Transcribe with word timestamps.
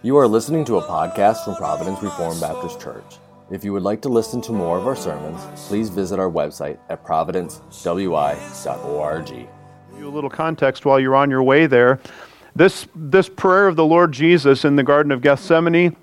You 0.00 0.16
are 0.16 0.28
listening 0.28 0.64
to 0.66 0.76
a 0.76 0.82
podcast 0.82 1.44
from 1.44 1.56
Providence 1.56 2.00
Reformed 2.00 2.40
Baptist 2.40 2.80
Church. 2.80 3.16
If 3.50 3.64
you 3.64 3.72
would 3.72 3.82
like 3.82 4.00
to 4.02 4.08
listen 4.08 4.40
to 4.42 4.52
more 4.52 4.78
of 4.78 4.86
our 4.86 4.94
sermons, 4.94 5.40
please 5.66 5.88
visit 5.88 6.20
our 6.20 6.30
website 6.30 6.78
at 6.88 7.04
providencewi.org. 7.04 9.48
You 9.98 10.06
a 10.06 10.08
little 10.08 10.30
context 10.30 10.84
while 10.84 11.00
you're 11.00 11.16
on 11.16 11.30
your 11.30 11.42
way 11.42 11.66
there. 11.66 11.98
This, 12.54 12.86
this 12.94 13.28
prayer 13.28 13.66
of 13.66 13.74
the 13.74 13.84
Lord 13.84 14.12
Jesus 14.12 14.64
in 14.64 14.76
the 14.76 14.84
Garden 14.84 15.10
of 15.10 15.20
Gethsemane, 15.20 15.96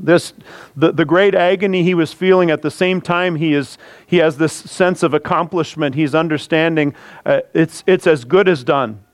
this, 0.00 0.32
the, 0.74 0.92
the 0.92 1.04
great 1.04 1.34
agony 1.34 1.82
he 1.82 1.92
was 1.92 2.14
feeling 2.14 2.50
at 2.50 2.62
the 2.62 2.70
same 2.70 3.02
time 3.02 3.36
he, 3.36 3.52
is, 3.52 3.76
he 4.06 4.16
has 4.16 4.38
this 4.38 4.54
sense 4.54 5.02
of 5.02 5.12
accomplishment. 5.12 5.94
He's 5.94 6.14
understanding 6.14 6.94
uh, 7.26 7.42
it's, 7.52 7.84
it's 7.86 8.06
as 8.06 8.24
good 8.24 8.48
as 8.48 8.64
done. 8.64 9.04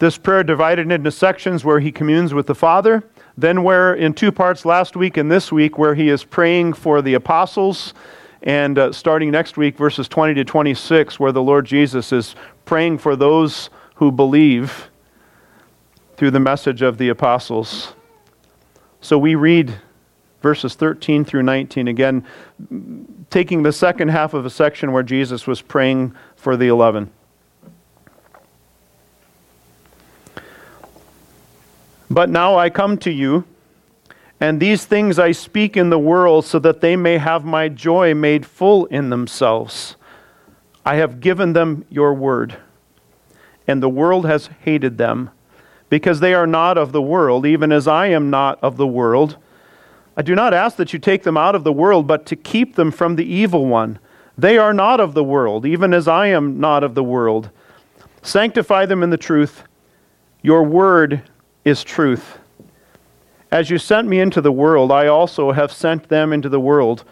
This 0.00 0.16
prayer 0.16 0.42
divided 0.42 0.90
into 0.90 1.10
sections 1.10 1.62
where 1.62 1.78
he 1.78 1.92
communes 1.92 2.32
with 2.32 2.46
the 2.46 2.54
Father, 2.54 3.04
then 3.36 3.62
where 3.62 3.92
in 3.92 4.14
two 4.14 4.32
parts 4.32 4.64
last 4.64 4.96
week 4.96 5.18
and 5.18 5.30
this 5.30 5.52
week 5.52 5.76
where 5.76 5.94
he 5.94 6.08
is 6.08 6.24
praying 6.24 6.72
for 6.72 7.02
the 7.02 7.12
apostles, 7.12 7.92
and 8.42 8.78
uh, 8.78 8.92
starting 8.92 9.30
next 9.30 9.58
week, 9.58 9.76
verses 9.76 10.08
20 10.08 10.32
to 10.32 10.44
26, 10.44 11.20
where 11.20 11.32
the 11.32 11.42
Lord 11.42 11.66
Jesus 11.66 12.12
is 12.12 12.34
praying 12.64 12.96
for 12.96 13.14
those 13.14 13.68
who 13.96 14.10
believe 14.10 14.88
through 16.16 16.30
the 16.30 16.40
message 16.40 16.80
of 16.80 16.96
the 16.96 17.10
apostles. 17.10 17.92
So 19.02 19.18
we 19.18 19.34
read 19.34 19.74
verses 20.40 20.76
13 20.76 21.26
through 21.26 21.42
19 21.42 21.88
again, 21.88 22.26
taking 23.28 23.64
the 23.64 23.72
second 23.72 24.08
half 24.08 24.32
of 24.32 24.46
a 24.46 24.50
section 24.50 24.92
where 24.92 25.02
Jesus 25.02 25.46
was 25.46 25.60
praying 25.60 26.14
for 26.36 26.56
the 26.56 26.68
eleven. 26.68 27.10
But 32.10 32.28
now 32.28 32.58
I 32.58 32.70
come 32.70 32.98
to 32.98 33.10
you, 33.10 33.44
and 34.40 34.58
these 34.58 34.84
things 34.84 35.18
I 35.18 35.30
speak 35.30 35.76
in 35.76 35.90
the 35.90 35.98
world 35.98 36.44
so 36.44 36.58
that 36.58 36.80
they 36.80 36.96
may 36.96 37.18
have 37.18 37.44
my 37.44 37.68
joy 37.68 38.14
made 38.14 38.44
full 38.44 38.86
in 38.86 39.10
themselves. 39.10 39.94
I 40.84 40.96
have 40.96 41.20
given 41.20 41.52
them 41.52 41.84
your 41.88 42.12
word, 42.14 42.56
and 43.68 43.80
the 43.80 43.88
world 43.88 44.26
has 44.26 44.50
hated 44.64 44.98
them, 44.98 45.30
because 45.88 46.18
they 46.18 46.34
are 46.34 46.46
not 46.46 46.76
of 46.76 46.90
the 46.90 47.02
world, 47.02 47.46
even 47.46 47.70
as 47.70 47.86
I 47.86 48.06
am 48.06 48.28
not 48.28 48.58
of 48.60 48.76
the 48.76 48.86
world. 48.86 49.36
I 50.16 50.22
do 50.22 50.34
not 50.34 50.52
ask 50.52 50.76
that 50.78 50.92
you 50.92 50.98
take 50.98 51.22
them 51.22 51.36
out 51.36 51.54
of 51.54 51.62
the 51.62 51.72
world, 51.72 52.08
but 52.08 52.26
to 52.26 52.36
keep 52.36 52.74
them 52.74 52.90
from 52.90 53.14
the 53.14 53.24
evil 53.24 53.66
one. 53.66 54.00
They 54.36 54.58
are 54.58 54.74
not 54.74 54.98
of 54.98 55.14
the 55.14 55.22
world, 55.22 55.64
even 55.64 55.94
as 55.94 56.08
I 56.08 56.26
am 56.26 56.58
not 56.58 56.82
of 56.82 56.94
the 56.94 57.04
world. 57.04 57.50
Sanctify 58.22 58.86
them 58.86 59.02
in 59.02 59.10
the 59.10 59.16
truth. 59.16 59.62
Your 60.42 60.64
word 60.64 61.22
is 61.64 61.84
truth. 61.84 62.38
As 63.50 63.70
you 63.70 63.78
sent 63.78 64.08
me 64.08 64.20
into 64.20 64.40
the 64.40 64.52
world, 64.52 64.92
I 64.92 65.06
also 65.06 65.52
have 65.52 65.72
sent 65.72 66.08
them 66.08 66.32
into 66.32 66.48
the 66.48 66.60
world. 66.60 67.04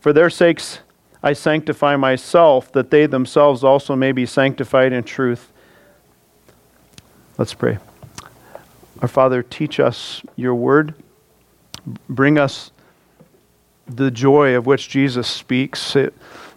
For 0.00 0.12
their 0.12 0.30
sakes 0.30 0.80
I 1.22 1.32
sanctify 1.32 1.96
myself, 1.96 2.70
that 2.72 2.90
they 2.90 3.06
themselves 3.06 3.64
also 3.64 3.96
may 3.96 4.12
be 4.12 4.26
sanctified 4.26 4.92
in 4.92 5.02
truth. 5.04 5.52
Let's 7.38 7.54
pray. 7.54 7.78
Our 9.00 9.08
Father, 9.08 9.42
teach 9.42 9.80
us 9.80 10.22
your 10.36 10.54
word. 10.54 10.94
Bring 12.08 12.38
us 12.38 12.70
the 13.86 14.10
joy 14.10 14.54
of 14.54 14.66
which 14.66 14.88
Jesus 14.88 15.26
speaks, 15.26 15.94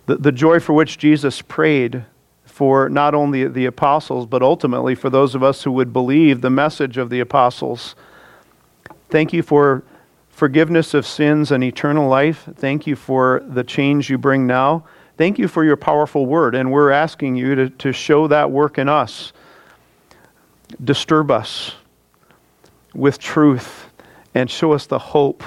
the, 0.05 0.31
joy 0.31 0.59
for 0.59 0.73
which 0.73 0.97
Jesus 0.97 1.41
prayed 1.41 2.03
for 2.51 2.89
not 2.89 3.15
only 3.15 3.47
the 3.47 3.65
apostles, 3.65 4.25
but 4.25 4.43
ultimately 4.43 4.93
for 4.93 5.09
those 5.09 5.35
of 5.35 5.41
us 5.41 5.63
who 5.63 5.71
would 5.71 5.93
believe 5.93 6.41
the 6.41 6.49
message 6.49 6.97
of 6.97 7.09
the 7.09 7.21
apostles. 7.21 7.95
Thank 9.09 9.31
you 9.31 9.41
for 9.41 9.83
forgiveness 10.29 10.93
of 10.93 11.05
sins 11.05 11.51
and 11.51 11.63
eternal 11.63 12.09
life. 12.09 12.49
Thank 12.55 12.85
you 12.85 12.97
for 12.97 13.41
the 13.47 13.63
change 13.63 14.09
you 14.09 14.17
bring 14.17 14.45
now. 14.47 14.85
Thank 15.17 15.39
you 15.39 15.47
for 15.47 15.63
your 15.63 15.77
powerful 15.77 16.25
word, 16.25 16.53
and 16.53 16.71
we're 16.71 16.91
asking 16.91 17.37
you 17.37 17.55
to, 17.55 17.69
to 17.69 17.93
show 17.93 18.27
that 18.27 18.51
work 18.51 18.77
in 18.77 18.89
us. 18.89 19.31
Disturb 20.83 21.31
us 21.31 21.75
with 22.93 23.17
truth 23.17 23.85
and 24.35 24.51
show 24.51 24.73
us 24.73 24.87
the 24.87 24.99
hope 24.99 25.43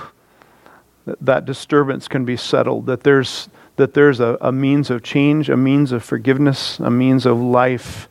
that 1.05 1.19
that 1.21 1.45
disturbance 1.45 2.09
can 2.09 2.25
be 2.25 2.37
settled, 2.37 2.87
that 2.87 3.03
there's 3.03 3.51
that 3.77 3.95
there's 3.95 4.21
a, 4.21 4.39
a 4.41 4.53
means 4.53 4.91
of 4.91 5.03
change, 5.03 5.49
a 5.51 5.57
means 5.57 5.93
of 5.93 6.05
forgiveness, 6.05 6.79
a 6.79 6.91
means 6.91 7.27
of 7.27 7.41
life 7.41 8.09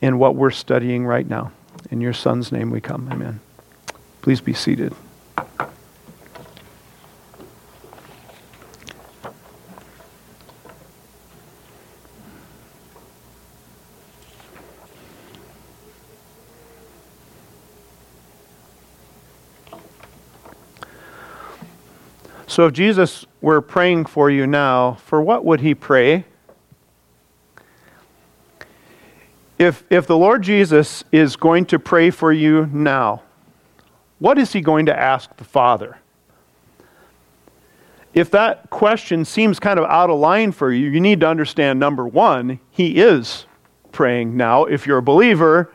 in 0.00 0.18
what 0.18 0.36
we're 0.36 0.50
studying 0.50 1.06
right 1.06 1.28
now. 1.28 1.52
In 1.90 2.00
your 2.00 2.12
Son's 2.12 2.52
name 2.52 2.70
we 2.70 2.80
come. 2.80 3.08
Amen. 3.10 3.40
Please 4.22 4.40
be 4.40 4.52
seated. 4.52 4.94
So 22.56 22.64
if 22.64 22.72
Jesus 22.72 23.26
were 23.42 23.60
praying 23.60 24.06
for 24.06 24.30
you 24.30 24.46
now, 24.46 24.94
for 24.94 25.20
what 25.20 25.44
would 25.44 25.60
he 25.60 25.74
pray? 25.74 26.24
If, 29.58 29.84
if 29.90 30.06
the 30.06 30.16
Lord 30.16 30.40
Jesus 30.40 31.04
is 31.12 31.36
going 31.36 31.66
to 31.66 31.78
pray 31.78 32.08
for 32.08 32.32
you 32.32 32.64
now, 32.72 33.20
what 34.20 34.38
is 34.38 34.54
he 34.54 34.62
going 34.62 34.86
to 34.86 34.98
ask 34.98 35.36
the 35.36 35.44
Father? 35.44 35.98
If 38.14 38.30
that 38.30 38.70
question 38.70 39.26
seems 39.26 39.60
kind 39.60 39.78
of 39.78 39.84
out 39.84 40.08
of 40.08 40.18
line 40.18 40.50
for 40.50 40.72
you, 40.72 40.88
you 40.88 40.98
need 40.98 41.20
to 41.20 41.28
understand 41.28 41.78
number 41.78 42.08
one, 42.08 42.58
he 42.70 43.02
is 43.02 43.44
praying 43.92 44.34
now. 44.34 44.64
If 44.64 44.86
you're 44.86 44.96
a 44.96 45.02
believer, 45.02 45.70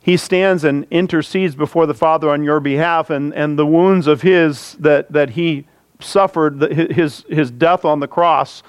he 0.00 0.16
stands 0.16 0.64
and 0.64 0.84
intercedes 0.90 1.54
before 1.54 1.86
the 1.86 1.94
Father 1.94 2.28
on 2.28 2.42
your 2.42 2.58
behalf, 2.58 3.08
and, 3.08 3.32
and 3.34 3.56
the 3.56 3.66
wounds 3.66 4.08
of 4.08 4.22
his 4.22 4.72
that, 4.80 5.12
that 5.12 5.30
he 5.30 5.68
suffered 6.00 6.60
his, 6.60 7.24
his 7.28 7.50
death 7.50 7.84
on 7.84 8.00
the 8.00 8.08
cross, 8.08 8.62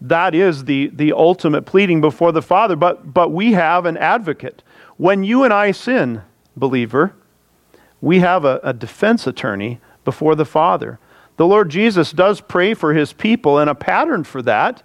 that 0.00 0.34
is 0.34 0.64
the, 0.64 0.88
the 0.88 1.12
ultimate 1.12 1.62
pleading 1.62 2.00
before 2.00 2.32
the 2.32 2.42
Father. 2.42 2.76
But, 2.76 3.14
but 3.14 3.30
we 3.30 3.52
have 3.52 3.86
an 3.86 3.96
advocate. 3.96 4.62
When 4.96 5.24
you 5.24 5.44
and 5.44 5.52
I 5.52 5.72
sin, 5.72 6.22
believer, 6.56 7.14
we 8.00 8.20
have 8.20 8.44
a, 8.44 8.60
a 8.62 8.72
defense 8.72 9.26
attorney 9.26 9.80
before 10.04 10.34
the 10.34 10.44
Father. 10.44 10.98
The 11.36 11.46
Lord 11.46 11.70
Jesus 11.70 12.12
does 12.12 12.40
pray 12.40 12.74
for 12.74 12.94
his 12.94 13.12
people, 13.12 13.58
and 13.58 13.68
a 13.68 13.74
pattern 13.74 14.24
for 14.24 14.42
that, 14.42 14.82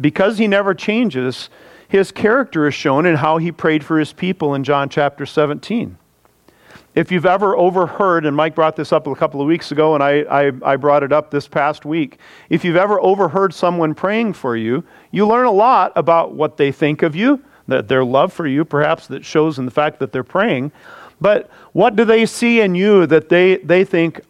because 0.00 0.38
he 0.38 0.48
never 0.48 0.74
changes, 0.74 1.48
his 1.86 2.10
character 2.10 2.66
is 2.66 2.74
shown 2.74 3.06
in 3.06 3.16
how 3.16 3.38
he 3.38 3.52
prayed 3.52 3.84
for 3.84 3.98
his 3.98 4.12
people 4.12 4.54
in 4.54 4.64
John 4.64 4.88
chapter 4.88 5.26
17. 5.26 5.96
If 6.94 7.10
you've 7.10 7.26
ever 7.26 7.56
overheard, 7.56 8.24
and 8.24 8.36
Mike 8.36 8.54
brought 8.54 8.76
this 8.76 8.92
up 8.92 9.08
a 9.08 9.14
couple 9.16 9.40
of 9.40 9.48
weeks 9.48 9.72
ago, 9.72 9.94
and 9.94 10.02
I, 10.02 10.20
I, 10.30 10.52
I, 10.62 10.76
brought 10.76 11.02
it 11.02 11.12
up 11.12 11.30
this 11.30 11.48
past 11.48 11.84
week, 11.84 12.18
if 12.50 12.64
you've 12.64 12.76
ever 12.76 13.00
overheard 13.00 13.52
someone 13.52 13.94
praying 13.94 14.34
for 14.34 14.56
you, 14.56 14.84
you 15.10 15.26
learn 15.26 15.46
a 15.46 15.50
lot 15.50 15.92
about 15.96 16.34
what 16.34 16.56
they 16.56 16.70
think 16.70 17.02
of 17.02 17.16
you, 17.16 17.42
that 17.66 17.88
their 17.88 18.04
love 18.04 18.32
for 18.32 18.46
you, 18.46 18.64
perhaps 18.64 19.08
that 19.08 19.24
shows 19.24 19.58
in 19.58 19.64
the 19.64 19.72
fact 19.72 19.98
that 19.98 20.12
they're 20.12 20.22
praying. 20.22 20.70
But 21.20 21.50
what 21.72 21.96
do 21.96 22.04
they 22.04 22.26
see 22.26 22.60
in 22.60 22.76
you 22.76 23.06
that 23.06 23.28
they, 23.28 23.56
they 23.56 23.84
think, 23.84 24.20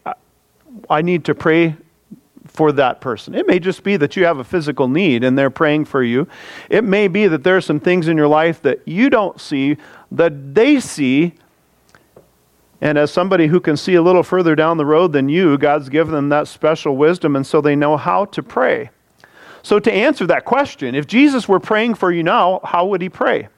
I 0.88 1.02
need 1.02 1.26
to 1.26 1.34
pray 1.34 1.76
for 2.46 2.72
that 2.72 3.02
person? 3.02 3.34
It 3.34 3.46
may 3.46 3.58
just 3.58 3.82
be 3.82 3.98
that 3.98 4.16
you 4.16 4.24
have 4.24 4.38
a 4.38 4.44
physical 4.44 4.88
need 4.88 5.22
and 5.22 5.36
they're 5.36 5.50
praying 5.50 5.84
for 5.84 6.02
you. 6.02 6.26
It 6.70 6.84
may 6.84 7.08
be 7.08 7.26
that 7.26 7.44
there 7.44 7.58
are 7.58 7.62
some 7.62 7.80
things 7.80 8.08
in 8.08 8.16
your 8.16 8.28
life 8.28 8.62
that 8.62 8.80
you 8.86 9.10
don't 9.10 9.38
see 9.38 9.76
that 10.12 10.54
they 10.54 10.80
see 10.80 11.34
and 12.84 12.98
as 12.98 13.10
somebody 13.10 13.46
who 13.46 13.60
can 13.60 13.78
see 13.78 13.94
a 13.94 14.02
little 14.02 14.22
further 14.22 14.54
down 14.54 14.76
the 14.76 14.84
road 14.84 15.14
than 15.14 15.30
you, 15.30 15.56
God's 15.56 15.88
given 15.88 16.12
them 16.14 16.28
that 16.28 16.46
special 16.46 16.98
wisdom, 16.98 17.34
and 17.34 17.46
so 17.46 17.62
they 17.62 17.74
know 17.74 17.96
how 17.96 18.26
to 18.26 18.42
pray. 18.42 18.90
So, 19.62 19.80
to 19.80 19.90
answer 19.90 20.26
that 20.26 20.44
question, 20.44 20.94
if 20.94 21.06
Jesus 21.06 21.48
were 21.48 21.58
praying 21.58 21.94
for 21.94 22.12
you 22.12 22.22
now, 22.22 22.60
how 22.62 22.84
would 22.84 23.00
he 23.00 23.08
pray? 23.08 23.48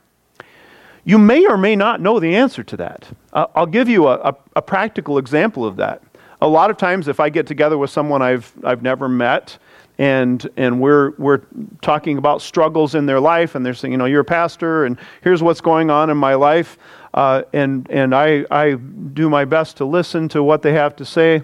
You 1.05 1.19
may 1.19 1.45
or 1.45 1.59
may 1.59 1.75
not 1.75 2.01
know 2.01 2.21
the 2.21 2.37
answer 2.37 2.63
to 2.63 2.77
that. 2.77 3.09
Uh, 3.33 3.47
I'll 3.57 3.67
give 3.67 3.89
you 3.89 4.07
a, 4.07 4.15
a, 4.15 4.37
a 4.55 4.63
practical 4.63 5.19
example 5.19 5.67
of 5.67 5.75
that. 5.77 6.03
A 6.41 6.47
lot 6.47 6.71
of 6.71 6.77
times, 6.77 7.09
if 7.09 7.19
I 7.19 7.29
get 7.29 7.49
together 7.49 7.77
with 7.77 7.91
someone 7.91 8.23
I've, 8.23 8.53
I've 8.63 8.83
never 8.83 9.09
met, 9.09 9.59
and 9.99 10.49
and 10.57 10.81
we're 10.81 11.13
we're 11.19 11.41
talking 11.81 12.19
about 12.19 12.43
struggles 12.43 12.95
in 12.95 13.07
their 13.07 13.21
life 13.21 13.55
and 13.55 13.65
they're 13.65 13.75
saying 13.75 13.93
you 13.93 13.99
know 13.99 14.05
you're 14.05 14.21
a 14.21 14.25
pastor 14.25 14.85
and 14.85 14.99
here's 15.23 15.43
what's 15.43 15.61
going 15.61 15.91
on 15.91 16.11
in 16.11 16.17
my 16.17 16.35
life 16.35 16.77
uh, 17.17 17.43
and 17.53 17.91
and 17.91 18.15
I 18.15 18.45
I 18.51 18.75
do 18.75 19.29
my 19.29 19.45
best 19.45 19.79
to 19.79 19.85
listen 19.85 20.29
to 20.29 20.43
what 20.43 20.63
they 20.63 20.73
have 20.75 20.95
to 20.97 21.05
say 21.05 21.43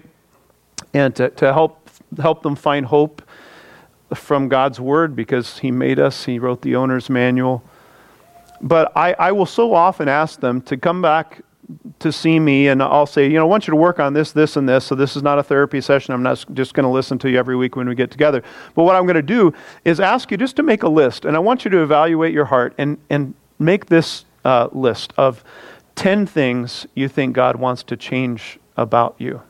and 0.93 1.15
to, 1.15 1.29
to 1.31 1.51
help 1.51 1.89
help 2.21 2.43
them 2.43 2.55
find 2.55 2.85
hope 2.85 3.21
from 4.13 4.47
God's 4.47 4.79
word 4.79 5.15
because 5.15 5.57
he 5.57 5.71
made 5.71 5.99
us 5.99 6.25
he 6.25 6.39
wrote 6.39 6.61
the 6.61 6.75
owner's 6.75 7.09
manual 7.09 7.63
but 8.63 8.93
I, 8.95 9.13
I 9.19 9.31
will 9.33 9.45
so 9.45 9.73
often 9.73 10.07
ask 10.07 10.39
them 10.39 10.61
to 10.61 10.77
come 10.77 11.01
back 11.01 11.41
to 11.99 12.11
see 12.11 12.39
me 12.39 12.69
and 12.69 12.81
I'll 12.81 13.05
say, 13.05 13.27
you 13.27 13.33
know, 13.33 13.41
I 13.41 13.45
want 13.45 13.67
you 13.67 13.71
to 13.71 13.77
work 13.77 13.99
on 13.99 14.13
this, 14.13 14.31
this, 14.31 14.55
and 14.55 14.67
this. 14.67 14.85
So 14.85 14.95
this 14.95 15.15
is 15.15 15.23
not 15.23 15.37
a 15.37 15.43
therapy 15.43 15.81
session. 15.81 16.13
I'm 16.13 16.23
not 16.23 16.45
just 16.53 16.73
going 16.73 16.85
to 16.85 16.89
listen 16.89 17.19
to 17.19 17.29
you 17.29 17.37
every 17.37 17.57
week 17.57 17.75
when 17.75 17.87
we 17.87 17.95
get 17.95 18.09
together. 18.09 18.41
But 18.73 18.83
what 18.83 18.95
I'm 18.95 19.03
going 19.03 19.15
to 19.15 19.21
do 19.21 19.53
is 19.83 19.99
ask 19.99 20.31
you 20.31 20.37
just 20.37 20.55
to 20.57 20.63
make 20.63 20.83
a 20.83 20.87
list. 20.87 21.25
And 21.25 21.35
I 21.35 21.39
want 21.39 21.65
you 21.65 21.71
to 21.71 21.83
evaluate 21.83 22.33
your 22.33 22.45
heart 22.45 22.73
and, 22.77 22.97
and 23.09 23.33
make 23.59 23.87
this 23.87 24.23
uh, 24.43 24.69
list 24.71 25.13
of 25.17 25.43
10 25.95 26.25
things 26.25 26.87
you 26.95 27.07
think 27.07 27.35
God 27.35 27.55
wants 27.55 27.83
to 27.83 27.97
change 27.97 28.59
about 28.77 29.15
you. 29.17 29.41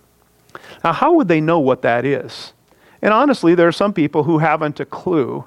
Now, 0.84 0.94
how 0.94 1.14
would 1.14 1.28
they 1.28 1.42
know 1.42 1.60
what 1.60 1.82
that 1.82 2.06
is? 2.06 2.54
And 3.02 3.14
honestly, 3.14 3.56
there 3.56 3.68
are 3.68 3.74
some 3.74 3.94
people 3.94 4.24
who 4.24 4.38
haven't 4.38 4.80
a 4.80 4.86
clue. 4.86 5.46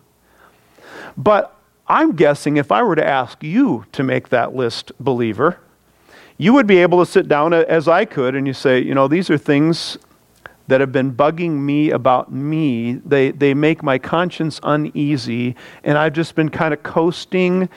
But 1.16 1.56
I'm 1.88 2.16
guessing 2.16 2.56
if 2.56 2.72
I 2.72 2.82
were 2.82 2.96
to 2.96 3.06
ask 3.06 3.42
you 3.42 3.86
to 3.92 4.02
make 4.02 4.28
that 4.30 4.54
list, 4.54 4.92
believer, 4.98 5.58
you 6.38 6.52
would 6.52 6.66
be 6.66 6.78
able 6.78 7.04
to 7.04 7.10
sit 7.10 7.28
down 7.28 7.54
as 7.54 7.88
I 7.88 8.04
could 8.04 8.34
and 8.34 8.46
you 8.46 8.52
say, 8.52 8.80
you 8.80 8.94
know, 8.94 9.08
these 9.08 9.30
are 9.30 9.38
things 9.38 9.96
that 10.68 10.80
have 10.80 10.92
been 10.92 11.12
bugging 11.12 11.52
me 11.52 11.90
about 11.90 12.32
me. 12.32 12.94
They, 12.94 13.30
they 13.30 13.54
make 13.54 13.82
my 13.82 13.98
conscience 13.98 14.58
uneasy, 14.62 15.54
and 15.84 15.96
I've 15.96 16.12
just 16.12 16.34
been 16.34 16.48
kind 16.48 16.74
of 16.74 16.82
coasting, 16.82 17.68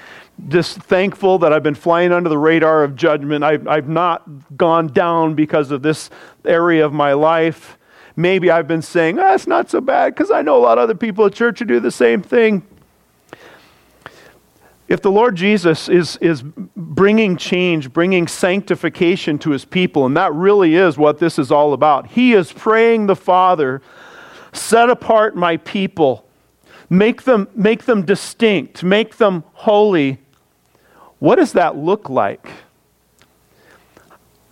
just 0.48 0.78
thankful 0.78 1.40
that 1.40 1.54
I've 1.54 1.64
been 1.64 1.76
flying 1.76 2.12
under 2.12 2.30
the 2.30 2.38
radar 2.38 2.84
of 2.84 2.96
judgment. 2.96 3.44
I've, 3.44 3.68
I've 3.68 3.90
not 3.90 4.58
gone 4.58 4.88
down 4.88 5.36
because 5.36 5.72
of 5.72 5.82
this 5.82 6.10
area 6.46 6.86
of 6.86 6.94
my 6.94 7.14
life. 7.14 7.78
Maybe 8.16 8.50
I've 8.50 8.68
been 8.68 8.82
saying, 8.82 9.20
ah, 9.20 9.34
it's 9.34 9.48
not 9.48 9.70
so 9.70 9.82
bad 9.82 10.14
because 10.14 10.32
I 10.32 10.42
know 10.42 10.58
a 10.58 10.64
lot 10.64 10.78
of 10.78 10.84
other 10.84 10.96
people 10.96 11.26
at 11.26 11.34
church 11.34 11.60
who 11.60 11.66
do 11.66 11.80
the 11.80 11.92
same 11.92 12.22
thing. 12.22 12.66
If 14.90 15.04
the 15.04 15.12
Lord 15.12 15.36
Jesus 15.36 15.88
is, 15.88 16.18
is 16.18 16.42
bringing 16.42 17.38
change, 17.38 17.94
bringing 17.94 18.28
sanctification 18.28 19.38
to 19.40 19.52
his 19.52 19.64
people, 19.64 20.08
and 20.08 20.18
that 20.18 20.34
really 20.34 20.74
is 20.76 20.98
what 20.98 21.20
this 21.20 21.38
is 21.38 21.52
all 21.52 21.74
about, 21.74 22.08
he 22.08 22.34
is 22.34 22.52
praying 22.52 23.06
the 23.06 23.16
Father, 23.16 23.84
set 24.52 24.90
apart 24.90 25.36
my 25.36 25.58
people, 25.58 26.26
make 26.90 27.22
them, 27.24 27.48
make 27.54 27.86
them 27.86 28.04
distinct, 28.04 28.84
make 28.84 29.18
them 29.18 29.44
holy. 29.54 30.18
What 31.20 31.36
does 31.36 31.54
that 31.54 31.78
look 31.78 32.10
like? 32.10 32.48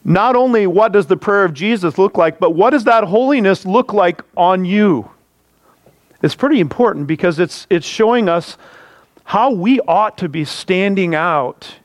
Not 0.04 0.36
only 0.36 0.68
what 0.68 0.94
does 0.94 1.08
the 1.08 1.18
prayer 1.18 1.44
of 1.44 1.54
Jesus 1.54 1.98
look 1.98 2.18
like, 2.18 2.40
but 2.40 2.52
what 2.52 2.70
does 2.70 2.86
that 2.86 3.04
holiness 3.04 3.66
look 3.66 3.94
like 3.94 4.22
on 4.38 4.64
you? 4.64 5.10
It's 6.22 6.36
pretty 6.36 6.60
important 6.60 7.08
because 7.08 7.40
it's, 7.40 7.68
it's 7.70 7.86
showing 7.86 8.30
us 8.30 8.58
how 9.26 9.52
we 9.52 9.82
ought 9.82 10.18
to 10.20 10.30
be 10.30 10.46
standing 10.46 11.14
out 11.14 11.76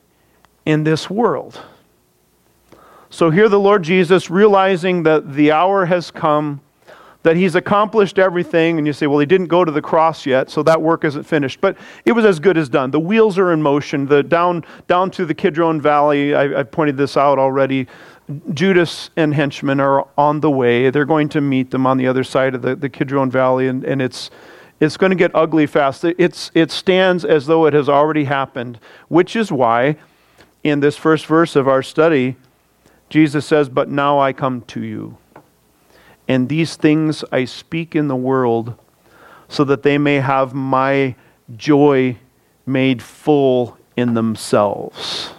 in 0.65 0.85
this 0.85 1.11
world. 1.11 1.61
So 3.11 3.31
here, 3.31 3.49
the 3.49 3.59
Lord 3.59 3.83
Jesus, 3.83 4.31
realizing 4.31 5.03
that 5.03 5.35
the 5.35 5.53
hour 5.53 5.87
has 5.87 6.11
come, 6.11 6.61
that 7.23 7.37
he's 7.37 7.55
accomplished 7.55 8.19
everything, 8.19 8.79
and 8.79 8.87
you 8.87 8.93
say, 8.93 9.07
well, 9.07 9.19
he 9.19 9.27
didn't 9.27 9.47
go 9.47 9.65
to 9.65 9.71
the 9.71 9.83
cross 9.83 10.27
yet, 10.27 10.51
so 10.51 10.63
that 10.65 10.83
work 10.83 11.05
isn't 11.05 11.23
finished. 11.23 11.61
But 11.61 11.77
it 12.05 12.13
was 12.13 12.25
as 12.25 12.41
good 12.41 12.59
as 12.59 12.69
done. 12.69 12.91
The 12.91 13.01
wheels 13.01 13.39
are 13.39 13.53
in 13.53 13.63
motion. 13.63 14.07
The 14.07 14.23
down, 14.23 14.65
down 14.89 15.11
to 15.13 15.25
the 15.25 15.35
Kidron 15.35 15.81
Valley, 15.81 16.35
I, 16.35 16.61
I 16.61 16.63
pointed 16.65 16.97
this 16.97 17.17
out 17.17 17.39
already. 17.39 17.87
Judas 18.53 19.11
and 19.17 19.35
henchmen 19.35 19.79
are 19.81 20.07
on 20.19 20.41
the 20.41 20.51
way. 20.51 20.91
They're 20.91 21.05
going 21.05 21.29
to 21.31 21.41
meet 21.41 21.71
them 21.71 21.87
on 21.87 21.97
the 21.97 22.07
other 22.07 22.25
side 22.25 22.55
of 22.55 22.63
the, 22.63 22.75
the 22.75 22.89
Kidron 22.89 23.31
Valley, 23.31 23.69
and, 23.69 23.85
and 23.85 24.03
it's 24.03 24.31
it's 24.81 24.97
going 24.97 25.11
to 25.11 25.17
get 25.17 25.31
ugly 25.33 25.67
fast. 25.67 26.05
It's, 26.05 26.51
it 26.55 26.73
stands 26.73 27.25
as 27.25 27.47
though 27.47 27.67
it 27.67 27.73
has 27.73 27.89
already 27.89 28.25
happened, 28.25 28.81
which 29.07 29.37
is 29.37 29.53
why 29.53 29.95
in 30.65 30.81
this 30.81 30.97
first 30.97 31.27
verse 31.27 31.55
of 31.55 31.69
our 31.69 31.85
study, 31.85 32.35
Jesus 33.09 33.47
says, 33.47 33.69
But 33.69 33.89
now 33.89 34.19
I 34.19 34.33
come 34.33 34.63
to 34.63 34.83
you. 34.83 35.19
And 36.29 36.49
these 36.49 36.77
things 36.77 37.25
I 37.33 37.45
speak 37.45 37.95
in 37.95 38.09
the 38.09 38.17
world 38.17 38.75
so 39.49 39.65
that 39.65 39.83
they 39.83 39.99
may 39.99 40.17
have 40.17 40.55
my 40.55 41.15
joy 41.57 42.17
made 42.65 43.03
full 43.03 43.77
in 43.97 44.15
themselves. 44.15 45.31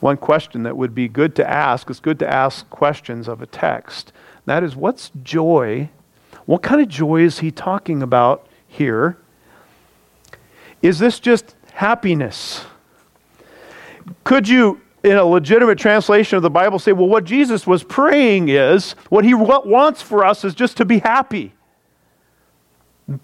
One 0.00 0.16
question 0.16 0.64
that 0.64 0.76
would 0.76 0.94
be 0.94 1.06
good 1.06 1.36
to 1.36 1.48
ask, 1.48 1.88
it's 1.88 2.00
good 2.00 2.18
to 2.18 2.28
ask 2.28 2.68
questions 2.70 3.28
of 3.28 3.40
a 3.40 3.46
text. 3.46 4.12
That 4.46 4.64
is, 4.64 4.74
what's 4.74 5.12
joy 5.22 5.90
what 6.46 6.62
kind 6.62 6.80
of 6.80 6.88
joy 6.88 7.22
is 7.22 7.38
he 7.38 7.50
talking 7.50 8.02
about 8.02 8.46
here? 8.66 9.16
Is 10.80 10.98
this 10.98 11.20
just 11.20 11.54
happiness? 11.74 12.64
Could 14.24 14.48
you, 14.48 14.80
in 15.04 15.16
a 15.16 15.24
legitimate 15.24 15.78
translation 15.78 16.36
of 16.36 16.42
the 16.42 16.50
Bible, 16.50 16.78
say, 16.78 16.92
well, 16.92 17.08
what 17.08 17.24
Jesus 17.24 17.66
was 17.66 17.82
praying 17.82 18.48
is, 18.48 18.92
what 19.08 19.24
he 19.24 19.34
wants 19.34 20.00
for 20.00 20.24
us 20.24 20.44
is 20.44 20.54
just 20.54 20.76
to 20.76 20.84
be 20.84 20.98
happy? 20.98 21.54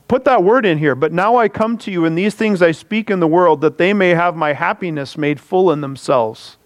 Put 0.08 0.24
that 0.24 0.42
word 0.42 0.66
in 0.66 0.78
here. 0.78 0.94
But 0.94 1.12
now 1.12 1.36
I 1.36 1.48
come 1.48 1.78
to 1.78 1.90
you, 1.90 2.04
and 2.04 2.18
these 2.18 2.34
things 2.34 2.62
I 2.62 2.72
speak 2.72 3.10
in 3.10 3.20
the 3.20 3.28
world, 3.28 3.60
that 3.60 3.78
they 3.78 3.92
may 3.92 4.10
have 4.10 4.34
my 4.34 4.52
happiness 4.52 5.16
made 5.16 5.40
full 5.40 5.70
in 5.70 5.80
themselves. 5.80 6.56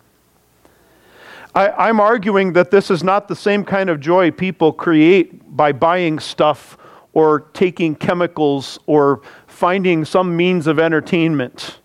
I, 1.54 1.90
am 1.90 2.00
arguing 2.00 2.54
that 2.54 2.70
this 2.70 2.90
is 2.90 3.04
not 3.04 3.28
the 3.28 3.36
same 3.36 3.62
kind 3.64 3.90
of 3.90 4.00
joy 4.00 4.30
people 4.30 4.72
create 4.72 5.54
by 5.54 5.72
buying 5.72 6.18
stuff 6.18 6.78
or 7.12 7.40
taking 7.52 7.94
chemicals 7.94 8.78
or 8.86 9.20
finding 9.46 10.06
some 10.06 10.34
means 10.34 10.66
of 10.66 10.78
entertainment. 10.78 11.78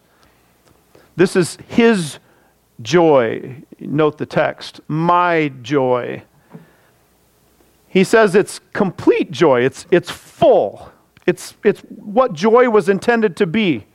This 1.18 1.35
is 1.35 1.57
His 1.68 2.19
joy. 2.81 3.63
Note 3.79 4.18
the 4.18 4.25
text 4.25 4.81
my 4.88 5.50
joy. 5.62 6.24
He 7.88 8.03
says 8.03 8.35
it's 8.35 8.59
complete 8.74 9.31
joy, 9.31 9.62
it's, 9.62 9.85
it's 9.91 10.12
full. 10.12 10.91
It's, 11.25 11.56
it's 11.63 11.81
what 11.81 12.33
joy 12.33 12.69
was 12.69 12.88
intended 12.88 13.35
to 13.38 13.47
be, 13.47 13.85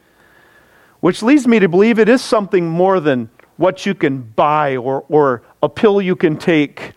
which 1.00 1.22
leads 1.22 1.46
me 1.46 1.58
to 1.60 1.68
believe 1.68 1.98
it 1.98 2.08
is 2.08 2.20
something 2.20 2.68
more 2.68 3.00
than 3.00 3.30
what 3.56 3.86
you 3.86 3.94
can 3.94 4.20
buy 4.22 4.76
or, 4.76 5.04
or 5.08 5.42
a 5.62 5.68
pill 5.68 6.02
you 6.02 6.16
can 6.16 6.36
take 6.36 6.92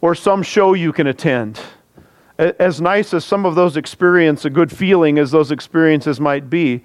or 0.00 0.14
some 0.14 0.42
show 0.42 0.74
you 0.74 0.92
can 0.92 1.06
attend. 1.06 1.60
As 2.38 2.80
nice 2.80 3.14
as 3.14 3.24
some 3.24 3.46
of 3.46 3.54
those 3.54 3.76
experience, 3.76 4.44
a 4.44 4.50
good 4.50 4.72
feeling 4.72 5.18
as 5.18 5.30
those 5.30 5.52
experiences 5.52 6.20
might 6.20 6.50
be, 6.50 6.82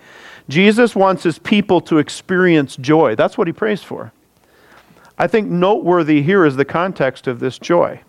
Jesus 0.49 0.95
wants 0.95 1.23
his 1.23 1.39
people 1.39 1.79
to 1.81 1.99
experience 1.99 2.75
joy. 2.75 3.15
That's 3.15 3.37
what 3.37 3.47
he 3.47 3.53
prays 3.53 3.83
for. 3.83 4.11
I 5.17 5.27
think 5.27 5.49
noteworthy 5.49 6.21
here 6.23 6.45
is 6.45 6.55
the 6.55 6.65
context 6.65 7.27
of 7.27 7.39
this 7.39 7.59
joy. 7.59 8.01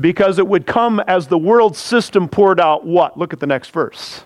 Because 0.00 0.38
it 0.38 0.46
would 0.48 0.66
come 0.66 0.98
as 1.00 1.28
the 1.28 1.38
world 1.38 1.76
system 1.76 2.28
poured 2.28 2.58
out 2.58 2.84
what? 2.86 3.18
Look 3.18 3.32
at 3.32 3.40
the 3.40 3.46
next 3.46 3.70
verse. 3.70 4.24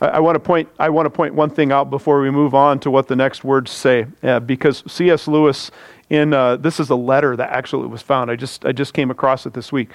I, 0.00 0.06
I 0.06 0.18
want 0.20 0.36
to 0.36 0.40
point, 0.40 0.68
I 0.78 0.88
want 0.88 1.06
to 1.06 1.10
point 1.10 1.34
one 1.34 1.50
thing 1.50 1.70
out 1.70 1.90
before 1.90 2.20
we 2.20 2.30
move 2.30 2.54
on 2.54 2.80
to 2.80 2.90
what 2.90 3.08
the 3.08 3.16
next 3.16 3.44
words 3.44 3.70
say, 3.70 4.06
uh, 4.22 4.40
because 4.40 4.82
C.S. 4.86 5.28
Lewis, 5.28 5.70
in 6.08 6.32
uh, 6.32 6.56
this 6.56 6.80
is 6.80 6.90
a 6.90 6.96
letter 6.96 7.36
that 7.36 7.50
actually 7.50 7.88
was 7.88 8.02
found. 8.02 8.30
I 8.30 8.36
just, 8.36 8.64
I 8.64 8.72
just 8.72 8.94
came 8.94 9.10
across 9.10 9.46
it 9.46 9.52
this 9.52 9.70
week. 9.70 9.90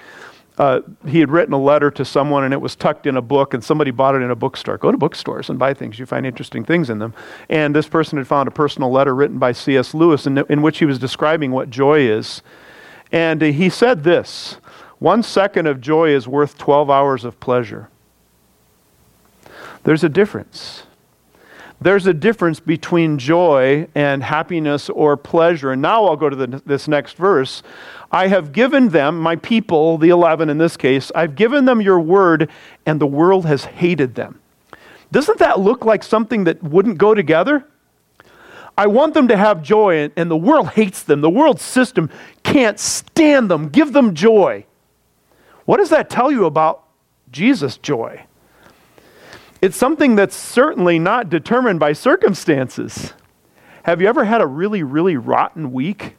Uh, 0.59 0.81
he 1.07 1.21
had 1.21 1.31
written 1.31 1.53
a 1.53 1.59
letter 1.59 1.89
to 1.89 2.03
someone 2.03 2.43
and 2.43 2.53
it 2.53 2.59
was 2.59 2.75
tucked 2.75 3.07
in 3.07 3.15
a 3.15 3.21
book 3.21 3.53
and 3.53 3.63
somebody 3.63 3.91
bought 3.91 4.13
it 4.13 4.21
in 4.21 4.29
a 4.29 4.35
bookstore. 4.35 4.77
Go 4.77 4.91
to 4.91 4.97
bookstores 4.97 5.49
and 5.49 5.57
buy 5.57 5.73
things. 5.73 5.97
You 5.97 6.05
find 6.05 6.25
interesting 6.25 6.65
things 6.65 6.89
in 6.89 6.99
them. 6.99 7.13
And 7.47 7.73
this 7.73 7.87
person 7.87 8.17
had 8.17 8.27
found 8.27 8.49
a 8.49 8.51
personal 8.51 8.91
letter 8.91 9.15
written 9.15 9.39
by 9.39 9.53
C.S. 9.53 9.93
Lewis 9.93 10.27
in, 10.27 10.37
in 10.49 10.61
which 10.61 10.79
he 10.79 10.85
was 10.85 10.99
describing 10.99 11.51
what 11.51 11.69
joy 11.69 12.01
is. 12.01 12.41
And 13.09 13.41
uh, 13.41 13.47
he 13.47 13.69
said 13.69 14.03
this 14.03 14.57
One 14.99 15.23
second 15.23 15.65
of 15.65 15.79
joy 15.79 16.09
is 16.09 16.27
worth 16.27 16.57
12 16.57 16.89
hours 16.89 17.23
of 17.23 17.39
pleasure. 17.39 17.89
There's 19.85 20.03
a 20.03 20.09
difference. 20.09 20.83
There's 21.81 22.07
a 22.07 22.13
difference 22.13 22.59
between 22.59 23.17
joy 23.17 23.87
and 23.95 24.21
happiness 24.21 24.89
or 24.89 25.15
pleasure. 25.15 25.71
And 25.71 25.81
now 25.81 26.05
I'll 26.05 26.17
go 26.17 26.29
to 26.29 26.35
the, 26.35 26.61
this 26.65 26.89
next 26.89 27.15
verse. 27.15 27.63
I 28.11 28.27
have 28.27 28.51
given 28.51 28.89
them, 28.89 29.19
my 29.19 29.37
people, 29.37 29.97
the 29.97 30.09
11 30.09 30.49
in 30.49 30.57
this 30.57 30.75
case, 30.75 31.11
I've 31.15 31.35
given 31.35 31.65
them 31.65 31.81
your 31.81 31.99
word, 31.99 32.49
and 32.85 32.99
the 32.99 33.07
world 33.07 33.45
has 33.45 33.63
hated 33.63 34.15
them. 34.15 34.41
Doesn't 35.11 35.39
that 35.39 35.59
look 35.59 35.85
like 35.85 36.03
something 36.03 36.43
that 36.43 36.61
wouldn't 36.61 36.97
go 36.97 37.13
together? 37.13 37.65
I 38.77 38.87
want 38.87 39.13
them 39.13 39.27
to 39.29 39.37
have 39.37 39.61
joy, 39.61 40.09
and 40.15 40.29
the 40.29 40.37
world 40.37 40.69
hates 40.75 41.03
them. 41.03 41.21
The 41.21 41.29
world 41.29 41.61
system 41.61 42.09
can't 42.43 42.79
stand 42.79 43.49
them. 43.49 43.69
Give 43.69 43.93
them 43.93 44.15
joy. 44.15 44.65
What 45.65 45.77
does 45.77 45.89
that 45.89 46.09
tell 46.09 46.31
you 46.31 46.45
about 46.45 46.83
Jesus' 47.31 47.77
joy? 47.77 48.25
It's 49.61 49.75
something 49.75 50.15
that's 50.15 50.35
certainly 50.35 50.99
not 50.99 51.29
determined 51.29 51.79
by 51.79 51.93
circumstances. 51.93 53.13
Have 53.83 54.01
you 54.01 54.07
ever 54.07 54.23
had 54.23 54.41
a 54.41 54.47
really, 54.47 54.83
really 54.83 55.17
rotten 55.17 55.71
week? 55.71 56.15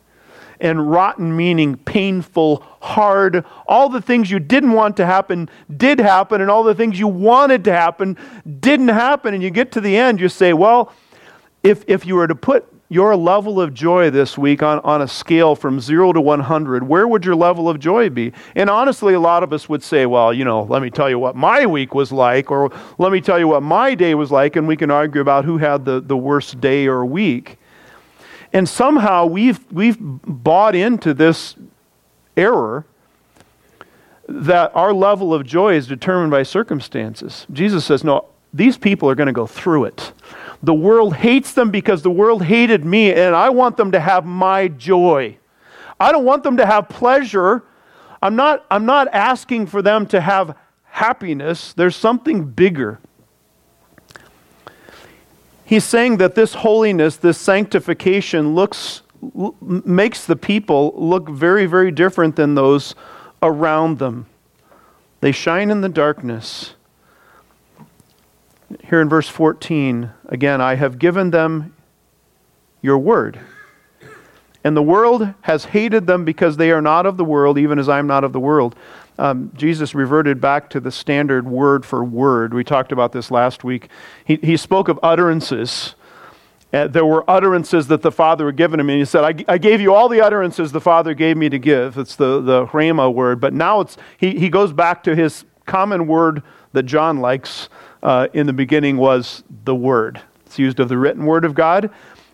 And 0.61 0.90
rotten 0.90 1.35
meaning 1.35 1.78
painful, 1.78 2.62
hard. 2.82 3.47
All 3.66 3.88
the 3.88 4.02
things 4.02 4.30
you 4.30 4.38
didn't 4.38 4.73
want 4.73 4.99
to 4.99 5.06
happen 5.06 5.49
did 5.75 5.99
happen, 5.99 6.42
and 6.42 6.50
all 6.50 6.64
the 6.64 6.75
things 6.75 6.99
you 6.99 7.09
wanted 7.09 7.64
to 7.64 7.73
happen 7.73 8.18
didn't 8.61 8.88
happen. 8.88 9.32
And 9.32 9.42
you 9.42 9.49
get 9.49 9.73
to 9.73 9.80
the 9.80 9.97
end, 9.97 10.20
you 10.20 10.28
say, 10.28 10.52
well, 10.52 10.92
if, 11.62 11.82
if 11.87 12.04
you 12.04 12.14
were 12.16 12.28
to 12.28 12.35
put 12.35 12.69
your 12.90 13.14
level 13.14 13.61
of 13.61 13.73
joy 13.73 14.11
this 14.11 14.37
week 14.37 14.64
on, 14.64 14.80
on 14.80 15.00
a 15.00 15.06
scale 15.06 15.54
from 15.54 15.78
0 15.78 16.12
to 16.12 16.20
100, 16.20 16.87
where 16.87 17.06
would 17.06 17.25
your 17.25 17.37
level 17.37 17.68
of 17.68 17.78
joy 17.78 18.11
be? 18.11 18.32
And 18.56 18.68
honestly, 18.68 19.14
a 19.14 19.20
lot 19.20 19.44
of 19.44 19.52
us 19.52 19.68
would 19.68 19.85
say, 19.85 20.06
well, 20.06 20.35
you 20.35 20.44
know, 20.44 20.64
let 20.64 20.82
me 20.82 20.90
tell 20.90 21.09
you 21.09 21.16
what 21.16 21.37
my 21.37 21.64
week 21.66 21.94
was 21.94 22.11
like, 22.11 22.50
or 22.50 22.73
let 22.99 23.12
me 23.12 23.20
tell 23.20 23.38
you 23.38 23.47
what 23.47 23.62
my 23.62 23.94
day 23.94 24.16
was 24.16 24.32
like, 24.32 24.56
and 24.56 24.66
we 24.66 24.76
can 24.76 24.90
argue 24.90 25.20
about 25.20 25.44
who 25.44 25.56
had 25.56 25.85
the, 25.85 26.00
the 26.00 26.16
worst 26.16 26.61
day 26.61 26.88
or 26.88 27.06
week. 27.06 27.59
And 28.52 28.68
somehow 28.68 29.25
we've, 29.26 29.61
we've 29.70 29.97
bought 30.00 30.75
into 30.75 31.14
this 31.14 31.54
error 32.37 32.85
that 34.28 34.75
our 34.75 34.92
level 34.92 35.32
of 35.32 35.47
joy 35.47 35.75
is 35.75 35.87
determined 35.87 36.32
by 36.32 36.42
circumstances. 36.42 37.47
Jesus 37.52 37.85
says, 37.85 38.02
no, 38.02 38.26
these 38.52 38.76
people 38.76 39.09
are 39.09 39.14
going 39.14 39.28
to 39.28 39.32
go 39.32 39.47
through 39.47 39.85
it. 39.85 40.12
The 40.62 40.75
world 40.75 41.17
hates 41.17 41.52
them 41.52 41.71
because 41.71 42.02
the 42.02 42.11
world 42.11 42.45
hated 42.45 42.85
me, 42.85 43.12
and 43.12 43.35
I 43.35 43.49
want 43.50 43.76
them 43.76 43.93
to 43.93 44.00
have 44.00 44.26
my 44.26 44.69
joy. 44.69 45.38
I 45.99 46.12
don't 46.12 46.25
want 46.25 46.43
them 46.43 46.59
to 46.59 46.67
have 46.67 46.88
pleasure. 46.88 47.64
I'm 48.23 48.37
not, 48.37 48.67
I'm 48.71 48.85
not 48.85 49.09
asking 49.12 49.67
for 49.67 49.81
them 49.81 50.07
to 50.09 50.21
have 50.21 50.57
happiness. 50.85 51.73
There's 51.73 51.97
something 51.97 52.45
bigger. 52.45 52.99
He's 55.64 55.85
saying 55.85 56.17
that 56.17 56.35
this 56.35 56.55
holiness, 56.55 57.17
this 57.17 57.38
sanctification, 57.38 58.55
looks, 58.55 59.02
makes 59.62 60.26
the 60.26 60.37
people 60.37 60.93
look 60.97 61.29
very, 61.29 61.67
very 61.67 61.93
different 61.93 62.37
than 62.37 62.55
those 62.55 62.95
around 63.43 63.99
them. 63.99 64.26
They 65.21 65.33
shine 65.33 65.71
in 65.71 65.81
the 65.81 65.88
darkness. 65.88 66.75
Here 68.84 69.00
in 69.00 69.08
verse 69.08 69.28
14, 69.28 70.10
again, 70.26 70.60
I 70.60 70.74
have 70.76 70.98
given 70.98 71.30
them 71.30 71.74
your 72.82 72.98
word. 72.98 73.40
And 74.62 74.76
the 74.76 74.82
world 74.82 75.34
has 75.42 75.64
hated 75.64 76.06
them 76.06 76.24
because 76.24 76.56
they 76.56 76.70
are 76.70 76.82
not 76.82 77.06
of 77.06 77.16
the 77.16 77.24
world, 77.24 77.58
even 77.58 77.78
as 77.78 77.88
I 77.88 77.98
am 77.98 78.06
not 78.06 78.24
of 78.24 78.32
the 78.32 78.40
world. 78.40 78.76
Um, 79.18 79.52
Jesus 79.56 79.94
reverted 79.94 80.40
back 80.40 80.70
to 80.70 80.80
the 80.80 80.90
standard 80.90 81.46
word 81.46 81.84
for 81.84 82.04
word. 82.04 82.54
We 82.54 82.64
talked 82.64 82.92
about 82.92 83.12
this 83.12 83.30
last 83.30 83.64
week. 83.64 83.88
He, 84.24 84.36
he 84.36 84.56
spoke 84.56 84.88
of 84.88 84.98
utterances. 85.02 85.94
Uh, 86.72 86.86
there 86.86 87.04
were 87.04 87.28
utterances 87.28 87.88
that 87.88 88.02
the 88.02 88.12
Father 88.12 88.46
had 88.46 88.56
given 88.56 88.78
him, 88.78 88.88
and 88.88 88.98
he 88.98 89.04
said, 89.04 89.24
I, 89.24 89.52
I, 89.52 89.58
gave 89.58 89.80
you 89.80 89.92
all 89.92 90.08
the 90.08 90.20
utterances 90.20 90.70
the 90.72 90.80
Father 90.80 91.14
gave 91.14 91.36
me 91.36 91.48
to 91.48 91.58
give. 91.58 91.98
It's 91.98 92.14
the, 92.14 92.40
the 92.40 92.66
rhema 92.66 93.12
word. 93.12 93.40
But 93.40 93.52
now 93.52 93.80
it's, 93.80 93.96
he, 94.16 94.38
he 94.38 94.48
goes 94.48 94.72
back 94.72 95.02
to 95.04 95.16
his 95.16 95.44
common 95.70 96.08
word 96.08 96.42
that 96.72 96.82
John 96.82 97.20
likes 97.20 97.68
uh, 98.02 98.26
in 98.32 98.46
the 98.46 98.52
beginning 98.52 98.96
was 98.96 99.44
the 99.64 99.74
Word. 99.74 100.20
It's 100.44 100.58
used 100.58 100.80
of 100.80 100.88
the 100.88 100.98
written 100.98 101.26
Word 101.26 101.44
of 101.44 101.54
God. 101.54 101.90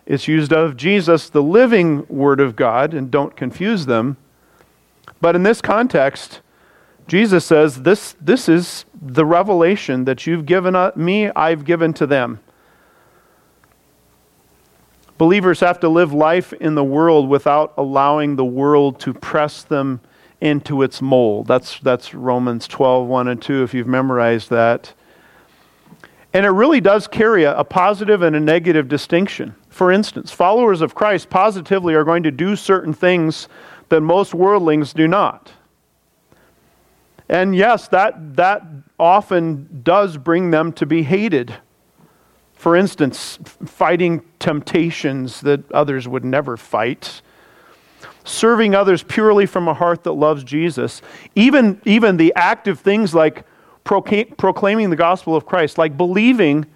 It's 0.06 0.26
used 0.26 0.54
of 0.54 0.76
Jesus, 0.76 1.28
the 1.28 1.42
living 1.42 2.06
Word 2.08 2.40
of 2.40 2.56
God, 2.56 2.94
and 2.94 3.10
don't 3.10 3.36
confuse 3.36 3.84
them. 3.84 4.16
But 5.20 5.36
in 5.36 5.42
this 5.42 5.60
context, 5.60 6.40
Jesus 7.08 7.44
says, 7.44 7.82
This, 7.82 8.16
this 8.22 8.48
is 8.48 8.86
the 9.00 9.26
revelation 9.26 10.06
that 10.06 10.26
you've 10.26 10.46
given 10.46 10.74
me, 10.96 11.28
I've 11.28 11.66
given 11.66 11.92
to 11.94 12.06
them. 12.06 12.40
Believers 15.18 15.60
have 15.60 15.80
to 15.80 15.90
live 15.90 16.12
life 16.12 16.54
in 16.54 16.74
the 16.74 16.84
world 16.84 17.28
without 17.28 17.74
allowing 17.76 18.36
the 18.36 18.44
world 18.44 18.98
to 19.00 19.12
press 19.12 19.62
them 19.62 20.00
into 20.40 20.82
its 20.82 21.00
mold. 21.00 21.46
That's, 21.46 21.78
that's 21.80 22.14
Romans 22.14 22.68
12, 22.68 23.08
1 23.08 23.28
and 23.28 23.40
2, 23.40 23.62
if 23.62 23.74
you've 23.74 23.86
memorized 23.86 24.50
that. 24.50 24.92
And 26.32 26.44
it 26.44 26.50
really 26.50 26.80
does 26.80 27.08
carry 27.08 27.44
a, 27.44 27.56
a 27.56 27.64
positive 27.64 28.22
and 28.22 28.36
a 28.36 28.40
negative 28.40 28.88
distinction. 28.88 29.54
For 29.70 29.90
instance, 29.90 30.32
followers 30.32 30.80
of 30.80 30.94
Christ 30.94 31.30
positively 31.30 31.94
are 31.94 32.04
going 32.04 32.22
to 32.24 32.30
do 32.30 32.56
certain 32.56 32.92
things 32.92 33.48
that 33.88 34.00
most 34.00 34.34
worldlings 34.34 34.92
do 34.92 35.08
not. 35.08 35.52
And 37.28 37.56
yes, 37.56 37.88
that, 37.88 38.36
that 38.36 38.62
often 38.98 39.80
does 39.82 40.16
bring 40.16 40.50
them 40.50 40.72
to 40.74 40.86
be 40.86 41.02
hated. 41.02 41.54
For 42.54 42.76
instance, 42.76 43.38
fighting 43.64 44.22
temptations 44.38 45.40
that 45.42 45.70
others 45.72 46.08
would 46.08 46.24
never 46.24 46.56
fight, 46.56 47.20
serving 48.26 48.74
others 48.74 49.02
purely 49.02 49.46
from 49.46 49.68
a 49.68 49.74
heart 49.74 50.04
that 50.04 50.12
loves 50.12 50.44
Jesus, 50.44 51.00
even, 51.34 51.80
even 51.84 52.16
the 52.16 52.32
active 52.34 52.80
things 52.80 53.14
like 53.14 53.44
proclaiming 53.84 54.90
the 54.90 54.96
gospel 54.96 55.36
of 55.36 55.46
Christ, 55.46 55.78
like 55.78 55.96
believing 55.96 56.66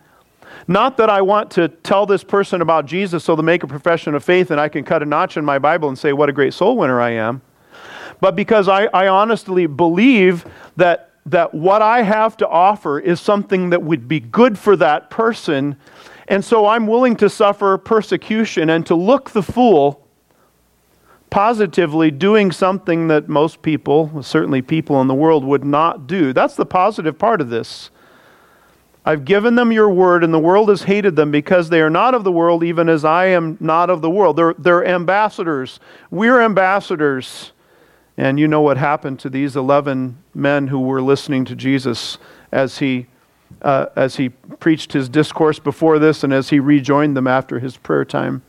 not 0.68 0.96
that 0.98 1.10
I 1.10 1.22
want 1.22 1.50
to 1.52 1.68
tell 1.68 2.06
this 2.06 2.22
person 2.22 2.60
about 2.60 2.86
Jesus 2.86 3.24
so 3.24 3.34
they 3.34 3.42
make 3.42 3.62
a 3.62 3.66
profession 3.66 4.14
of 4.14 4.22
faith 4.22 4.50
and 4.50 4.60
I 4.60 4.68
can 4.68 4.84
cut 4.84 5.02
a 5.02 5.06
notch 5.06 5.36
in 5.36 5.44
my 5.44 5.58
Bible 5.58 5.88
and 5.88 5.98
say 5.98 6.12
what 6.12 6.28
a 6.28 6.32
great 6.32 6.54
soul 6.54 6.76
winner 6.76 7.00
I 7.00 7.10
am, 7.10 7.42
but 8.20 8.36
because 8.36 8.68
I, 8.68 8.84
I 8.86 9.08
honestly 9.08 9.66
believe 9.66 10.44
that, 10.76 11.10
that 11.26 11.52
what 11.52 11.82
I 11.82 12.02
have 12.02 12.36
to 12.38 12.48
offer 12.48 13.00
is 13.00 13.20
something 13.20 13.70
that 13.70 13.82
would 13.82 14.06
be 14.06 14.20
good 14.20 14.58
for 14.58 14.76
that 14.76 15.10
person. 15.10 15.76
And 16.28 16.44
so 16.44 16.66
I'm 16.66 16.86
willing 16.86 17.16
to 17.16 17.28
suffer 17.28 17.76
persecution 17.76 18.70
and 18.70 18.86
to 18.86 18.94
look 18.94 19.30
the 19.30 19.42
fool 19.42 19.99
positively 21.30 22.10
doing 22.10 22.50
something 22.50 23.08
that 23.08 23.28
most 23.28 23.62
people, 23.62 24.22
certainly 24.22 24.60
people 24.60 25.00
in 25.00 25.06
the 25.06 25.14
world, 25.14 25.44
would 25.44 25.64
not 25.64 26.06
do. 26.06 26.32
That's 26.32 26.56
the 26.56 26.66
positive 26.66 27.18
part 27.18 27.40
of 27.40 27.48
this. 27.48 27.90
I've 29.04 29.24
given 29.24 29.54
them 29.54 29.72
your 29.72 29.88
word, 29.88 30.22
and 30.22 30.34
the 30.34 30.38
world 30.38 30.68
has 30.68 30.82
hated 30.82 31.16
them 31.16 31.30
because 31.30 31.70
they 31.70 31.80
are 31.80 31.88
not 31.88 32.14
of 32.14 32.22
the 32.24 32.32
world, 32.32 32.62
even 32.62 32.88
as 32.88 33.04
I 33.04 33.26
am 33.26 33.56
not 33.58 33.88
of 33.88 34.02
the 34.02 34.10
world. 34.10 34.36
They're, 34.36 34.54
they're 34.58 34.84
ambassadors. 34.84 35.80
We're 36.10 36.40
ambassadors. 36.40 37.52
And 38.16 38.38
you 38.38 38.46
know 38.46 38.60
what 38.60 38.76
happened 38.76 39.18
to 39.20 39.30
these 39.30 39.56
11 39.56 40.22
men 40.34 40.66
who 40.66 40.80
were 40.80 41.00
listening 41.00 41.46
to 41.46 41.56
Jesus 41.56 42.18
as 42.52 42.78
he, 42.78 43.06
uh, 43.62 43.86
as 43.96 44.16
he 44.16 44.28
preached 44.28 44.92
his 44.92 45.08
discourse 45.08 45.58
before 45.58 45.98
this 45.98 46.22
and 46.22 46.32
as 46.32 46.50
he 46.50 46.60
rejoined 46.60 47.16
them 47.16 47.26
after 47.26 47.60
his 47.60 47.78
prayer 47.78 48.04
time. 48.04 48.42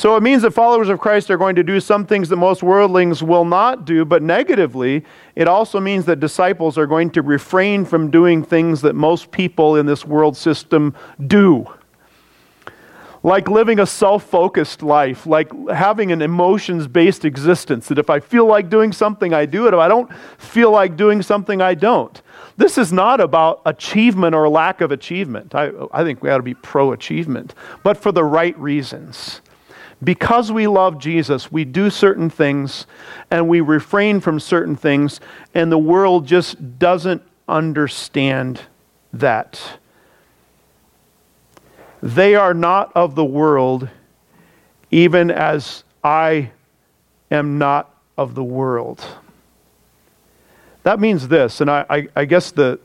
So 0.00 0.16
it 0.16 0.22
means 0.22 0.40
that 0.40 0.52
followers 0.52 0.88
of 0.88 0.98
Christ 0.98 1.30
are 1.30 1.36
going 1.36 1.56
to 1.56 1.62
do 1.62 1.78
some 1.78 2.06
things 2.06 2.30
that 2.30 2.36
most 2.36 2.62
worldlings 2.62 3.22
will 3.22 3.44
not 3.44 3.84
do, 3.84 4.06
but 4.06 4.22
negatively, 4.22 5.04
it 5.36 5.46
also 5.46 5.78
means 5.78 6.06
that 6.06 6.20
disciples 6.20 6.78
are 6.78 6.86
going 6.86 7.10
to 7.10 7.20
refrain 7.20 7.84
from 7.84 8.10
doing 8.10 8.42
things 8.42 8.80
that 8.80 8.94
most 8.94 9.30
people 9.30 9.76
in 9.76 9.84
this 9.84 10.06
world 10.06 10.38
system 10.38 10.94
do. 11.26 11.66
Like 13.22 13.50
living 13.50 13.78
a 13.78 13.84
self 13.84 14.24
focused 14.24 14.82
life, 14.82 15.26
like 15.26 15.52
having 15.68 16.12
an 16.12 16.22
emotions 16.22 16.88
based 16.88 17.26
existence. 17.26 17.88
That 17.88 17.98
if 17.98 18.08
I 18.08 18.20
feel 18.20 18.46
like 18.46 18.70
doing 18.70 18.92
something, 18.92 19.34
I 19.34 19.44
do 19.44 19.66
it. 19.66 19.74
If 19.74 19.80
I 19.80 19.88
don't 19.88 20.10
feel 20.38 20.70
like 20.70 20.96
doing 20.96 21.20
something, 21.20 21.60
I 21.60 21.74
don't. 21.74 22.22
This 22.56 22.78
is 22.78 22.90
not 22.90 23.20
about 23.20 23.60
achievement 23.66 24.34
or 24.34 24.48
lack 24.48 24.80
of 24.80 24.92
achievement. 24.92 25.54
I, 25.54 25.72
I 25.92 26.04
think 26.04 26.22
we 26.22 26.30
ought 26.30 26.38
to 26.38 26.42
be 26.42 26.54
pro 26.54 26.92
achievement, 26.92 27.54
but 27.82 27.98
for 27.98 28.12
the 28.12 28.24
right 28.24 28.58
reasons 28.58 29.42
because 30.02 30.50
we 30.50 30.66
love 30.66 30.98
Jesus, 30.98 31.52
we 31.52 31.64
do 31.64 31.90
certain 31.90 32.30
things 32.30 32.86
and 33.30 33.48
we 33.48 33.60
refrain 33.60 34.20
from 34.20 34.40
certain 34.40 34.76
things, 34.76 35.20
and 35.54 35.70
the 35.70 35.78
world 35.78 36.26
just 36.26 36.78
doesn't 36.78 37.22
understand 37.48 38.62
that. 39.12 39.78
They 42.02 42.34
are 42.34 42.54
not 42.54 42.92
of 42.94 43.14
the 43.14 43.24
world, 43.24 43.88
even 44.90 45.30
as 45.30 45.84
I 46.02 46.52
am 47.30 47.58
not 47.58 47.94
of 48.16 48.34
the 48.34 48.44
world. 48.44 49.04
That 50.82 50.98
means 50.98 51.28
this, 51.28 51.60
and 51.60 51.70
I, 51.70 51.84
I, 51.90 52.08
I 52.16 52.24
guess 52.24 52.52
the, 52.52 52.80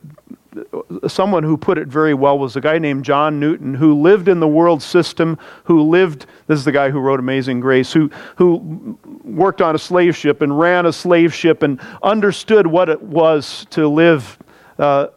someone 1.08 1.44
who 1.44 1.58
put 1.58 1.78
it 1.78 1.88
very 1.88 2.14
well 2.14 2.38
was 2.38 2.56
a 2.56 2.62
guy 2.62 2.78
named 2.78 3.04
John 3.04 3.40
Newton 3.40 3.74
who 3.74 4.00
lived 4.02 4.28
in 4.28 4.40
the 4.40 4.48
world 4.48 4.82
system, 4.82 5.38
who 5.64 5.82
lived, 5.82 6.26
this 6.48 6.60
is 6.60 6.66
the 6.66 6.72
guy 6.72 6.90
who 6.90 7.00
wrote 7.00 7.20
Amazing 7.20 7.60
Grace, 7.60 7.92
who, 7.92 8.10
who 8.36 8.98
worked 9.24 9.62
on 9.62 9.76
a 9.76 9.80
slave 9.80 10.16
ship 10.16 10.42
and 10.42 10.58
ran 10.58 10.86
a 10.86 10.94
slave 10.94 11.34
ship 11.34 11.64
and 11.64 11.80
understood 12.04 12.68
what 12.68 12.90
it 12.90 13.02
was 13.02 13.66
to 13.72 13.88
live 13.88 14.38
uh, 14.80 15.08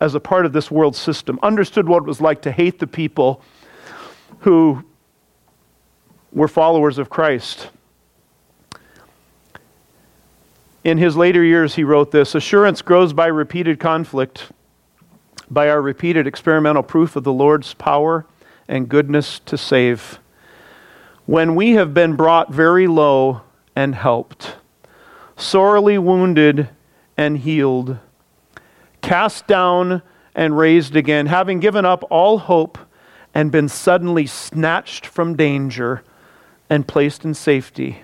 as 0.00 0.14
a 0.14 0.20
part 0.20 0.46
of 0.46 0.52
this 0.52 0.70
world 0.70 0.94
system, 0.94 1.38
understood 1.42 1.88
what 1.88 1.98
it 1.98 2.06
was 2.06 2.20
like 2.20 2.42
to 2.42 2.52
hate 2.52 2.78
the 2.78 2.86
people 2.86 3.42
who 4.40 4.84
were 6.32 6.48
followers 6.48 6.98
of 6.98 7.08
Christ. 7.08 7.70
In 10.86 10.98
his 10.98 11.16
later 11.16 11.42
years, 11.42 11.74
he 11.74 11.82
wrote 11.82 12.12
this 12.12 12.36
Assurance 12.36 12.80
grows 12.80 13.12
by 13.12 13.26
repeated 13.26 13.80
conflict, 13.80 14.52
by 15.50 15.68
our 15.68 15.82
repeated 15.82 16.28
experimental 16.28 16.84
proof 16.84 17.16
of 17.16 17.24
the 17.24 17.32
Lord's 17.32 17.74
power 17.74 18.24
and 18.68 18.88
goodness 18.88 19.40
to 19.46 19.58
save. 19.58 20.20
When 21.24 21.56
we 21.56 21.72
have 21.72 21.92
been 21.92 22.14
brought 22.14 22.52
very 22.52 22.86
low 22.86 23.40
and 23.74 23.96
helped, 23.96 24.58
sorely 25.36 25.98
wounded 25.98 26.68
and 27.16 27.38
healed, 27.38 27.98
cast 29.02 29.48
down 29.48 30.02
and 30.36 30.56
raised 30.56 30.94
again, 30.94 31.26
having 31.26 31.58
given 31.58 31.84
up 31.84 32.04
all 32.10 32.38
hope 32.38 32.78
and 33.34 33.50
been 33.50 33.68
suddenly 33.68 34.24
snatched 34.24 35.04
from 35.04 35.34
danger 35.34 36.04
and 36.70 36.86
placed 36.86 37.24
in 37.24 37.34
safety. 37.34 38.02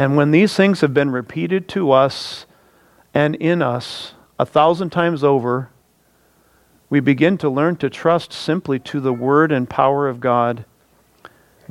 And 0.00 0.16
when 0.16 0.30
these 0.30 0.54
things 0.54 0.80
have 0.80 0.94
been 0.94 1.10
repeated 1.10 1.68
to 1.68 1.92
us 1.92 2.46
and 3.12 3.34
in 3.34 3.60
us 3.60 4.14
a 4.38 4.46
thousand 4.46 4.88
times 4.88 5.22
over, 5.22 5.68
we 6.88 7.00
begin 7.00 7.36
to 7.36 7.50
learn 7.50 7.76
to 7.76 7.90
trust 7.90 8.32
simply 8.32 8.78
to 8.78 8.98
the 8.98 9.12
word 9.12 9.52
and 9.52 9.68
power 9.68 10.08
of 10.08 10.18
God 10.18 10.64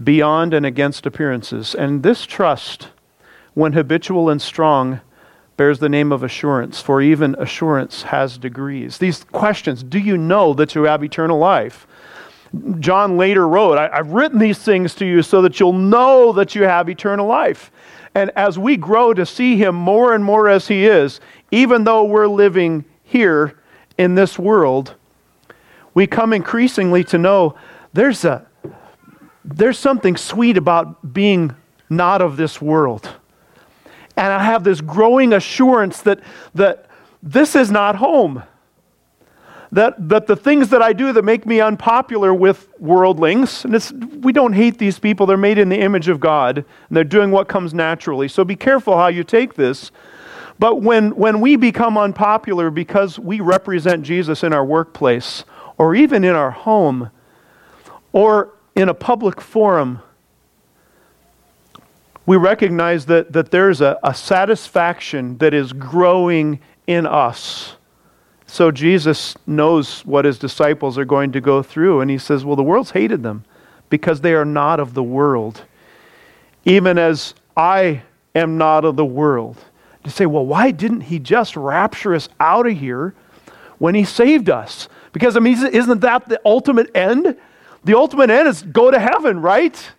beyond 0.04 0.54
and 0.54 0.64
against 0.64 1.08
appearances. 1.08 1.74
And 1.74 2.04
this 2.04 2.28
trust, 2.28 2.90
when 3.56 3.74
habitual 3.74 4.30
and 4.30 4.40
strong, 4.40 5.02
bears 5.58 5.80
the 5.80 5.90
name 5.90 6.12
of 6.12 6.22
assurance, 6.22 6.80
for 6.80 7.02
even 7.02 7.34
assurance 7.40 8.04
has 8.04 8.38
degrees. 8.38 9.00
These 9.00 9.24
questions 9.24 9.82
do 9.82 9.98
you 9.98 10.20
know 10.20 10.54
that 10.54 10.76
you 10.76 10.84
have 10.84 11.04
eternal 11.04 11.40
life? 11.40 11.88
John 12.80 13.18
later 13.18 13.48
wrote, 13.48 13.80
I, 13.80 13.98
have 13.98 14.12
written 14.12 14.38
these 14.38 14.60
things 14.60 14.94
to 14.96 15.06
you 15.06 15.24
so 15.24 15.42
that 15.42 15.60
you'll 15.60 15.74
know 15.74 16.32
that 16.34 16.54
you 16.54 16.64
have 16.64 16.90
eternal 16.90 17.26
life. 17.26 17.72
And 18.16 18.32
as 18.36 18.58
we 18.58 18.78
grow 18.78 19.14
to 19.14 19.26
see 19.26 19.58
him 19.58 19.76
more 19.76 20.14
and 20.14 20.24
more 20.24 20.48
as 20.48 20.68
he 20.68 20.86
is, 20.86 21.20
even 21.52 21.84
though 21.84 22.04
we're 22.04 22.28
living 22.28 22.86
here 23.04 23.60
in 23.98 24.16
this 24.16 24.38
world, 24.38 24.96
we 25.94 26.08
come 26.08 26.34
increasingly 26.34 27.04
to 27.06 27.18
know 27.18 27.56
there's 27.94 28.26
a 28.26 28.46
there's 29.46 29.80
something 29.80 30.16
sweet 30.16 30.58
about 30.58 31.14
being 31.14 31.56
not 31.90 32.22
of 32.22 32.38
this 32.38 32.62
world. 32.62 33.10
And 34.16 34.28
I 34.28 34.44
have 34.44 34.64
this 34.64 34.82
growing 34.82 35.34
assurance 35.34 36.02
that, 36.02 36.20
that 36.54 36.86
this 37.24 37.56
is 37.56 37.72
not 37.72 37.96
home. 37.96 38.44
That, 39.72 40.10
that 40.10 40.26
the 40.26 40.36
things 40.36 40.70
that 40.70 40.82
I 40.82 40.94
do 40.94 41.14
that 41.14 41.24
make 41.24 41.46
me 41.46 41.62
unpopular 41.62 42.34
with 42.34 42.70
worldlings, 42.80 43.66
and 43.66 44.24
we 44.24 44.34
don't 44.34 44.54
hate 44.54 44.80
these 44.80 44.98
people, 44.98 45.28
they're 45.28 45.38
made 45.38 45.60
in 45.60 45.70
the 45.70 45.80
image 45.80 46.08
of 46.08 46.20
God, 46.20 46.58
and 46.58 46.98
they're 46.98 47.04
doing 47.04 47.30
what 47.30 47.48
comes 47.48 47.74
naturally. 47.74 48.28
So 48.28 48.44
be 48.44 48.56
careful 48.56 48.98
how 48.98 49.08
you 49.08 49.24
take 49.24 49.54
this. 49.54 49.92
But 50.58 50.82
when, 50.82 51.16
when 51.16 51.40
we 51.40 51.56
become 51.56 51.98
unpopular 51.98 52.72
because 52.72 53.20
we 53.20 53.40
represent 53.42 54.04
Jesus 54.04 54.44
in 54.44 54.54
our 54.54 54.66
workplace, 54.66 55.46
or 55.78 55.96
even 55.96 56.24
in 56.24 56.36
our 56.36 56.52
home, 56.52 57.12
or 58.12 58.54
in 58.76 58.90
a 58.90 58.94
public 58.94 59.40
forum, 59.40 60.02
we 62.26 62.38
recognize 62.38 63.06
that, 63.06 63.34
that 63.34 63.52
there's 63.52 63.82
a, 63.82 63.98
a 64.04 64.14
satisfaction 64.14 65.38
that 65.38 65.54
is 65.54 65.74
growing 65.74 66.60
in 66.88 67.06
us. 67.06 67.76
So 68.50 68.72
Jesus 68.72 69.36
knows 69.46 70.04
what 70.06 70.26
his 70.26 70.40
disciples 70.40 70.98
are 70.98 71.06
going 71.06 71.32
to 71.34 71.40
go 71.40 71.62
through, 71.62 72.02
and 72.02 72.10
he 72.10 72.18
says, 72.18 72.44
Well, 72.44 72.56
the 72.56 72.64
world's 72.64 72.92
hated 72.92 73.22
them 73.22 73.46
because 73.92 74.22
they 74.22 74.34
are 74.34 74.44
not 74.44 74.80
of 74.80 74.96
the 74.96 75.04
world, 75.04 75.64
even 76.66 76.98
as 76.98 77.36
I 77.56 78.02
am 78.34 78.58
not 78.58 78.86
of 78.86 78.96
the 78.96 79.06
world. 79.06 79.58
To 80.04 80.10
say, 80.10 80.26
Well, 80.26 80.48
why 80.48 80.72
didn't 80.72 81.02
he 81.02 81.20
just 81.20 81.56
rapture 81.56 82.16
us 82.16 82.28
out 82.40 82.66
of 82.66 82.76
here 82.76 83.14
when 83.78 83.94
he 83.94 84.04
saved 84.04 84.50
us? 84.50 84.90
Because, 85.14 85.38
I 85.38 85.42
mean, 85.42 85.64
isn't 85.68 86.02
that 86.02 86.28
the 86.28 86.42
ultimate 86.44 86.96
end? 86.96 87.38
The 87.84 87.96
ultimate 87.96 88.32
end 88.32 88.48
is 88.48 88.64
go 88.64 88.90
to 88.90 89.00
heaven, 89.00 89.42
right? 89.44 89.92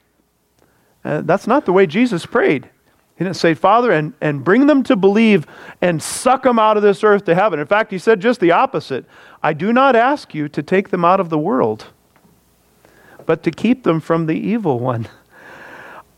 Uh, 1.05 1.21
that's 1.21 1.47
not 1.47 1.67
the 1.67 1.73
way 1.73 1.87
Jesus 1.87 2.27
prayed. 2.27 2.69
He 3.21 3.25
didn't 3.25 3.37
say, 3.37 3.53
Father, 3.53 3.93
and, 3.93 4.15
and 4.23 4.43
bring 4.43 4.67
them 4.67 4.83
to 4.85 4.97
believe 4.97 5.47
and 5.83 6.03
suck 6.03 6.45
them 6.45 6.59
out 6.59 6.79
of 6.79 6.83
this 6.83 7.05
earth 7.05 7.27
to 7.27 7.35
heaven. 7.35 7.61
In 7.61 7.67
fact, 7.67 7.91
he 7.91 7.99
said 7.99 8.19
just 8.19 8.41
the 8.41 8.53
opposite. 8.53 9.05
I 9.43 9.53
do 9.53 9.75
not 9.75 9.95
ask 9.95 10.35
you 10.35 10.49
to 10.49 10.63
take 10.63 10.89
them 10.89 11.05
out 11.05 11.21
of 11.21 11.29
the 11.29 11.37
world, 11.37 11.89
but 13.27 13.43
to 13.43 13.51
keep 13.51 13.83
them 13.83 14.01
from 14.01 14.25
the 14.25 14.33
evil 14.33 14.79
one. 14.79 15.07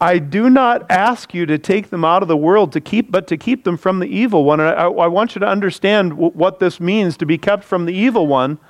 I 0.01 0.21
do 0.21 0.49
not 0.49 0.89
ask 0.89 1.35
you 1.35 1.45
to 1.47 1.59
take 1.59 1.91
them 1.91 2.05
out 2.05 2.23
of 2.23 2.29
the 2.29 2.37
world 2.37 2.71
to 2.75 2.81
keep, 2.81 3.11
but 3.11 3.27
to 3.27 3.37
keep 3.37 3.65
them 3.65 3.77
from 3.77 3.99
the 3.99 4.07
evil 4.07 4.45
one. 4.45 4.61
And 4.61 4.69
I, 4.69 4.85
I 4.85 5.09
want 5.09 5.35
you 5.35 5.41
to 5.41 5.49
understand 5.49 6.11
w- 6.11 6.31
what 6.31 6.61
this 6.61 6.79
means 6.79 7.17
to 7.17 7.27
be 7.27 7.37
kept 7.37 7.65
from 7.65 7.85
the 7.85 7.93
evil 7.93 8.29
one. 8.29 8.61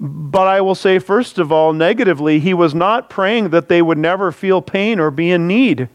But 0.00 0.48
I 0.48 0.60
will 0.60 0.74
say, 0.74 0.98
first 0.98 1.38
of 1.38 1.52
all, 1.52 1.72
negatively, 1.72 2.40
he 2.40 2.52
was 2.52 2.74
not 2.74 3.08
praying 3.08 3.50
that 3.50 3.68
they 3.68 3.80
would 3.80 3.98
never 3.98 4.32
feel 4.32 4.60
pain 4.60 4.98
or 4.98 5.12
be 5.12 5.30
in 5.30 5.46
need. 5.46 5.88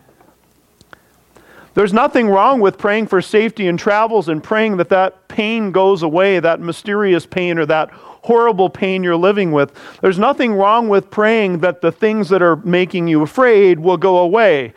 There's 1.75 1.93
nothing 1.93 2.29
wrong 2.29 2.61
with 2.61 2.77
praying 2.77 3.07
for 3.07 3.21
safety 3.21 3.67
in 3.67 3.75
travels 3.75 4.29
and 4.29 4.41
praying 4.41 4.77
that 4.77 4.89
that 4.89 5.27
pain 5.27 5.71
goes 5.71 6.03
away, 6.03 6.39
that 6.39 6.61
mysterious 6.61 7.25
pain 7.25 7.59
or 7.59 7.65
that 7.65 7.91
horrible 7.91 8.69
pain 8.69 9.03
you're 9.03 9.17
living 9.17 9.51
with. 9.51 9.73
There's 10.01 10.17
nothing 10.17 10.53
wrong 10.53 10.88
with 10.88 11.11
praying 11.11 11.59
that 11.59 11.81
the 11.81 11.91
things 11.91 12.29
that 12.29 12.41
are 12.41 12.55
making 12.55 13.09
you 13.09 13.21
afraid 13.21 13.79
will 13.79 13.97
go 13.97 14.17
away. 14.17 14.73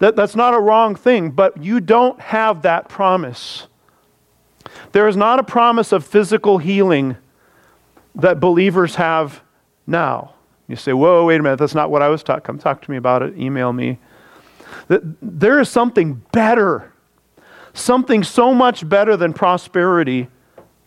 That, 0.00 0.16
that's 0.16 0.34
not 0.34 0.52
a 0.52 0.58
wrong 0.58 0.96
thing, 0.96 1.30
but 1.30 1.62
you 1.62 1.80
don't 1.80 2.18
have 2.20 2.62
that 2.62 2.88
promise. 2.88 3.68
There 4.90 5.06
is 5.06 5.16
not 5.16 5.38
a 5.38 5.44
promise 5.44 5.92
of 5.92 6.04
physical 6.04 6.58
healing 6.58 7.16
that 8.16 8.40
believers 8.40 8.96
have 8.96 9.40
now. 9.86 10.34
You 10.66 10.74
say, 10.74 10.92
whoa, 10.92 11.26
wait 11.26 11.38
a 11.38 11.42
minute, 11.44 11.60
that's 11.60 11.74
not 11.76 11.90
what 11.92 12.02
I 12.02 12.08
was 12.08 12.24
taught. 12.24 12.42
Come 12.42 12.58
talk 12.58 12.82
to 12.82 12.90
me 12.90 12.96
about 12.96 13.22
it, 13.22 13.38
email 13.38 13.72
me. 13.72 13.98
There 14.88 15.60
is 15.60 15.68
something 15.68 16.22
better, 16.32 16.92
something 17.72 18.22
so 18.22 18.54
much 18.54 18.88
better 18.88 19.16
than 19.16 19.32
prosperity, 19.32 20.28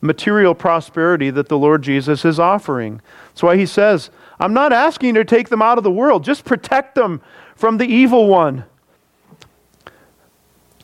material 0.01 0.53
prosperity 0.53 1.29
that 1.29 1.47
the 1.47 1.57
Lord 1.57 1.81
Jesus 1.81 2.25
is 2.25 2.39
offering. 2.39 3.01
That's 3.29 3.43
why 3.43 3.57
he 3.57 3.65
says, 3.65 4.09
I'm 4.39 4.53
not 4.53 4.73
asking 4.73 5.15
you 5.15 5.23
to 5.23 5.25
take 5.25 5.49
them 5.49 5.61
out 5.61 5.77
of 5.77 5.83
the 5.83 5.91
world, 5.91 6.23
just 6.23 6.43
protect 6.43 6.95
them 6.95 7.21
from 7.55 7.77
the 7.77 7.85
evil 7.85 8.27
one. 8.27 8.65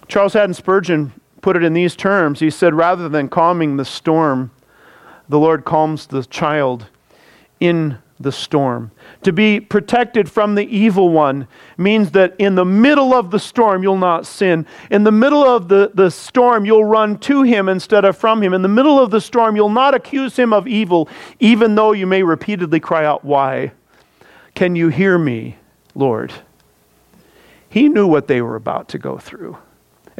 Charles 0.07 0.33
Haddon 0.33 0.53
Spurgeon 0.53 1.11
put 1.41 1.55
it 1.55 1.63
in 1.63 1.73
these 1.73 1.95
terms. 1.95 2.39
He 2.39 2.49
said, 2.49 2.73
rather 2.73 3.09
than 3.09 3.29
calming 3.29 3.77
the 3.77 3.85
storm, 3.85 4.51
the 5.27 5.39
Lord 5.39 5.65
calms 5.65 6.07
the 6.07 6.23
child 6.23 6.87
in 7.59 7.99
the 8.19 8.31
storm. 8.31 8.91
To 9.23 9.31
be 9.31 9.59
protected 9.59 10.29
from 10.29 10.55
the 10.55 10.65
evil 10.65 11.09
one 11.09 11.47
means 11.77 12.11
that 12.11 12.35
in 12.37 12.55
the 12.55 12.65
middle 12.65 13.13
of 13.13 13.31
the 13.31 13.39
storm, 13.39 13.81
you'll 13.81 13.97
not 13.97 14.25
sin. 14.25 14.65
In 14.91 15.05
the 15.05 15.11
middle 15.11 15.43
of 15.43 15.69
the, 15.69 15.91
the 15.93 16.11
storm, 16.11 16.65
you'll 16.65 16.83
run 16.83 17.17
to 17.19 17.43
him 17.43 17.69
instead 17.69 18.03
of 18.03 18.17
from 18.17 18.43
him. 18.43 18.53
In 18.53 18.61
the 18.61 18.67
middle 18.67 18.99
of 18.99 19.11
the 19.11 19.21
storm, 19.21 19.55
you'll 19.55 19.69
not 19.69 19.95
accuse 19.95 20.37
him 20.37 20.51
of 20.51 20.67
evil, 20.67 21.07
even 21.39 21.75
though 21.75 21.93
you 21.93 22.05
may 22.05 22.23
repeatedly 22.23 22.79
cry 22.79 23.05
out, 23.05 23.23
Why? 23.23 23.71
Can 24.53 24.75
you 24.75 24.89
hear 24.89 25.17
me, 25.17 25.57
Lord? 25.95 26.33
He 27.69 27.87
knew 27.87 28.07
what 28.07 28.27
they 28.27 28.41
were 28.41 28.55
about 28.55 28.89
to 28.89 28.97
go 28.97 29.17
through. 29.17 29.57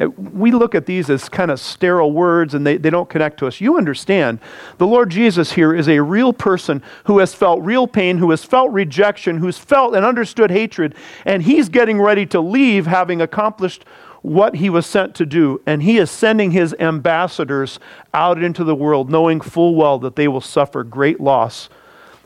Uh, 0.00 0.08
we 0.08 0.50
look 0.50 0.74
at 0.74 0.86
these 0.86 1.10
as 1.10 1.28
kind 1.28 1.50
of 1.50 1.60
sterile 1.60 2.10
words 2.10 2.54
and 2.54 2.66
they, 2.66 2.76
they 2.76 2.90
don't 2.90 3.10
connect 3.10 3.38
to 3.38 3.46
us. 3.46 3.60
You 3.60 3.76
understand, 3.76 4.40
the 4.78 4.86
Lord 4.86 5.10
Jesus 5.10 5.52
here 5.52 5.74
is 5.74 5.88
a 5.88 6.00
real 6.00 6.32
person 6.32 6.82
who 7.04 7.18
has 7.18 7.34
felt 7.34 7.60
real 7.62 7.86
pain, 7.86 8.18
who 8.18 8.30
has 8.30 8.42
felt 8.42 8.70
rejection, 8.70 9.36
who's 9.38 9.58
felt 9.58 9.94
and 9.94 10.06
understood 10.06 10.50
hatred, 10.50 10.94
and 11.26 11.42
he's 11.42 11.68
getting 11.68 12.00
ready 12.00 12.24
to 12.26 12.40
leave 12.40 12.86
having 12.86 13.20
accomplished 13.20 13.84
what 14.22 14.56
he 14.56 14.70
was 14.70 14.86
sent 14.86 15.14
to 15.16 15.26
do. 15.26 15.60
And 15.66 15.82
he 15.82 15.98
is 15.98 16.10
sending 16.10 16.50
his 16.50 16.74
ambassadors 16.78 17.78
out 18.14 18.42
into 18.42 18.64
the 18.64 18.74
world, 18.74 19.10
knowing 19.10 19.40
full 19.40 19.74
well 19.74 19.98
that 20.00 20.16
they 20.16 20.28
will 20.28 20.40
suffer 20.40 20.84
great 20.84 21.20
loss 21.20 21.68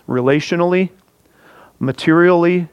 relationally, 0.09 0.91
materially, 1.79 2.69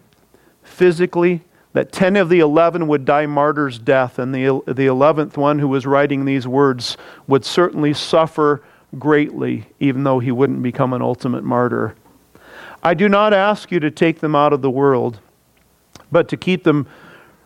physically, 0.64 1.42
that 1.74 1.92
10 1.92 2.18
of 2.18 2.30
the 2.30 2.40
11 2.40 2.88
would 2.88 3.06
die 3.06 3.26
martyr's 3.26 3.80
death, 3.80 4.20
and 4.20 4.36
the, 4.36 4.62
the 4.66 4.88
11th 4.88 5.38
one 5.38 5.60
who 5.60 5.68
was 5.68 5.86
writing 5.86 6.26
these 6.26 6.48
words 6.48 6.98
would 7.28 7.46
certainly 7.46 7.94
suffer 7.94 8.62
greatly, 9.00 9.68
even 9.80 10.04
though 10.04 10.20
he 10.20 10.32
wouldn't 10.32 10.62
become 10.62 10.92
an 10.92 11.02
ultimate 11.02 11.44
martyr. 11.44 11.96
I 12.84 12.94
do 12.94 13.08
not 13.08 13.34
ask 13.34 13.72
you 13.72 13.80
to 13.80 13.92
take 13.92 14.20
them 14.20 14.36
out 14.36 14.54
of 14.54 14.62
the 14.62 14.70
world, 14.70 15.20
but 16.12 16.28
to 16.30 16.38
keep 16.38 16.64
them 16.64 16.88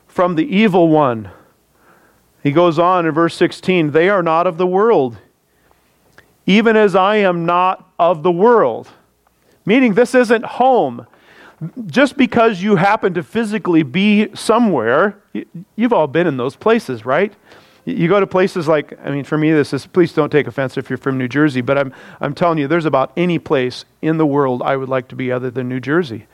from 0.07 0.35
the 0.35 0.55
evil 0.55 0.87
one. 0.87 1.29
He 2.41 2.51
goes 2.51 2.79
on 2.79 3.05
in 3.05 3.11
verse 3.11 3.35
16 3.35 3.91
They 3.91 4.09
are 4.09 4.23
not 4.23 4.47
of 4.47 4.57
the 4.57 4.67
world, 4.67 5.17
even 6.45 6.75
as 6.75 6.95
I 6.95 7.17
am 7.17 7.45
not 7.45 7.91
of 7.99 8.23
the 8.23 8.31
world. 8.31 8.89
Meaning, 9.65 9.95
this 9.95 10.13
isn't 10.15 10.45
home 10.45 11.07
just 11.87 12.17
because 12.17 12.61
you 12.61 12.75
happen 12.75 13.13
to 13.13 13.23
physically 13.23 13.83
be 13.83 14.33
somewhere, 14.35 15.17
you've 15.75 15.93
all 15.93 16.07
been 16.07 16.27
in 16.27 16.37
those 16.37 16.55
places, 16.55 17.05
right? 17.05 17.33
You 17.85 18.07
go 18.07 18.19
to 18.19 18.27
places 18.27 18.67
like, 18.67 18.97
I 19.03 19.11
mean, 19.11 19.23
for 19.23 19.37
me, 19.37 19.51
this 19.51 19.71
is, 19.71 19.85
please 19.85 20.11
don't 20.11 20.31
take 20.31 20.47
offense 20.47 20.77
if 20.77 20.89
you're 20.89 20.97
from 20.97 21.17
New 21.17 21.27
Jersey, 21.27 21.61
but 21.61 21.77
I'm, 21.77 21.93
I'm 22.19 22.33
telling 22.33 22.57
you, 22.57 22.67
there's 22.67 22.85
about 22.85 23.11
any 23.15 23.37
place 23.37 23.85
in 24.01 24.17
the 24.17 24.25
world 24.25 24.63
I 24.63 24.75
would 24.75 24.89
like 24.89 25.07
to 25.09 25.15
be 25.15 25.31
other 25.31 25.51
than 25.51 25.69
New 25.69 25.79
Jersey. 25.79 26.25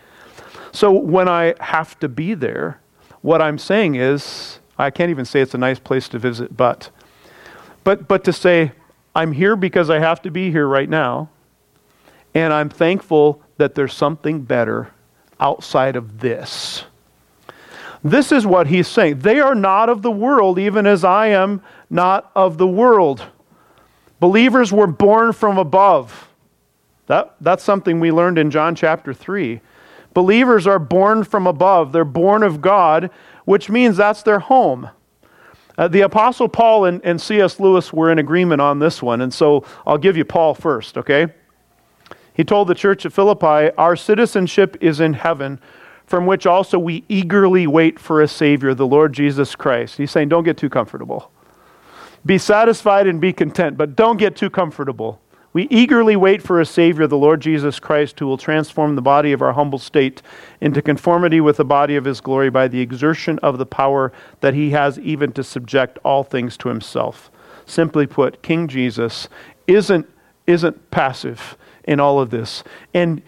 So 0.72 0.92
when 0.92 1.28
I 1.28 1.56
have 1.60 2.00
to 2.00 2.08
be 2.08 2.34
there, 2.34 2.80
what 3.22 3.42
I'm 3.42 3.58
saying 3.58 3.96
is, 3.96 4.60
I 4.78 4.90
can't 4.92 5.10
even 5.10 5.26
say 5.26 5.42
it's 5.42 5.54
a 5.54 5.58
nice 5.58 5.78
place 5.78 6.08
to 6.10 6.20
visit, 6.20 6.56
but, 6.56 6.90
but, 7.84 8.08
but 8.08 8.24
to 8.24 8.32
say, 8.32 8.72
I'm 9.14 9.34
here 9.34 9.58
because 9.58 9.90
I 9.90 10.00
have 10.00 10.22
to 10.22 10.32
be 10.32 10.52
here 10.52 10.68
right 10.68 10.90
now, 10.90 11.30
And 12.34 12.54
I'm 12.54 12.70
thankful 12.70 13.42
that 13.58 13.76
there's 13.76 13.94
something 13.94 14.42
better 14.42 14.92
outside 15.42 15.96
of 15.96 16.20
this. 16.20 16.86
This 18.04 18.32
is 18.32 18.46
what 18.46 18.68
he's 18.68 18.88
saying. 18.88 19.20
They 19.20 19.40
are 19.40 19.56
not 19.56 19.90
of 19.90 20.02
the 20.02 20.12
world, 20.12 20.58
even 20.58 20.88
as 20.88 21.04
I 21.04 21.28
am 21.28 21.62
not 21.90 22.32
of 22.36 22.58
the 22.58 22.68
world. 22.68 23.24
Believers 24.20 24.72
were 24.72 24.88
born 24.88 25.34
from 25.34 25.58
above. 25.58 26.30
That, 27.08 27.36
that's 27.42 27.64
something 27.64 28.00
we 28.00 28.12
learned 28.12 28.38
in 28.38 28.50
John 28.52 28.76
chapter 28.76 29.14
3. 29.14 29.62
Believers 30.14 30.68
are 30.68 30.80
born 30.80 31.24
from 31.24 31.48
above, 31.48 31.92
they're 31.92 32.06
born 32.06 32.44
of 32.44 32.62
God, 32.62 33.10
which 33.46 33.70
means 33.70 33.98
that's 33.98 34.24
their 34.24 34.40
home. 34.40 34.90
Uh, 35.78 35.88
the 35.88 36.02
Apostle 36.02 36.48
Paul 36.48 36.86
and, 36.86 37.04
and 37.04 37.20
C.S. 37.20 37.60
Lewis 37.60 37.94
were 37.94 38.12
in 38.12 38.20
agreement 38.20 38.62
on 38.62 38.80
this 38.80 39.02
one, 39.02 39.22
and 39.22 39.34
so 39.34 39.66
I'll 39.86 39.98
give 39.98 40.18
you 40.18 40.26
Paul 40.26 40.54
first, 40.54 40.98
okay? 40.98 41.28
He 42.34 42.44
told 42.44 42.68
the 42.68 42.76
church 42.76 43.06
at 43.06 43.14
Philippi, 43.14 43.72
Our 43.78 43.96
citizenship 43.96 44.78
is 44.82 45.00
in 45.00 45.14
heaven, 45.14 45.60
from 46.06 46.26
which 46.26 46.46
also 46.46 46.80
we 46.80 47.04
eagerly 47.10 47.68
wait 47.68 48.00
for 48.00 48.22
a 48.22 48.28
Savior, 48.28 48.74
the 48.74 48.88
Lord 48.88 49.14
Jesus 49.14 49.56
Christ. 49.56 49.98
He's 49.98 50.12
saying, 50.12 50.30
Don't 50.30 50.44
get 50.44 50.58
too 50.58 50.70
comfortable. 50.70 51.32
Be 52.26 52.38
satisfied 52.38 53.08
and 53.08 53.20
be 53.20 53.34
content, 53.34 53.78
but 53.78 53.96
don't 53.96 54.18
get 54.18 54.36
too 54.36 54.50
comfortable. 54.50 55.20
We 55.54 55.68
eagerly 55.70 56.16
wait 56.16 56.42
for 56.42 56.62
a 56.62 56.66
Savior, 56.66 57.08
the 57.08 57.18
Lord 57.18 57.42
Jesus 57.42 57.78
Christ, 57.80 58.20
who 58.20 58.28
will 58.28 58.38
transform 58.38 58.96
the 58.96 59.02
body 59.02 59.34
of 59.34 59.42
our 59.42 59.52
humble 59.52 59.80
state 59.80 60.22
into 60.62 60.82
conformity 60.82 61.42
with 61.42 61.58
the 61.58 61.66
body 61.66 61.98
of 61.98 62.06
His 62.06 62.22
glory 62.22 62.50
by 62.50 62.70
the 62.70 62.80
exertion 62.80 63.38
of 63.40 63.58
the 63.58 63.66
power 63.66 64.14
that 64.40 64.54
He 64.54 64.70
has 64.70 64.98
even 65.00 65.34
to 65.34 65.44
subject 65.44 66.00
all 66.06 66.24
things 66.24 66.56
to 66.58 66.70
Himself. 66.70 67.30
Simply 67.66 68.08
put, 68.08 68.42
King 68.42 68.70
Jesus 68.70 69.28
isn't, 69.68 70.08
isn't 70.48 70.92
passive 70.92 71.58
in 71.84 72.00
all 72.00 72.20
of 72.20 72.30
this. 72.30 72.64
And 72.94 73.22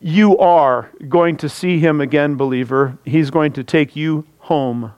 you 0.00 0.36
are 0.38 0.90
going 1.08 1.36
to 1.38 1.48
see 1.48 1.78
Him 1.78 2.00
again, 2.00 2.36
believer. 2.36 2.98
He's 3.04 3.30
going 3.30 3.52
to 3.54 3.64
take 3.64 3.96
you 3.96 4.26
home. 4.40 4.92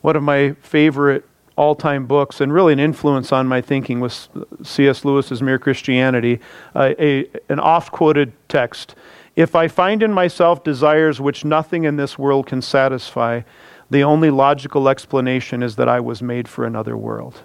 One 0.00 0.16
of 0.16 0.22
my 0.22 0.52
favorite 0.60 1.24
all 1.56 1.74
time 1.74 2.06
books 2.06 2.40
and 2.40 2.52
really 2.52 2.72
an 2.72 2.78
influence 2.78 3.32
on 3.32 3.48
my 3.48 3.60
thinking 3.60 3.98
was 3.98 4.28
C.S. 4.62 5.04
Lewis's 5.04 5.42
Mere 5.42 5.58
Christianity, 5.58 6.38
uh, 6.74 6.94
a, 6.98 7.28
an 7.48 7.58
oft 7.58 7.92
quoted 7.92 8.32
text. 8.48 8.94
If 9.34 9.54
I 9.54 9.68
find 9.68 10.02
in 10.02 10.12
myself 10.12 10.62
desires 10.62 11.20
which 11.20 11.44
nothing 11.44 11.84
in 11.84 11.96
this 11.96 12.18
world 12.18 12.46
can 12.46 12.62
satisfy, 12.62 13.42
the 13.90 14.02
only 14.02 14.30
logical 14.30 14.88
explanation 14.88 15.62
is 15.62 15.76
that 15.76 15.88
I 15.88 16.00
was 16.00 16.22
made 16.22 16.48
for 16.48 16.64
another 16.66 16.96
world. 16.96 17.42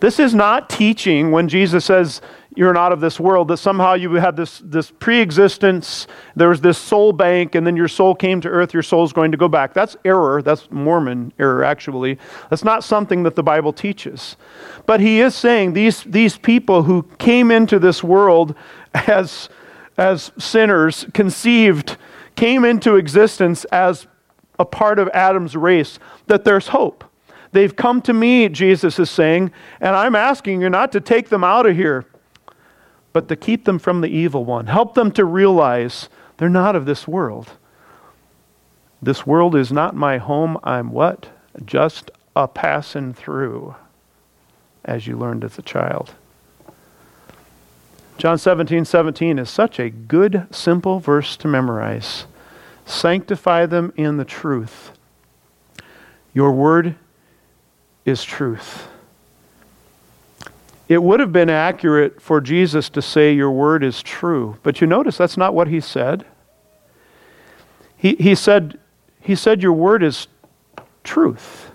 This 0.00 0.18
is 0.18 0.34
not 0.34 0.70
teaching 0.70 1.30
when 1.30 1.48
Jesus 1.48 1.84
says, 1.84 2.20
you're 2.58 2.72
not 2.72 2.90
of 2.90 3.00
this 3.00 3.20
world, 3.20 3.46
that 3.48 3.58
somehow 3.58 3.94
you 3.94 4.14
had 4.14 4.34
this, 4.34 4.60
this 4.64 4.90
pre 4.90 5.20
existence, 5.20 6.08
there 6.34 6.48
was 6.48 6.60
this 6.60 6.76
soul 6.76 7.12
bank, 7.12 7.54
and 7.54 7.64
then 7.64 7.76
your 7.76 7.86
soul 7.86 8.16
came 8.16 8.40
to 8.40 8.48
earth, 8.48 8.74
your 8.74 8.82
soul 8.82 9.04
is 9.04 9.12
going 9.12 9.30
to 9.30 9.36
go 9.36 9.46
back. 9.46 9.74
That's 9.74 9.96
error. 10.04 10.42
That's 10.42 10.68
Mormon 10.70 11.32
error, 11.38 11.62
actually. 11.62 12.18
That's 12.50 12.64
not 12.64 12.82
something 12.82 13.22
that 13.22 13.36
the 13.36 13.44
Bible 13.44 13.72
teaches. 13.72 14.36
But 14.86 14.98
he 14.98 15.20
is 15.20 15.36
saying 15.36 15.74
these, 15.74 16.02
these 16.02 16.36
people 16.36 16.82
who 16.82 17.04
came 17.18 17.52
into 17.52 17.78
this 17.78 18.02
world 18.02 18.56
as, 18.92 19.48
as 19.96 20.32
sinners, 20.36 21.06
conceived, 21.14 21.96
came 22.34 22.64
into 22.64 22.96
existence 22.96 23.64
as 23.66 24.08
a 24.58 24.64
part 24.64 24.98
of 24.98 25.08
Adam's 25.14 25.54
race, 25.54 26.00
that 26.26 26.44
there's 26.44 26.68
hope. 26.68 27.04
They've 27.52 27.74
come 27.74 28.02
to 28.02 28.12
me, 28.12 28.48
Jesus 28.48 28.98
is 28.98 29.10
saying, 29.10 29.52
and 29.80 29.96
I'm 29.96 30.14
asking 30.14 30.60
you 30.60 30.70
not 30.70 30.92
to 30.92 31.00
take 31.00 31.28
them 31.28 31.44
out 31.44 31.66
of 31.66 31.76
here 31.76 32.06
but 33.12 33.26
to 33.28 33.34
keep 33.34 33.64
them 33.64 33.80
from 33.80 34.00
the 34.00 34.08
evil 34.08 34.44
one. 34.44 34.66
Help 34.66 34.94
them 34.94 35.10
to 35.10 35.24
realize 35.24 36.08
they're 36.36 36.48
not 36.48 36.76
of 36.76 36.86
this 36.86 37.08
world. 37.08 37.50
This 39.02 39.26
world 39.26 39.56
is 39.56 39.72
not 39.72 39.96
my 39.96 40.18
home. 40.18 40.58
I'm 40.62 40.92
what? 40.92 41.28
Just 41.64 42.12
a 42.36 42.46
passing 42.46 43.12
through, 43.12 43.74
as 44.84 45.06
you 45.08 45.16
learned 45.16 45.42
as 45.42 45.58
a 45.58 45.62
child. 45.62 46.14
John 48.18 48.38
17, 48.38 48.84
17 48.84 49.38
is 49.38 49.50
such 49.50 49.78
a 49.78 49.90
good, 49.90 50.46
simple 50.52 51.00
verse 51.00 51.36
to 51.38 51.48
memorize. 51.48 52.26
Sanctify 52.84 53.66
them 53.66 53.92
in 53.96 54.16
the 54.16 54.24
truth. 54.24 54.92
Your 56.32 56.52
word 56.52 56.96
is 58.08 58.24
truth. 58.24 58.88
It 60.88 61.02
would 61.02 61.20
have 61.20 61.32
been 61.32 61.50
accurate 61.50 62.20
for 62.20 62.40
Jesus 62.40 62.88
to 62.90 63.02
say, 63.02 63.32
Your 63.32 63.50
word 63.50 63.84
is 63.84 64.02
true. 64.02 64.56
But 64.62 64.80
you 64.80 64.86
notice 64.86 65.18
that's 65.18 65.36
not 65.36 65.54
what 65.54 65.68
he 65.68 65.80
said. 65.80 66.24
He, 67.96 68.14
he, 68.14 68.34
said, 68.34 68.78
he 69.20 69.34
said, 69.34 69.62
Your 69.62 69.74
word 69.74 70.02
is 70.02 70.28
truth. 71.04 71.70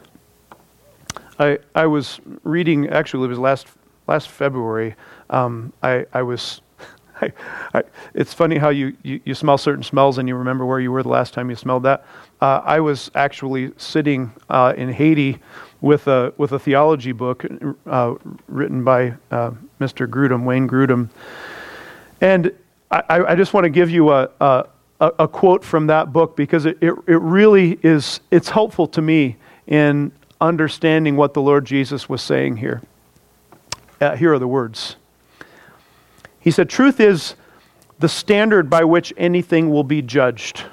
I, 1.37 1.59
I 1.75 1.85
was 1.85 2.19
reading, 2.43 2.89
actually, 2.89 3.25
it 3.25 3.29
was 3.29 3.39
last, 3.39 3.67
last 4.07 4.29
February. 4.29 4.95
Um, 5.29 5.73
I, 5.83 6.05
I 6.13 6.23
was. 6.23 6.61
I, 7.21 7.31
I, 7.75 7.83
it's 8.15 8.33
funny 8.33 8.57
how 8.57 8.69
you, 8.69 8.97
you, 9.03 9.21
you, 9.23 9.35
smell 9.35 9.57
certain 9.59 9.83
smells 9.83 10.17
and 10.17 10.27
you 10.27 10.35
remember 10.35 10.65
where 10.65 10.79
you 10.79 10.91
were 10.91 11.03
the 11.03 11.09
last 11.09 11.33
time 11.33 11.49
you 11.49 11.55
smelled 11.55 11.83
that. 11.83 12.05
Uh, 12.41 12.61
I 12.65 12.79
was 12.79 13.11
actually 13.13 13.71
sitting 13.77 14.31
uh, 14.49 14.73
in 14.75 14.91
Haiti 14.91 15.39
with 15.83 16.07
a 16.07 16.33
with 16.37 16.53
a 16.53 16.59
theology 16.59 17.11
book 17.11 17.45
uh, 17.85 18.15
written 18.47 18.85
by 18.85 19.13
uh, 19.29 19.51
Mr. 19.81 20.07
Grudem, 20.07 20.45
Wayne 20.45 20.65
Grudem, 20.67 21.09
and 22.21 22.53
I, 22.89 23.03
I 23.09 23.35
just 23.35 23.53
want 23.53 23.65
to 23.65 23.69
give 23.69 23.89
you 23.89 24.11
a, 24.11 24.29
a, 24.39 24.65
a 24.99 25.27
quote 25.27 25.61
from 25.61 25.87
that 25.87 26.13
book 26.13 26.37
because 26.37 26.65
it, 26.65 26.77
it, 26.79 26.93
it 27.05 27.19
really 27.19 27.77
is 27.83 28.21
it's 28.31 28.49
helpful 28.49 28.87
to 28.87 29.01
me 29.01 29.35
in 29.67 30.13
understanding 30.39 31.17
what 31.17 31.33
the 31.33 31.41
Lord 31.41 31.65
Jesus 31.65 32.07
was 32.07 32.21
saying 32.21 32.57
here. 32.57 32.81
Uh, 33.99 34.15
here 34.15 34.33
are 34.33 34.39
the 34.39 34.47
words. 34.47 34.95
He 36.39 36.49
said, 36.49 36.69
"Truth 36.69 37.01
is 37.01 37.35
the 37.99 38.07
standard 38.07 38.69
by 38.69 38.85
which 38.85 39.13
anything 39.17 39.69
will 39.69 39.83
be 39.83 40.01
judged." 40.01 40.63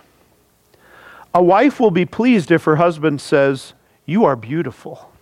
A 1.35 1.43
wife 1.43 1.81
will 1.81 1.93
be 1.93 2.07
pleased 2.07 2.53
if 2.53 2.63
her 2.65 2.77
husband 2.77 3.21
says, 3.21 3.73
you 4.11 4.25
are 4.25 4.35
beautiful. 4.35 5.13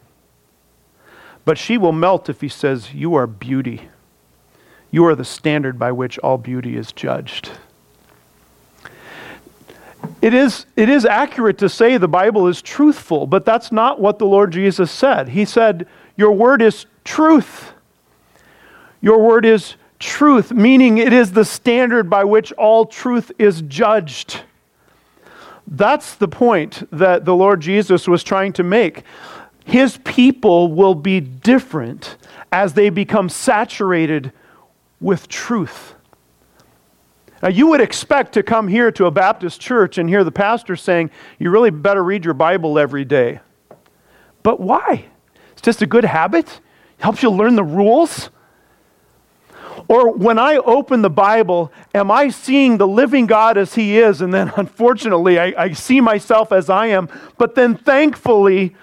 But 1.45 1.59
she 1.59 1.77
will 1.77 1.93
melt 1.93 2.31
if 2.31 2.41
he 2.41 2.49
says, 2.49 2.95
You 2.95 3.15
are 3.17 3.27
beauty. 3.27 3.83
You 4.91 5.05
are 5.05 5.15
the 5.15 5.27
standard 5.27 5.79
by 5.79 5.93
which 5.93 6.19
all 6.21 6.39
beauty 6.39 6.75
is 6.75 6.91
judged. 6.93 7.51
It 10.23 10.33
is, 10.33 10.65
it 10.75 10.89
is 10.89 11.05
accurate 11.05 11.59
to 11.59 11.69
say 11.69 11.99
the 11.99 12.09
Bible 12.09 12.49
is 12.49 12.63
truthful, 12.63 13.27
but 13.27 13.45
that's 13.45 13.71
not 13.71 14.01
what 14.01 14.19
the 14.19 14.25
Lord 14.25 14.53
Jesus 14.53 14.91
said. 14.91 15.29
He 15.29 15.45
said, 15.45 15.87
Your 16.17 16.33
word 16.33 16.63
is 16.63 16.87
truth. 17.05 17.73
Your 19.03 19.19
word 19.21 19.45
is 19.45 19.75
truth, 19.99 20.51
meaning 20.51 20.97
it 20.97 21.13
is 21.13 21.33
the 21.33 21.45
standard 21.45 22.09
by 22.09 22.25
which 22.25 22.53
all 22.53 22.87
truth 22.87 23.33
is 23.39 23.61
judged. 23.63 24.45
That's 25.71 26.15
the 26.15 26.29
point 26.29 26.89
that 26.91 27.27
the 27.27 27.35
Lord 27.35 27.61
Jesus 27.61 28.09
was 28.09 28.25
trying 28.25 28.55
to 28.55 28.63
make. 28.63 29.03
His 29.67 29.99
people 29.99 30.73
will 30.73 30.95
be 30.95 31.21
different 31.21 32.17
as 32.51 32.73
they 32.73 32.89
become 32.89 33.29
saturated 33.29 34.33
with 34.99 35.29
truth. 35.29 35.95
Now, 37.43 37.51
you 37.51 37.67
would 37.69 37.83
expect 37.83 38.33
to 38.33 38.43
come 38.43 38.67
here 38.67 38.91
to 38.93 39.07
a 39.07 39.11
Baptist 39.11 39.61
church 39.61 39.99
and 39.99 40.09
hear 40.09 40.25
the 40.25 40.33
pastor 40.33 40.75
saying, 40.75 41.11
You 41.39 41.51
really 41.51 41.71
better 41.71 42.03
read 42.03 42.25
your 42.25 42.35
Bible 42.35 42.79
every 42.79 43.05
day. 43.05 43.41
But 44.43 44.61
why? 44.61 45.05
It's 45.53 45.63
just 45.63 45.83
a 45.83 45.87
good 45.87 46.05
habit? 46.05 46.47
It 46.99 47.03
helps 47.03 47.23
you 47.23 47.31
learn 47.31 47.57
the 47.57 47.63
rules? 47.63 48.31
Or 49.87 50.13
when 50.13 50.39
I 50.39 50.57
open 50.57 51.03
the 51.03 51.11
Bible, 51.11 51.73
am 51.95 52.11
I 52.11 52.31
seeing 52.31 52.79
the 52.79 52.89
living 52.89 53.27
God 53.27 53.57
as 53.57 53.75
He 53.75 53.99
is? 53.99 54.21
And 54.21 54.33
then 54.33 54.53
unfortunately, 54.57 55.39
I, 55.39 55.55
I, 55.57 55.73
see 55.73 56.01
myself 56.01 56.53
as 56.53 56.69
I 56.69 56.87
am. 56.87 57.09
But 57.37 57.55
then 57.55 57.77
thankfully, 57.77 58.75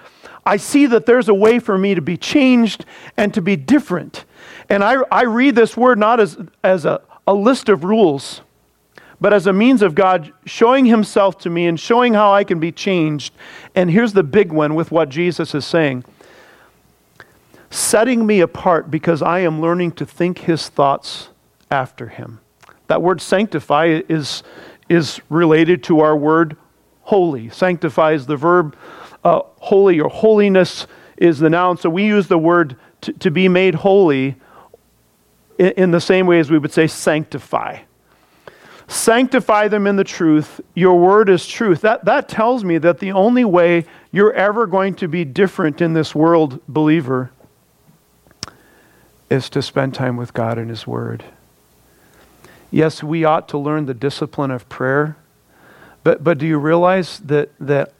I 0.46 0.58
see 0.58 0.86
that 0.88 1.06
there's 1.06 1.28
a 1.28 1.34
way 1.34 1.60
for 1.60 1.78
me 1.78 1.96
to 1.96 2.02
be 2.02 2.18
changed 2.18 2.86
and 3.18 3.34
to 3.34 3.42
be 3.42 3.56
different. 3.56 4.26
And 4.70 4.84
I, 4.84 4.98
I 5.12 5.24
read 5.24 5.56
this 5.56 5.76
word 5.76 5.98
not 5.98 6.20
as, 6.20 6.38
as 6.64 6.86
a, 6.86 7.02
a 7.28 7.34
list 7.34 7.68
of 7.68 7.84
rules, 7.84 8.42
but 9.20 9.34
as 9.34 9.48
a 9.48 9.54
means 9.54 9.82
of 9.82 9.96
God 9.96 10.32
showing 10.46 10.86
Himself 10.86 11.38
to 11.40 11.50
me 11.50 11.66
and 11.66 11.80
showing 11.80 12.14
how 12.14 12.32
I 12.32 12.44
can 12.44 12.60
be 12.60 12.72
changed. 12.72 13.34
And 13.74 13.90
here's 13.90 14.14
the 14.14 14.24
big 14.24 14.52
one 14.52 14.76
with 14.76 14.92
what 14.92 15.10
Jesus 15.10 15.56
is 15.56 15.66
saying 15.66 16.06
setting 17.76 18.26
me 18.26 18.40
apart 18.40 18.90
because 18.90 19.22
I 19.22 19.40
am 19.40 19.62
learning 19.62 19.94
to 19.94 20.06
think 20.06 20.40
his 20.40 20.70
thoughts 20.70 21.30
after 21.70 22.08
him. 22.08 22.40
That 22.88 23.02
word 23.02 23.22
sanctify 23.22 24.02
is, 24.08 24.44
is 24.88 25.20
related 25.30 25.84
to 25.86 26.00
our 26.00 26.16
word 26.16 26.56
holy. 27.02 27.50
Sanctify 27.50 28.14
is 28.14 28.26
the 28.26 28.38
verb, 28.38 28.76
uh, 29.24 29.42
holy 29.58 30.00
or 30.00 30.10
holiness 30.10 30.88
is 31.18 31.40
the 31.40 31.50
noun. 31.50 31.78
So 31.78 31.90
we 31.90 32.06
use 32.06 32.28
the 32.28 32.38
word 32.38 32.78
to, 33.02 33.14
to 33.14 33.32
be 33.32 33.48
made 33.48 33.76
holy 33.76 34.36
in, 35.58 35.72
in 35.72 35.92
the 35.92 36.02
same 36.02 36.28
way 36.28 36.40
as 36.40 36.50
we 36.50 36.58
would 36.58 36.72
say 36.72 36.88
sanctify. 36.88 37.80
Sanctify 38.88 39.68
them 39.68 39.88
in 39.88 39.96
the 39.96 40.04
truth. 40.04 40.62
Your 40.76 41.00
word 41.00 41.28
is 41.28 41.48
truth. 41.48 41.82
That, 41.82 42.06
that 42.06 42.30
tells 42.30 42.64
me 42.64 42.78
that 42.78 43.00
the 43.00 43.12
only 43.12 43.44
way 43.44 43.86
you're 44.12 44.34
ever 44.34 44.68
going 44.68 44.94
to 44.96 45.08
be 45.08 45.26
different 45.26 45.82
in 45.82 45.94
this 45.94 46.14
world, 46.14 46.62
believer, 46.68 47.32
is 49.30 49.50
to 49.50 49.62
spend 49.62 49.94
time 49.94 50.18
with 50.18 50.34
God 50.34 50.58
and 50.58 50.70
His 50.70 50.86
Word. 50.86 51.24
Yes, 52.72 53.04
we 53.04 53.24
ought 53.24 53.48
to 53.50 53.58
learn 53.58 53.86
the 53.86 53.94
discipline 53.94 54.52
of 54.52 54.68
prayer, 54.70 55.18
but, 56.04 56.24
but 56.24 56.38
do 56.38 56.46
you 56.46 56.58
realize 56.58 57.20
that, 57.20 57.50
that 57.60 57.94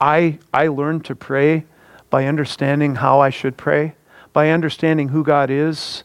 I, 0.00 0.38
I 0.52 0.68
learned 0.68 1.04
to 1.06 1.14
pray 1.14 1.64
by 2.08 2.26
understanding 2.26 2.96
how 2.96 3.20
I 3.20 3.30
should 3.30 3.56
pray, 3.56 3.94
by 4.32 4.50
understanding 4.50 5.08
who 5.08 5.22
God 5.24 5.50
is? 5.50 6.04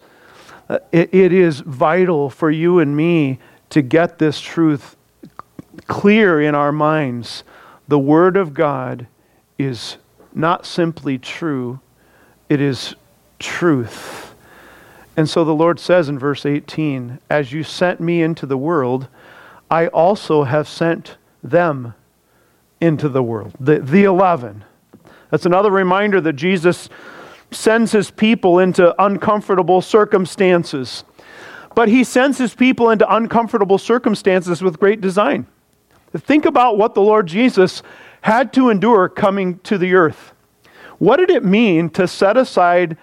Uh, 0.68 0.80
it, 0.92 1.14
it 1.14 1.32
is 1.32 1.60
vital 1.60 2.30
for 2.30 2.50
you 2.50 2.80
and 2.80 2.98
me 2.98 3.40
to 3.70 3.82
get 3.82 4.20
this 4.20 4.42
truth 4.42 4.96
clear 5.88 6.42
in 6.42 6.56
our 6.56 6.72
minds. 6.72 7.44
The 7.88 8.00
Word 8.00 8.38
of 8.38 8.54
God 8.54 9.08
is 9.58 9.98
not 10.34 10.66
simply 10.66 11.18
true, 11.18 11.80
it 12.50 12.60
is 12.60 12.96
truth. 13.40 14.35
And 15.17 15.30
so 15.30 15.43
the 15.45 15.54
Lord 15.54 15.80
says 15.80 16.10
in 16.10 16.19
verse 16.19 16.45
18, 16.45 17.19
As 17.30 17.51
you 17.51 17.63
sent 17.63 17.99
me 17.99 18.21
into 18.21 18.45
the 18.45 18.58
world, 18.58 19.08
I 19.71 19.88
also 19.88 20.43
have 20.43 20.67
sent 20.67 21.17
them 21.43 21.93
into 22.82 23.08
the 23.08 23.23
world. 23.23 23.54
The, 23.60 23.80
the 23.80 24.04
11. 24.04 24.65
That's 25.32 25.45
another 25.45 25.71
reminder 25.71 26.21
that 26.21 26.34
Jesus 26.34 26.89
sends 27.51 27.91
his 27.91 28.12
people 28.12 28.60
into 28.60 28.93
uncomfortable 29.01 29.82
circumstances. 29.82 31.04
But 31.73 31.89
he 31.89 32.04
sends 32.04 32.38
his 32.38 32.54
people 32.54 32.89
into 32.89 33.13
uncomfortable 33.13 33.78
circumstances 33.78 34.62
with 34.62 34.80
great 34.80 35.01
design. 35.01 35.45
Think 36.13 36.45
about 36.45 36.78
what 36.78 36.93
the 36.93 37.01
Lord 37.01 37.28
Jesus 37.28 37.84
had 38.21 38.54
to 38.54 38.69
endure 38.69 39.10
coming 39.10 39.60
to 39.60 39.78
the 39.78 39.93
earth. 39.93 40.34
What 40.97 41.17
did 41.17 41.30
it 41.30 41.43
mean 41.43 41.89
to 41.91 42.08
set 42.08 42.38
aside 42.38 42.97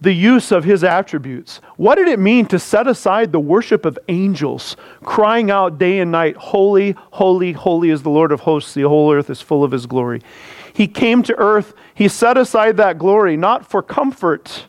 the 0.00 0.12
use 0.12 0.52
of 0.52 0.64
his 0.64 0.84
attributes? 0.84 1.60
What 1.76 1.94
did 1.96 2.08
it 2.08 2.18
mean 2.18 2.46
to 2.46 2.58
set 2.58 2.86
aside 2.86 3.32
the 3.32 3.40
worship 3.40 3.84
of 3.84 3.98
angels, 4.08 4.76
crying 5.02 5.50
out 5.50 5.78
day 5.78 6.00
and 6.00 6.12
night, 6.12 6.36
Holy, 6.36 6.94
holy, 7.12 7.52
holy 7.52 7.90
is 7.90 8.02
the 8.02 8.10
Lord 8.10 8.32
of 8.32 8.40
hosts, 8.40 8.74
the 8.74 8.82
whole 8.82 9.12
earth 9.12 9.30
is 9.30 9.40
full 9.40 9.64
of 9.64 9.72
his 9.72 9.86
glory? 9.86 10.20
He 10.72 10.86
came 10.86 11.22
to 11.22 11.34
earth, 11.38 11.72
he 11.94 12.08
set 12.08 12.36
aside 12.36 12.76
that 12.76 12.98
glory, 12.98 13.36
not 13.36 13.66
for 13.66 13.82
comfort 13.82 14.66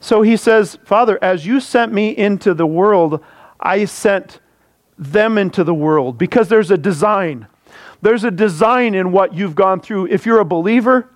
so 0.00 0.22
he 0.22 0.36
says, 0.36 0.78
Father, 0.84 1.18
as 1.22 1.46
you 1.46 1.60
sent 1.60 1.92
me 1.92 2.16
into 2.16 2.54
the 2.54 2.66
world, 2.66 3.22
I 3.60 3.84
sent 3.84 4.40
them 4.98 5.36
into 5.36 5.62
the 5.62 5.74
world 5.74 6.16
because 6.16 6.48
there's 6.48 6.70
a 6.70 6.78
design. 6.78 7.46
There's 8.00 8.24
a 8.24 8.30
design 8.30 8.94
in 8.94 9.12
what 9.12 9.34
you've 9.34 9.54
gone 9.54 9.80
through. 9.80 10.06
If 10.06 10.24
you're 10.24 10.40
a 10.40 10.44
believer, 10.44 11.10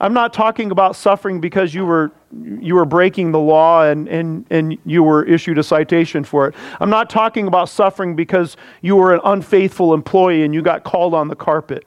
I'm 0.00 0.14
not 0.14 0.32
talking 0.32 0.70
about 0.70 0.94
suffering 0.94 1.40
because 1.40 1.74
you 1.74 1.84
were, 1.84 2.12
you 2.60 2.76
were 2.76 2.84
breaking 2.84 3.32
the 3.32 3.40
law 3.40 3.82
and, 3.82 4.08
and, 4.08 4.46
and 4.50 4.78
you 4.84 5.02
were 5.02 5.24
issued 5.24 5.58
a 5.58 5.62
citation 5.62 6.22
for 6.22 6.48
it. 6.48 6.54
I'm 6.80 6.90
not 6.90 7.10
talking 7.10 7.48
about 7.48 7.68
suffering 7.68 8.14
because 8.14 8.56
you 8.80 8.94
were 8.96 9.14
an 9.14 9.20
unfaithful 9.24 9.94
employee 9.94 10.44
and 10.44 10.54
you 10.54 10.62
got 10.62 10.84
called 10.84 11.14
on 11.14 11.28
the 11.28 11.36
carpet. 11.36 11.86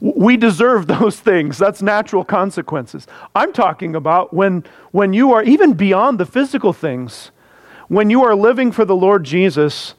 We 0.00 0.36
deserve 0.36 0.86
those 0.88 1.20
things. 1.20 1.58
That's 1.58 1.80
natural 1.80 2.24
consequences. 2.24 3.06
I'm 3.34 3.52
talking 3.52 3.94
about 3.94 4.34
when, 4.34 4.64
when 4.90 5.12
you 5.12 5.32
are 5.32 5.44
even 5.44 5.74
beyond 5.74 6.18
the 6.18 6.26
physical 6.26 6.72
things, 6.72 7.30
when 7.86 8.10
you 8.10 8.24
are 8.24 8.34
living 8.34 8.72
for 8.72 8.84
the 8.84 8.96
Lord 8.96 9.24
Jesus 9.24 9.94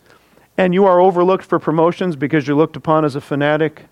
and 0.57 0.73
you 0.73 0.85
are 0.85 0.99
overlooked 0.99 1.45
for 1.45 1.59
promotions 1.59 2.15
because 2.15 2.47
you're 2.47 2.57
looked 2.57 2.75
upon 2.75 3.05
as 3.05 3.15
a 3.15 3.21
fanatic, 3.21 3.85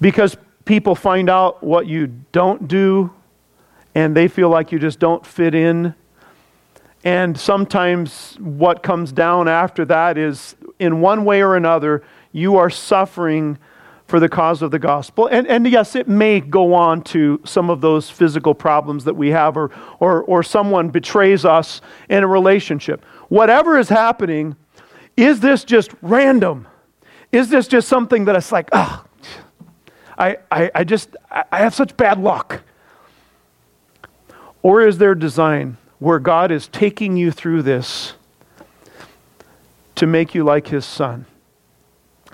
because 0.00 0.36
people 0.64 0.94
find 0.94 1.30
out 1.30 1.62
what 1.62 1.86
you 1.86 2.08
don't 2.32 2.68
do 2.68 3.12
and 3.94 4.14
they 4.14 4.28
feel 4.28 4.50
like 4.50 4.72
you 4.72 4.78
just 4.78 4.98
don't 4.98 5.24
fit 5.24 5.54
in. 5.54 5.94
And 7.02 7.38
sometimes 7.38 8.36
what 8.40 8.82
comes 8.82 9.12
down 9.12 9.48
after 9.48 9.84
that 9.86 10.18
is, 10.18 10.54
in 10.78 11.00
one 11.00 11.24
way 11.24 11.42
or 11.42 11.56
another, 11.56 12.02
you 12.32 12.56
are 12.56 12.68
suffering 12.68 13.56
for 14.06 14.20
the 14.20 14.28
cause 14.28 14.60
of 14.60 14.70
the 14.70 14.78
gospel. 14.78 15.26
And, 15.28 15.46
and 15.46 15.66
yes, 15.66 15.96
it 15.96 16.08
may 16.08 16.40
go 16.40 16.74
on 16.74 17.02
to 17.04 17.40
some 17.44 17.70
of 17.70 17.80
those 17.80 18.10
physical 18.10 18.54
problems 18.54 19.04
that 19.04 19.14
we 19.14 19.30
have, 19.30 19.56
or, 19.56 19.70
or, 19.98 20.24
or 20.24 20.42
someone 20.42 20.90
betrays 20.90 21.44
us 21.44 21.80
in 22.10 22.22
a 22.22 22.26
relationship. 22.26 23.02
Whatever 23.28 23.78
is 23.78 23.88
happening, 23.88 24.54
is 25.16 25.40
this 25.40 25.64
just 25.64 25.92
random? 26.02 26.68
Is 27.32 27.48
this 27.48 27.66
just 27.66 27.88
something 27.88 28.26
that 28.26 28.36
it's 28.36 28.52
like, 28.52 28.68
oh, 28.72 29.05
I, 30.18 30.38
I, 30.50 30.70
I 30.74 30.84
just, 30.84 31.16
I 31.30 31.58
have 31.58 31.74
such 31.74 31.96
bad 31.96 32.18
luck? 32.18 32.62
Or 34.62 34.80
is 34.86 34.98
there 34.98 35.12
a 35.12 35.18
design 35.18 35.76
where 35.98 36.18
God 36.18 36.50
is 36.50 36.68
taking 36.68 37.16
you 37.16 37.30
through 37.30 37.62
this 37.62 38.14
to 39.94 40.06
make 40.06 40.34
you 40.34 40.44
like 40.44 40.68
his 40.68 40.84
son? 40.84 41.26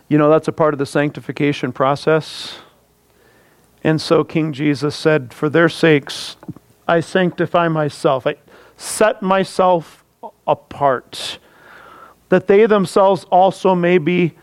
You 0.08 0.18
know, 0.18 0.30
that's 0.30 0.48
a 0.48 0.52
part 0.52 0.74
of 0.74 0.78
the 0.78 0.86
sanctification 0.86 1.72
process. 1.72 2.58
And 3.84 4.00
so 4.00 4.24
King 4.24 4.52
Jesus 4.52 4.94
said, 4.94 5.34
For 5.34 5.48
their 5.48 5.68
sakes, 5.68 6.36
I 6.86 7.00
sanctify 7.00 7.68
myself. 7.68 8.26
I 8.26 8.36
set 8.76 9.22
myself 9.22 10.04
apart, 10.46 11.38
that 12.28 12.46
they 12.46 12.66
themselves 12.66 13.24
also 13.24 13.74
may 13.74 13.98
be 13.98 14.34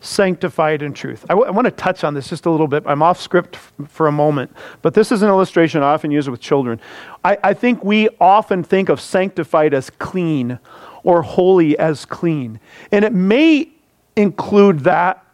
sanctified 0.00 0.82
in 0.82 0.92
truth. 0.92 1.24
I, 1.24 1.34
w- 1.34 1.46
I 1.46 1.50
want 1.50 1.64
to 1.66 1.70
touch 1.70 2.04
on 2.04 2.14
this 2.14 2.28
just 2.28 2.46
a 2.46 2.50
little 2.50 2.68
bit. 2.68 2.84
I'm 2.86 3.02
off 3.02 3.20
script 3.20 3.56
f- 3.56 3.72
for 3.88 4.06
a 4.06 4.12
moment, 4.12 4.52
but 4.80 4.94
this 4.94 5.10
is 5.10 5.22
an 5.22 5.28
illustration 5.28 5.82
I 5.82 5.92
often 5.92 6.10
use 6.10 6.30
with 6.30 6.40
children. 6.40 6.80
I, 7.24 7.38
I 7.42 7.54
think 7.54 7.84
we 7.84 8.08
often 8.20 8.62
think 8.62 8.88
of 8.88 9.00
sanctified 9.00 9.74
as 9.74 9.90
clean 9.90 10.58
or 11.02 11.22
holy 11.22 11.78
as 11.78 12.04
clean. 12.04 12.60
And 12.92 13.04
it 13.04 13.12
may 13.12 13.70
include 14.16 14.80
that, 14.80 15.24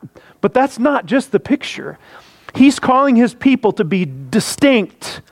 but 0.40 0.54
that's 0.54 0.78
not 0.78 1.06
just 1.06 1.32
the 1.32 1.40
picture. 1.40 1.98
He's 2.54 2.78
calling 2.78 3.16
his 3.16 3.34
people 3.34 3.72
to 3.72 3.84
be 3.84 4.06
distinct, 4.30 5.22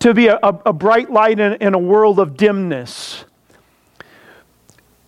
to 0.00 0.12
be 0.12 0.26
a, 0.26 0.38
a 0.42 0.72
bright 0.72 1.10
light 1.10 1.38
in, 1.38 1.54
in, 1.54 1.74
a 1.74 1.78
world 1.78 2.18
of 2.18 2.36
dimness. 2.36 3.24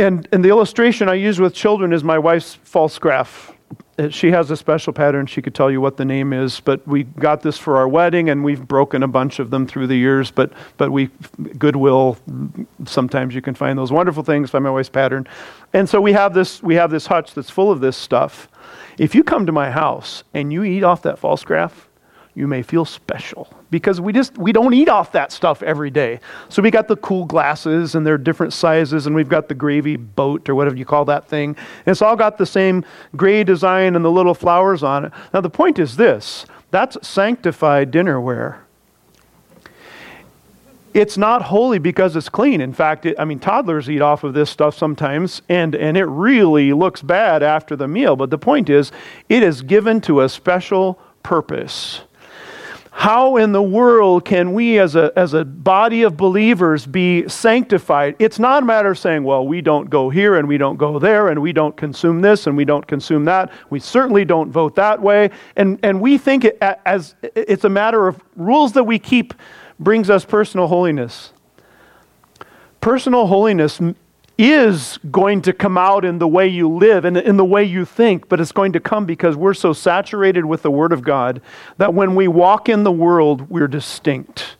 And, 0.05 0.29
and 0.33 0.45
the 0.45 0.51
illustration 0.51 1.09
I 1.09 1.14
use 1.14 1.40
with 1.40 1.55
children 1.55 1.90
is 1.95 2.05
my 2.05 2.19
wife's 2.19 2.57
false 2.57 2.99
graph. 2.99 3.53
Uh, 3.99 4.11
she 4.11 4.31
has 4.33 4.51
a 4.51 4.57
special 4.57 4.93
pattern. 4.93 5.25
She 5.25 5.40
could 5.40 5.55
tell 5.55 5.71
you 5.71 5.81
what 5.81 5.97
the 5.97 6.05
name 6.05 6.35
is, 6.35 6.61
but 6.61 6.87
we 6.87 7.05
got 7.05 7.40
this 7.40 7.57
for 7.57 7.79
our 7.79 7.88
wedding, 7.88 8.29
and 8.29 8.45
we've 8.45 8.69
broken 8.69 9.03
a 9.03 9.09
bunch 9.09 9.38
of 9.38 9.49
them 9.49 9.67
through 9.67 9.87
the 9.87 9.97
years. 9.97 10.31
But 10.31 10.53
but 10.77 10.90
we 10.90 11.09
Goodwill. 11.59 12.19
Sometimes 12.85 13.35
you 13.35 13.40
can 13.40 13.55
find 13.55 13.79
those 13.79 13.93
wonderful 13.93 14.23
things. 14.23 14.51
by 14.51 14.59
my 14.59 14.71
wife's 14.71 14.90
pattern, 14.90 15.27
and 15.73 15.88
so 15.88 16.03
we 16.03 16.12
have 16.12 16.35
this 16.35 16.62
we 16.62 16.75
have 16.75 16.90
this 16.90 17.07
hutch 17.07 17.33
that's 17.33 17.51
full 17.51 17.71
of 17.71 17.81
this 17.81 17.97
stuff. 17.97 18.49
If 18.99 19.14
you 19.14 19.25
come 19.25 19.47
to 19.47 19.53
my 19.53 19.71
house 19.71 20.23
and 20.35 20.53
you 20.53 20.64
eat 20.64 20.83
off 20.83 21.01
that 21.03 21.19
false 21.19 21.45
graph, 21.45 21.88
you 22.35 22.49
may 22.49 22.62
feel 22.62 22.85
special 22.85 23.49
because 23.70 24.01
we 24.01 24.12
just 24.12 24.37
we 24.37 24.53
don't 24.53 24.75
eat 24.75 24.88
off 24.88 25.12
that 25.12 25.31
stuff 25.31 25.62
every 25.62 25.90
day. 25.90 26.18
So 26.49 26.62
we 26.62 26.70
got 26.70 26.88
the 26.88 26.97
cool 26.97 27.25
glasses 27.25 27.94
and 27.94 28.05
they're 28.05 28.18
different 28.18 28.53
sizes 28.53 29.07
and 29.07 29.14
we've 29.14 29.29
got 29.29 29.49
the 29.49 29.55
gravy 29.55 29.97
boat 29.97 30.49
or 30.49 30.55
whatever 30.55 30.77
you 30.77 30.85
call 30.85 31.05
that 31.07 31.29
thing. 31.29 31.51
And 31.51 31.92
it's 31.92 32.03
all 32.03 32.16
got 32.16 32.38
the 32.38 32.47
same 32.47 32.85
gray 33.16 33.44
design 33.44 33.94
and 33.94 34.05
the 34.05 34.11
little 34.11 34.35
flowers 34.35 34.83
on 34.83 35.07
it. 35.07 35.12
Now 35.33 35.40
the 35.40 35.51
point 35.51 35.79
is 35.79 35.97
this, 35.97 36.44
that's 36.70 37.07
sanctified 37.07 37.92
dinnerware. 37.92 38.59
It's 40.92 41.18
not 41.18 41.42
holy 41.42 41.81
because 41.81 42.14
it's 42.14 42.29
clean. 42.29 42.61
In 42.61 42.73
fact, 42.73 43.05
it, 43.05 43.16
I 43.18 43.25
mean, 43.25 43.40
toddlers 43.40 43.90
eat 43.90 44.01
off 44.01 44.23
of 44.23 44.33
this 44.33 44.49
stuff 44.49 44.79
sometimes, 44.79 45.42
and, 45.49 45.75
and 45.75 45.97
it 45.97 46.05
really 46.05 46.73
looks 46.73 47.03
bad 47.03 47.42
after 47.42 47.75
the 47.75 47.88
meal. 47.88 48.14
But 48.14 48.31
the 48.31 48.38
point 48.38 48.70
is, 48.70 48.92
it 49.29 49.42
is 49.42 49.61
given 49.62 50.01
to 50.03 50.20
a 50.20 50.29
special 50.29 51.01
purpose. 51.25 52.03
How 52.97 53.37
in 53.37 53.51
the 53.51 53.61
world 53.61 54.25
can 54.25 54.53
we, 54.53 54.79
as 54.79 54.95
a, 54.95 55.13
as 55.17 55.35
a 55.35 55.45
body 55.45 56.05
of 56.05 56.17
believers, 56.17 56.87
be 56.87 57.29
sanctified? 57.29 58.15
It's 58.21 58.39
not 58.39 58.63
a 58.63 58.67
matter 58.67 58.93
of 58.93 58.99
saying, 59.01 59.25
well, 59.25 59.45
we 59.45 59.61
don't 59.61 59.91
go 59.91 60.11
here 60.11 60.37
and 60.37 60.47
we 60.47 60.59
don't 60.59 60.77
go 60.77 61.01
there 61.01 61.27
and 61.29 61.43
we 61.43 61.53
don't 61.53 61.77
consume 61.77 62.21
this 62.21 62.47
and 62.47 62.57
we 62.57 62.65
don't 62.65 62.87
consume 62.87 63.25
that. 63.25 63.53
We 63.69 63.81
certainly 63.81 64.25
don't 64.25 64.53
vote 64.53 64.77
that 64.77 65.03
way. 65.03 65.31
And, 65.57 65.81
and 65.83 66.01
we 66.01 66.19
think 66.19 66.45
it 66.45 66.57
as 66.87 67.17
it's 67.35 67.65
a 67.65 67.69
matter 67.69 68.07
of 68.07 68.23
rules 68.37 68.73
that 68.75 68.85
we 68.85 69.01
keep 69.01 69.35
brings 69.81 70.09
us 70.09 70.25
personal 70.25 70.69
holiness. 70.69 71.33
Personal 72.81 73.27
holiness 73.27 73.81
is 74.37 74.99
going 75.11 75.42
to 75.42 75.53
come 75.53 75.79
out 75.79 76.05
in 76.05 76.18
the 76.18 76.27
way 76.27 76.49
you 76.49 76.68
live 76.68 77.05
and 77.05 77.16
in 77.16 77.37
the 77.37 77.44
way 77.44 77.62
you 77.62 77.85
think, 77.85 78.29
but 78.29 78.40
it's 78.40 78.53
going 78.53 78.73
to 78.73 78.81
come 78.81 79.07
because 79.07 79.37
we're 79.37 79.55
so 79.55 79.73
saturated 79.73 80.44
with 80.44 80.62
the 80.62 80.70
Word 80.70 80.92
of 80.92 81.03
God 81.03 81.40
that 81.79 81.94
when 81.94 82.14
we 82.14 82.27
walk 82.27 82.68
in 82.68 82.83
the 82.83 82.92
world, 82.92 83.49
we're 83.49 83.68
distinct 83.68 84.57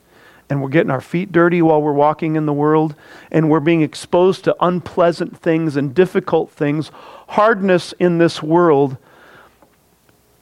and 0.49 0.61
we're 0.61 0.69
getting 0.69 0.91
our 0.91 1.01
feet 1.01 1.31
dirty 1.31 1.61
while 1.61 1.81
we're 1.81 1.91
walking 1.91 2.35
in 2.35 2.45
the 2.45 2.53
world, 2.53 2.95
and 3.31 3.49
we're 3.49 3.59
being 3.59 3.81
exposed 3.81 4.43
to 4.43 4.55
unpleasant 4.59 5.35
things 5.35 5.75
and 5.75 5.95
difficult 5.95 6.51
things, 6.51 6.91
hardness 7.29 7.93
in 7.99 8.19
this 8.19 8.43
world, 8.43 8.95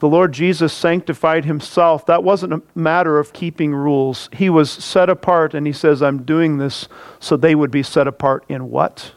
the 0.00 0.08
Lord 0.08 0.32
Jesus 0.32 0.74
sanctified 0.74 1.46
himself. 1.46 2.04
That 2.04 2.22
wasn't 2.22 2.52
a 2.52 2.62
matter 2.74 3.18
of 3.18 3.32
keeping 3.32 3.74
rules. 3.74 4.28
He 4.34 4.50
was 4.50 4.70
set 4.70 5.08
apart, 5.08 5.54
and 5.54 5.66
he 5.66 5.72
says, 5.72 6.02
I'm 6.02 6.24
doing 6.24 6.58
this 6.58 6.88
so 7.18 7.38
they 7.38 7.54
would 7.54 7.70
be 7.70 7.82
set 7.82 8.06
apart 8.06 8.44
in 8.46 8.68
what? 8.70 9.12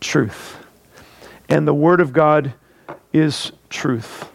Truth. 0.00 0.58
And 1.48 1.66
the 1.66 1.74
Word 1.74 2.00
of 2.00 2.12
God 2.12 2.54
is 3.12 3.52
truth. 3.70 4.30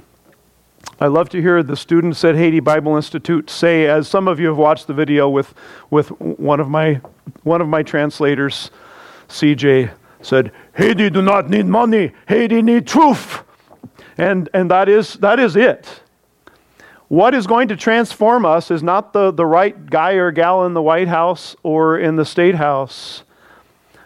I 1.00 1.08
love 1.08 1.30
to 1.30 1.42
hear 1.42 1.64
the 1.64 1.76
students 1.76 2.24
at 2.24 2.36
Haiti 2.36 2.60
Bible 2.60 2.96
Institute 2.96 3.50
say, 3.50 3.88
as 3.88 4.08
some 4.08 4.28
of 4.28 4.40
you 4.40 4.48
have 4.48 4.58
watched 4.58 4.86
the 4.86 4.94
video 4.94 5.28
with, 5.30 5.54
with 5.90 6.10
one, 6.20 6.60
of 6.60 6.70
my, 6.70 7.02
one 7.44 7.60
of 7.60 7.68
my 7.68 7.82
translators, 7.82 8.70
CJ, 9.28 9.92
said, 10.22 10.52
Haiti 10.76 11.10
do 11.10 11.22
not 11.22 11.50
need 11.50 11.66
money, 11.66 12.12
Haiti 12.28 12.62
need 12.62 12.86
truth. 12.86 13.44
And, 14.18 14.48
and 14.54 14.70
that, 14.70 14.88
is, 14.88 15.16
that 15.16 15.40
is 15.40 15.56
it. 15.56 16.02
What 17.08 17.34
is 17.34 17.48
going 17.48 17.68
to 17.70 17.76
transform 17.76 18.46
us 18.46 18.72
is 18.72 18.84
not 18.84 19.12
the, 19.12 19.32
the 19.32 19.46
right 19.46 19.90
guy 19.90 20.14
or 20.14 20.32
gal 20.32 20.66
in 20.66 20.74
the 20.74 20.82
White 20.82 21.08
House 21.08 21.56
or 21.64 21.98
in 21.98 22.16
the 22.16 22.26
State 22.26 22.56
House. 22.56 23.24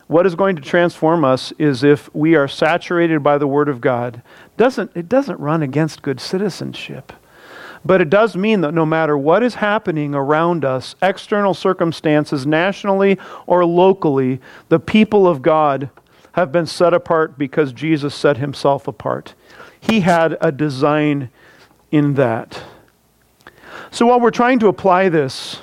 What 0.08 0.26
is 0.26 0.36
going 0.36 0.56
to 0.56 0.62
transform 0.62 1.26
us 1.26 1.52
is 1.58 1.84
if 1.84 2.14
we 2.14 2.36
are 2.36 2.48
saturated 2.48 3.24
by 3.24 3.38
the 3.38 3.48
Word 3.48 3.70
of 3.70 3.82
God. 3.82 4.22
Doesn't, 4.56 4.92
it 4.96 5.10
doesn't 5.10 5.40
run 5.40 5.64
against 5.64 6.04
good 6.04 6.20
citizenship. 6.20 7.12
But 7.84 8.02
it 8.02 8.10
does 8.10 8.36
mean 8.36 8.62
that 8.62 8.74
no 8.74 8.86
matter 8.86 9.18
what 9.18 9.44
is 9.44 9.56
happening 9.56 10.16
around 10.16 10.66
us, 10.66 10.96
external 11.02 11.54
circumstances, 11.54 12.46
nationally 12.46 13.20
or 13.46 13.66
locally, 13.66 14.42
the 14.70 14.80
people 14.80 15.28
of 15.28 15.42
God 15.42 15.90
have 16.34 16.52
been 16.52 16.66
set 16.66 16.94
apart 16.94 17.38
because 17.38 17.72
Jesus 17.72 18.14
set 18.14 18.38
himself 18.38 18.88
apart. 18.88 19.36
He 19.80 20.02
had 20.02 20.38
a 20.42 20.52
design 20.52 21.30
in 21.92 22.16
that. 22.16 22.64
So 23.92 24.08
while 24.08 24.20
we're 24.20 24.32
trying 24.32 24.60
to 24.60 24.68
apply 24.68 25.10
this, 25.10 25.62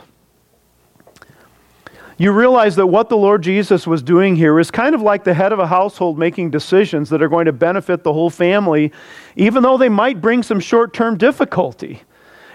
you 2.23 2.31
realize 2.31 2.77
that 2.77 2.87
what 2.87 3.09
the 3.09 3.17
Lord 3.17 3.43
Jesus 3.43 3.85
was 3.85 4.01
doing 4.01 4.37
here 4.37 4.61
is 4.61 4.71
kind 4.71 4.95
of 4.95 5.03
like 5.03 5.25
the 5.25 5.35
head 5.35 5.53
of 5.53 5.59
a 5.59 5.67
household 5.67 6.19
making 6.19 6.51
decisions 6.51 7.11
that 7.11 7.21
are 7.21 7.29
going 7.29 7.47
to 7.47 7.53
benefit 7.53 8.05
the 8.05 8.13
whole 8.13 8.31
family, 8.31 8.93
even 9.35 9.63
though 9.65 9.77
they 9.77 9.89
might 9.89 10.21
bring 10.21 10.43
some 10.45 10.61
short 10.61 10.95
term 10.95 11.19
difficulty. 11.19 12.03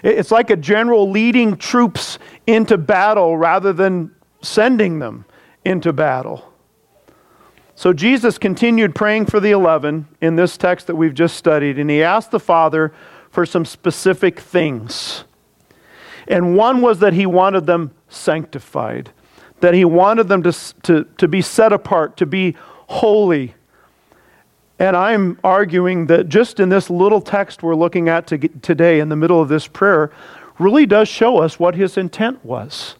It's 0.03 0.31
like 0.31 0.49
a 0.51 0.55
general 0.55 1.09
leading 1.09 1.57
troops 1.57 2.17
into 2.45 2.77
battle 2.77 3.35
rather 3.35 3.73
than 3.73 4.15
sending 4.41 4.99
them 4.99 5.25
into 5.65 5.91
battle. 5.91 6.53
So 7.75 7.91
Jesus 7.91 8.37
continued 8.37 8.95
praying 8.95 9.25
for 9.25 9.41
the 9.41 9.51
11 9.51 10.07
in 10.21 10.37
this 10.37 10.55
text 10.55 10.87
that 10.87 10.95
we've 10.95 11.13
just 11.13 11.35
studied, 11.35 11.77
and 11.77 11.89
he 11.89 12.01
asked 12.01 12.31
the 12.31 12.39
Father 12.39 12.93
for 13.29 13.45
some 13.45 13.65
specific 13.65 14.39
things. 14.39 15.25
And 16.25 16.55
one 16.55 16.81
was 16.81 16.99
that 16.99 17.13
he 17.13 17.25
wanted 17.25 17.65
them 17.65 17.91
sanctified 18.07 19.11
that 19.59 19.73
he 19.73 19.85
wanted 19.85 20.27
them 20.27 20.43
to, 20.43 20.51
to, 20.83 21.03
to 21.17 21.27
be 21.27 21.41
set 21.41 21.73
apart, 21.73 22.17
to 22.17 22.25
be 22.25 22.55
holy. 22.87 23.55
And 24.79 24.95
I'm 24.95 25.39
arguing 25.43 26.07
that 26.07 26.29
just 26.29 26.59
in 26.59 26.69
this 26.69 26.89
little 26.89 27.21
text 27.21 27.63
we're 27.63 27.75
looking 27.75 28.07
at 28.09 28.27
to 28.27 28.37
today, 28.37 28.99
in 28.99 29.09
the 29.09 29.15
middle 29.15 29.41
of 29.41 29.49
this 29.49 29.67
prayer, 29.67 30.11
really 30.59 30.85
does 30.85 31.07
show 31.07 31.39
us 31.39 31.59
what 31.59 31.75
his 31.75 31.97
intent 31.97 32.43
was. 32.45 32.95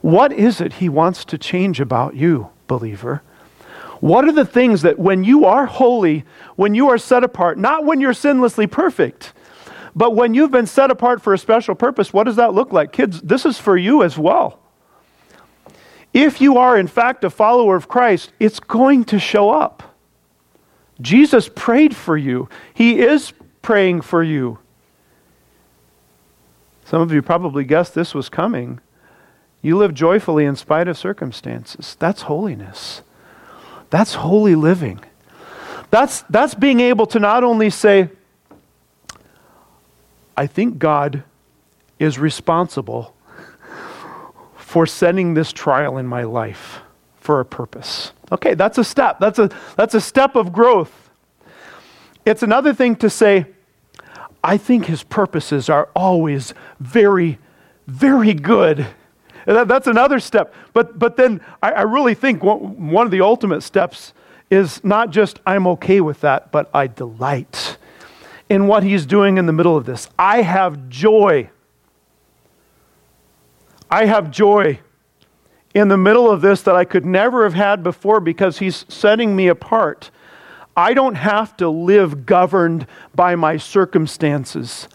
What 0.00 0.32
is 0.32 0.60
it 0.60 0.74
he 0.74 0.88
wants 0.88 1.24
to 1.26 1.38
change 1.38 1.80
about 1.80 2.14
you, 2.14 2.50
believer? 2.68 3.22
What 4.00 4.26
are 4.26 4.32
the 4.32 4.44
things 4.44 4.82
that 4.82 4.98
when 4.98 5.24
you 5.24 5.46
are 5.46 5.66
holy, 5.66 6.24
when 6.54 6.74
you 6.74 6.88
are 6.90 6.98
set 6.98 7.24
apart, 7.24 7.58
not 7.58 7.84
when 7.84 8.00
you're 8.00 8.12
sinlessly 8.12 8.70
perfect, 8.70 9.32
but 9.96 10.14
when 10.14 10.34
you've 10.34 10.50
been 10.50 10.66
set 10.66 10.90
apart 10.90 11.22
for 11.22 11.32
a 11.32 11.38
special 11.38 11.74
purpose, 11.74 12.12
what 12.12 12.24
does 12.24 12.36
that 12.36 12.52
look 12.52 12.72
like? 12.72 12.92
Kids, 12.92 13.22
this 13.22 13.46
is 13.46 13.58
for 13.58 13.76
you 13.76 14.02
as 14.02 14.18
well. 14.18 14.60
If 16.16 16.40
you 16.40 16.56
are, 16.56 16.78
in 16.78 16.86
fact, 16.86 17.24
a 17.24 17.28
follower 17.28 17.76
of 17.76 17.88
Christ, 17.88 18.32
it's 18.40 18.58
going 18.58 19.04
to 19.04 19.18
show 19.18 19.50
up. 19.50 19.94
Jesus 20.98 21.50
prayed 21.54 21.94
for 21.94 22.16
you, 22.16 22.48
He 22.72 23.00
is 23.00 23.34
praying 23.60 24.00
for 24.00 24.22
you. 24.22 24.58
Some 26.86 27.02
of 27.02 27.12
you 27.12 27.20
probably 27.20 27.64
guessed 27.64 27.94
this 27.94 28.14
was 28.14 28.30
coming. 28.30 28.80
You 29.60 29.76
live 29.76 29.92
joyfully 29.92 30.46
in 30.46 30.56
spite 30.56 30.88
of 30.88 30.96
circumstances. 30.96 31.98
That's 31.98 32.22
holiness. 32.22 33.02
That's 33.90 34.14
holy 34.14 34.54
living. 34.54 35.00
That's, 35.90 36.22
that's 36.30 36.54
being 36.54 36.80
able 36.80 37.06
to 37.08 37.18
not 37.18 37.44
only 37.44 37.68
say, 37.68 38.08
I 40.34 40.46
think 40.46 40.78
God 40.78 41.24
is 41.98 42.18
responsible 42.18 43.14
for 44.76 44.84
sending 44.84 45.32
this 45.32 45.54
trial 45.54 45.96
in 45.96 46.06
my 46.06 46.22
life 46.22 46.80
for 47.16 47.40
a 47.40 47.44
purpose. 47.46 48.12
Okay, 48.30 48.52
that's 48.52 48.76
a 48.76 48.84
step. 48.84 49.18
That's 49.18 49.38
a, 49.38 49.48
that's 49.74 49.94
a 49.94 50.02
step 50.02 50.36
of 50.36 50.52
growth. 50.52 51.08
It's 52.26 52.42
another 52.42 52.74
thing 52.74 52.94
to 52.96 53.08
say, 53.08 53.46
I 54.44 54.58
think 54.58 54.84
his 54.84 55.02
purposes 55.02 55.70
are 55.70 55.88
always 55.96 56.52
very, 56.78 57.38
very 57.86 58.34
good. 58.34 58.86
That, 59.46 59.66
that's 59.66 59.86
another 59.86 60.20
step. 60.20 60.54
But, 60.74 60.98
but 60.98 61.16
then 61.16 61.40
I, 61.62 61.70
I 61.72 61.82
really 61.84 62.12
think 62.12 62.42
one, 62.42 62.90
one 62.90 63.06
of 63.06 63.10
the 63.10 63.22
ultimate 63.22 63.62
steps 63.62 64.12
is 64.50 64.84
not 64.84 65.08
just 65.08 65.40
I'm 65.46 65.66
okay 65.68 66.02
with 66.02 66.20
that, 66.20 66.52
but 66.52 66.68
I 66.74 66.86
delight 66.86 67.78
in 68.50 68.66
what 68.66 68.82
he's 68.82 69.06
doing 69.06 69.38
in 69.38 69.46
the 69.46 69.54
middle 69.54 69.74
of 69.74 69.86
this. 69.86 70.10
I 70.18 70.42
have 70.42 70.90
joy 70.90 71.48
I 73.90 74.06
have 74.06 74.30
joy 74.30 74.80
in 75.74 75.88
the 75.88 75.96
middle 75.96 76.30
of 76.30 76.40
this 76.40 76.62
that 76.62 76.74
I 76.74 76.84
could 76.84 77.04
never 77.04 77.44
have 77.44 77.54
had 77.54 77.82
before 77.82 78.20
because 78.20 78.58
He's 78.58 78.84
setting 78.88 79.36
me 79.36 79.48
apart. 79.48 80.10
I 80.76 80.94
don't 80.94 81.14
have 81.14 81.56
to 81.58 81.68
live 81.68 82.26
governed 82.26 82.86
by 83.14 83.36
my 83.36 83.56
circumstances. 83.56 84.88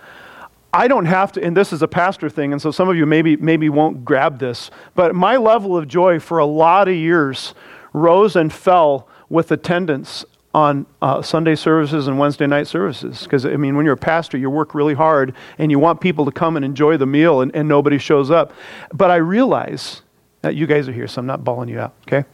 I 0.74 0.88
don't 0.88 1.06
have 1.06 1.32
to, 1.34 1.44
and 1.44 1.56
this 1.56 1.74
is 1.74 1.82
a 1.82 1.88
pastor 1.88 2.30
thing, 2.30 2.54
and 2.54 2.62
so 2.62 2.72
some 2.72 2.88
of 2.88 2.96
you 2.96 3.06
maybe, 3.06 3.36
maybe 3.36 3.68
won't 3.68 4.06
grab 4.06 4.40
this, 4.40 4.72
but 4.96 5.16
my 5.16 5.36
level 5.36 5.76
of 5.76 5.88
joy 5.88 6.20
for 6.20 6.38
a 6.38 6.46
lot 6.46 6.88
of 6.88 6.96
years 6.96 7.54
rose 7.94 8.36
and 8.36 8.54
fell 8.54 9.08
with 9.28 9.52
attendance 9.52 10.24
on 10.54 10.86
uh, 11.02 11.22
Sunday 11.22 11.56
services 11.56 12.08
and 12.08 12.20
Wednesday 12.20 12.46
night 12.48 12.68
services. 12.68 13.24
Because, 13.24 13.46
I 13.46 13.56
mean, 13.56 13.76
when 13.76 13.86
you're 13.86 13.94
a 13.94 13.98
pastor, 13.98 14.38
you 14.38 14.50
work 14.50 14.76
really 14.76 14.94
hard 14.94 15.34
and 15.58 15.72
you 15.72 15.80
want 15.80 16.02
people 16.02 16.26
to 16.26 16.32
come 16.32 16.56
and 16.56 16.66
enjoy 16.66 16.98
the 16.98 17.06
meal 17.06 17.42
and, 17.42 17.56
and 17.56 17.68
nobody 17.68 17.98
shows 17.98 18.30
up. 18.30 18.52
But 18.94 19.12
I 19.12 19.16
realize 19.16 20.02
that 20.42 20.56
you 20.56 20.68
guys 20.68 20.90
are 20.90 20.94
here, 20.94 21.08
so 21.08 21.20
I'm 21.20 21.26
not 21.26 21.44
bawling 21.44 21.70
you 21.70 21.80
out, 21.80 21.94
okay? 22.08 22.28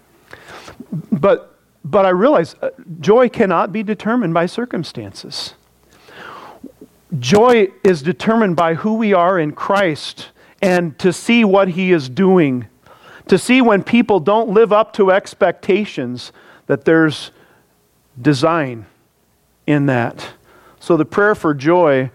But, 1.11 1.59
but 1.83 2.05
I 2.05 2.09
realize 2.09 2.55
uh, 2.61 2.69
joy 2.99 3.29
cannot 3.29 3.71
be 3.71 3.83
determined 3.83 4.33
by 4.33 4.45
circumstances. 4.45 5.53
Joy 7.19 7.67
is 7.83 8.01
determined 8.01 8.55
by 8.55 8.73
who 8.75 8.95
we 8.95 9.13
are 9.13 9.39
in 9.39 9.51
Christ 9.51 10.29
and 10.61 10.97
to 10.99 11.13
see 11.13 11.45
what 11.45 11.69
He 11.69 11.91
is 11.91 12.09
doing. 12.09 12.67
To 13.27 13.37
see 13.37 13.61
when 13.61 13.83
people 13.83 14.19
don't 14.19 14.49
live 14.49 14.73
up 14.73 14.93
to 14.93 15.11
expectations, 15.11 16.31
that 16.67 16.85
there's 16.85 17.31
design 18.21 18.85
in 19.65 19.85
that. 19.87 20.29
So 20.79 20.97
the 20.97 21.05
prayer 21.05 21.35
for 21.35 21.53
joy 21.53 22.11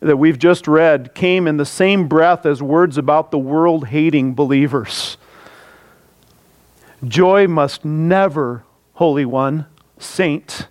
that 0.00 0.16
we've 0.16 0.38
just 0.38 0.68
read 0.68 1.14
came 1.14 1.46
in 1.46 1.56
the 1.56 1.66
same 1.66 2.08
breath 2.08 2.44
as 2.44 2.62
words 2.62 2.98
about 2.98 3.30
the 3.30 3.38
world 3.38 3.88
hating 3.88 4.34
believers. 4.34 5.16
Joy 7.06 7.48
must 7.48 7.84
never, 7.84 8.64
Holy 8.94 9.24
One, 9.24 9.66
Saint, 9.98 10.68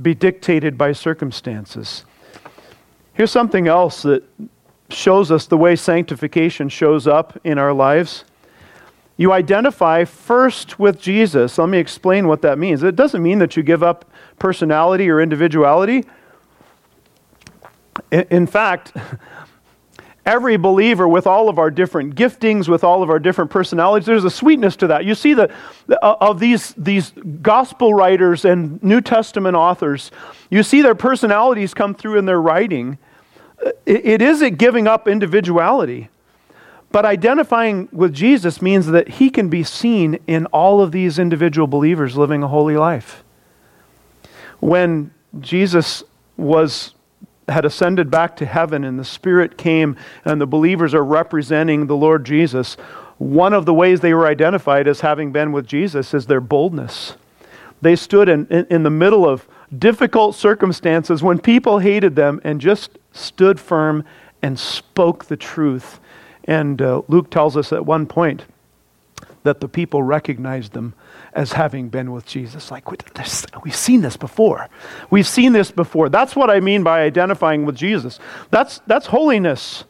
be 0.00 0.14
dictated 0.14 0.78
by 0.78 0.92
circumstances. 0.92 2.04
Here's 3.14 3.30
something 3.30 3.66
else 3.66 4.02
that 4.02 4.22
shows 4.90 5.30
us 5.30 5.46
the 5.46 5.56
way 5.56 5.76
sanctification 5.76 6.68
shows 6.68 7.06
up 7.06 7.38
in 7.44 7.58
our 7.58 7.72
lives. 7.72 8.24
You 9.20 9.32
identify 9.32 10.06
first 10.06 10.78
with 10.78 10.98
Jesus. 10.98 11.58
Let 11.58 11.68
me 11.68 11.76
explain 11.76 12.26
what 12.26 12.40
that 12.40 12.58
means. 12.58 12.82
It 12.82 12.96
doesn't 12.96 13.22
mean 13.22 13.38
that 13.40 13.54
you 13.54 13.62
give 13.62 13.82
up 13.82 14.10
personality 14.38 15.10
or 15.10 15.20
individuality. 15.20 16.06
In 18.10 18.46
fact, 18.46 18.96
every 20.24 20.56
believer 20.56 21.06
with 21.06 21.26
all 21.26 21.50
of 21.50 21.58
our 21.58 21.70
different 21.70 22.14
giftings, 22.14 22.66
with 22.66 22.82
all 22.82 23.02
of 23.02 23.10
our 23.10 23.18
different 23.18 23.50
personalities, 23.50 24.06
there's 24.06 24.24
a 24.24 24.30
sweetness 24.30 24.74
to 24.76 24.86
that. 24.86 25.04
You 25.04 25.14
see 25.14 25.34
the 25.34 25.52
uh, 25.90 26.16
of 26.18 26.40
these 26.40 26.72
these 26.78 27.12
gospel 27.42 27.92
writers 27.92 28.46
and 28.46 28.82
New 28.82 29.02
Testament 29.02 29.54
authors, 29.54 30.10
you 30.48 30.62
see 30.62 30.80
their 30.80 30.94
personalities 30.94 31.74
come 31.74 31.94
through 31.94 32.16
in 32.16 32.24
their 32.24 32.40
writing. 32.40 32.96
It, 33.84 34.06
it 34.06 34.22
isn't 34.22 34.56
giving 34.56 34.86
up 34.86 35.06
individuality. 35.06 36.08
But 36.92 37.04
identifying 37.04 37.88
with 37.92 38.12
Jesus 38.12 38.60
means 38.60 38.86
that 38.86 39.08
he 39.08 39.30
can 39.30 39.48
be 39.48 39.62
seen 39.62 40.18
in 40.26 40.46
all 40.46 40.80
of 40.80 40.90
these 40.92 41.18
individual 41.18 41.66
believers 41.66 42.16
living 42.16 42.42
a 42.42 42.48
holy 42.48 42.76
life. 42.76 43.22
When 44.58 45.12
Jesus 45.38 46.02
was 46.36 46.94
had 47.48 47.64
ascended 47.64 48.10
back 48.10 48.36
to 48.36 48.46
heaven 48.46 48.84
and 48.84 48.98
the 48.98 49.04
Spirit 49.04 49.58
came 49.58 49.96
and 50.24 50.40
the 50.40 50.46
believers 50.46 50.94
are 50.94 51.04
representing 51.04 51.86
the 51.86 51.96
Lord 51.96 52.24
Jesus, 52.24 52.74
one 53.18 53.52
of 53.52 53.66
the 53.66 53.74
ways 53.74 54.00
they 54.00 54.14
were 54.14 54.26
identified 54.26 54.86
as 54.86 55.00
having 55.00 55.32
been 55.32 55.52
with 55.52 55.66
Jesus 55.66 56.14
is 56.14 56.26
their 56.26 56.40
boldness. 56.40 57.16
They 57.82 57.96
stood 57.96 58.28
in, 58.28 58.46
in, 58.46 58.66
in 58.70 58.82
the 58.82 58.90
middle 58.90 59.28
of 59.28 59.48
difficult 59.76 60.34
circumstances 60.34 61.22
when 61.22 61.38
people 61.38 61.78
hated 61.78 62.16
them 62.16 62.40
and 62.44 62.60
just 62.60 62.98
stood 63.12 63.60
firm 63.60 64.04
and 64.42 64.58
spoke 64.58 65.26
the 65.26 65.36
truth. 65.36 66.00
And 66.50 66.82
uh, 66.82 67.02
Luke 67.06 67.30
tells 67.30 67.56
us 67.56 67.72
at 67.72 67.86
one 67.86 68.06
point 68.06 68.44
that 69.44 69.60
the 69.60 69.68
people 69.68 70.02
recognized 70.02 70.72
them 70.72 70.94
as 71.32 71.52
having 71.52 71.88
been 71.88 72.10
with 72.10 72.26
Jesus. 72.26 72.72
Like, 72.72 72.90
we've 72.90 73.76
seen 73.76 74.00
this 74.00 74.16
before. 74.16 74.68
We've 75.10 75.28
seen 75.28 75.52
this 75.52 75.70
before. 75.70 76.08
That's 76.08 76.34
what 76.34 76.50
I 76.50 76.58
mean 76.58 76.82
by 76.82 77.02
identifying 77.02 77.66
with 77.66 77.76
Jesus. 77.76 78.18
That's, 78.50 78.80
that's 78.88 79.06
holiness. 79.06 79.84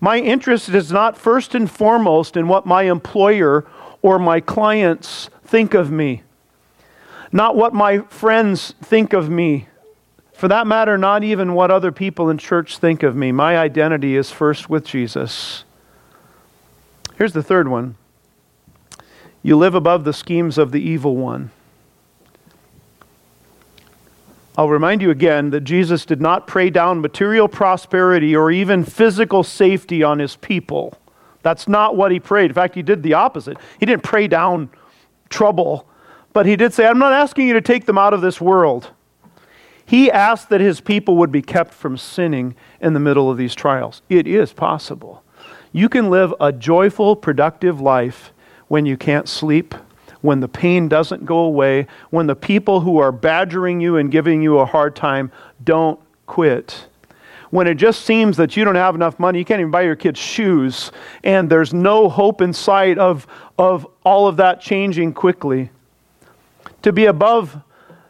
My 0.00 0.18
interest 0.18 0.70
is 0.70 0.90
not 0.90 1.16
first 1.16 1.54
and 1.54 1.70
foremost 1.70 2.36
in 2.36 2.48
what 2.48 2.66
my 2.66 2.82
employer 2.82 3.64
or 4.02 4.18
my 4.18 4.40
clients 4.40 5.30
think 5.44 5.72
of 5.72 5.92
me, 5.92 6.24
not 7.30 7.54
what 7.54 7.72
my 7.72 8.00
friends 8.00 8.74
think 8.82 9.12
of 9.12 9.30
me. 9.30 9.68
For 10.32 10.48
that 10.48 10.66
matter, 10.66 10.98
not 10.98 11.22
even 11.22 11.54
what 11.54 11.70
other 11.70 11.92
people 11.92 12.28
in 12.28 12.38
church 12.38 12.78
think 12.78 13.04
of 13.04 13.14
me. 13.14 13.30
My 13.30 13.56
identity 13.56 14.16
is 14.16 14.32
first 14.32 14.68
with 14.68 14.84
Jesus. 14.84 15.62
Here's 17.16 17.32
the 17.32 17.42
third 17.42 17.68
one 17.68 17.96
you 19.42 19.56
live 19.56 19.74
above 19.74 20.04
the 20.04 20.12
schemes 20.12 20.58
of 20.58 20.72
the 20.72 20.80
evil 20.80 21.16
one. 21.16 21.50
I'll 24.58 24.68
remind 24.68 25.02
you 25.02 25.10
again 25.10 25.50
that 25.50 25.60
Jesus 25.60 26.06
did 26.06 26.20
not 26.20 26.46
pray 26.46 26.70
down 26.70 27.00
material 27.00 27.46
prosperity 27.46 28.34
or 28.34 28.50
even 28.50 28.84
physical 28.84 29.42
safety 29.42 30.02
on 30.02 30.18
his 30.18 30.34
people. 30.36 30.98
That's 31.42 31.68
not 31.68 31.94
what 31.94 32.10
he 32.10 32.18
prayed. 32.18 32.50
In 32.50 32.54
fact, 32.54 32.74
he 32.74 32.82
did 32.82 33.02
the 33.02 33.12
opposite. 33.14 33.58
He 33.78 33.86
didn't 33.86 34.02
pray 34.02 34.26
down 34.26 34.70
trouble, 35.28 35.86
but 36.32 36.46
he 36.46 36.56
did 36.56 36.72
say, 36.72 36.86
I'm 36.86 36.98
not 36.98 37.12
asking 37.12 37.46
you 37.46 37.52
to 37.52 37.60
take 37.60 37.84
them 37.84 37.98
out 37.98 38.14
of 38.14 38.22
this 38.22 38.40
world. 38.40 38.90
He 39.84 40.10
asked 40.10 40.48
that 40.48 40.60
his 40.60 40.80
people 40.80 41.16
would 41.18 41.30
be 41.30 41.42
kept 41.42 41.72
from 41.72 41.96
sinning 41.96 42.56
in 42.80 42.94
the 42.94 43.00
middle 43.00 43.30
of 43.30 43.36
these 43.36 43.54
trials. 43.54 44.02
It 44.08 44.26
is 44.26 44.52
possible. 44.52 45.22
You 45.76 45.90
can 45.90 46.08
live 46.08 46.32
a 46.40 46.52
joyful, 46.52 47.14
productive 47.14 47.82
life 47.82 48.32
when 48.68 48.86
you 48.86 48.96
can't 48.96 49.28
sleep, 49.28 49.74
when 50.22 50.40
the 50.40 50.48
pain 50.48 50.88
doesn't 50.88 51.26
go 51.26 51.40
away, 51.40 51.86
when 52.08 52.26
the 52.26 52.34
people 52.34 52.80
who 52.80 52.96
are 52.96 53.12
badgering 53.12 53.82
you 53.82 53.98
and 53.98 54.10
giving 54.10 54.40
you 54.40 54.58
a 54.58 54.64
hard 54.64 54.96
time 54.96 55.30
don't 55.62 56.00
quit. 56.24 56.86
When 57.50 57.66
it 57.66 57.74
just 57.74 58.06
seems 58.06 58.38
that 58.38 58.56
you 58.56 58.64
don't 58.64 58.74
have 58.74 58.94
enough 58.94 59.18
money, 59.18 59.38
you 59.38 59.44
can't 59.44 59.60
even 59.60 59.70
buy 59.70 59.82
your 59.82 59.96
kids 59.96 60.18
shoes, 60.18 60.92
and 61.22 61.50
there's 61.50 61.74
no 61.74 62.08
hope 62.08 62.40
in 62.40 62.54
sight 62.54 62.96
of, 62.96 63.26
of 63.58 63.86
all 64.02 64.26
of 64.26 64.38
that 64.38 64.62
changing 64.62 65.12
quickly. 65.12 65.68
To 66.80 66.90
be 66.90 67.04
above 67.04 67.54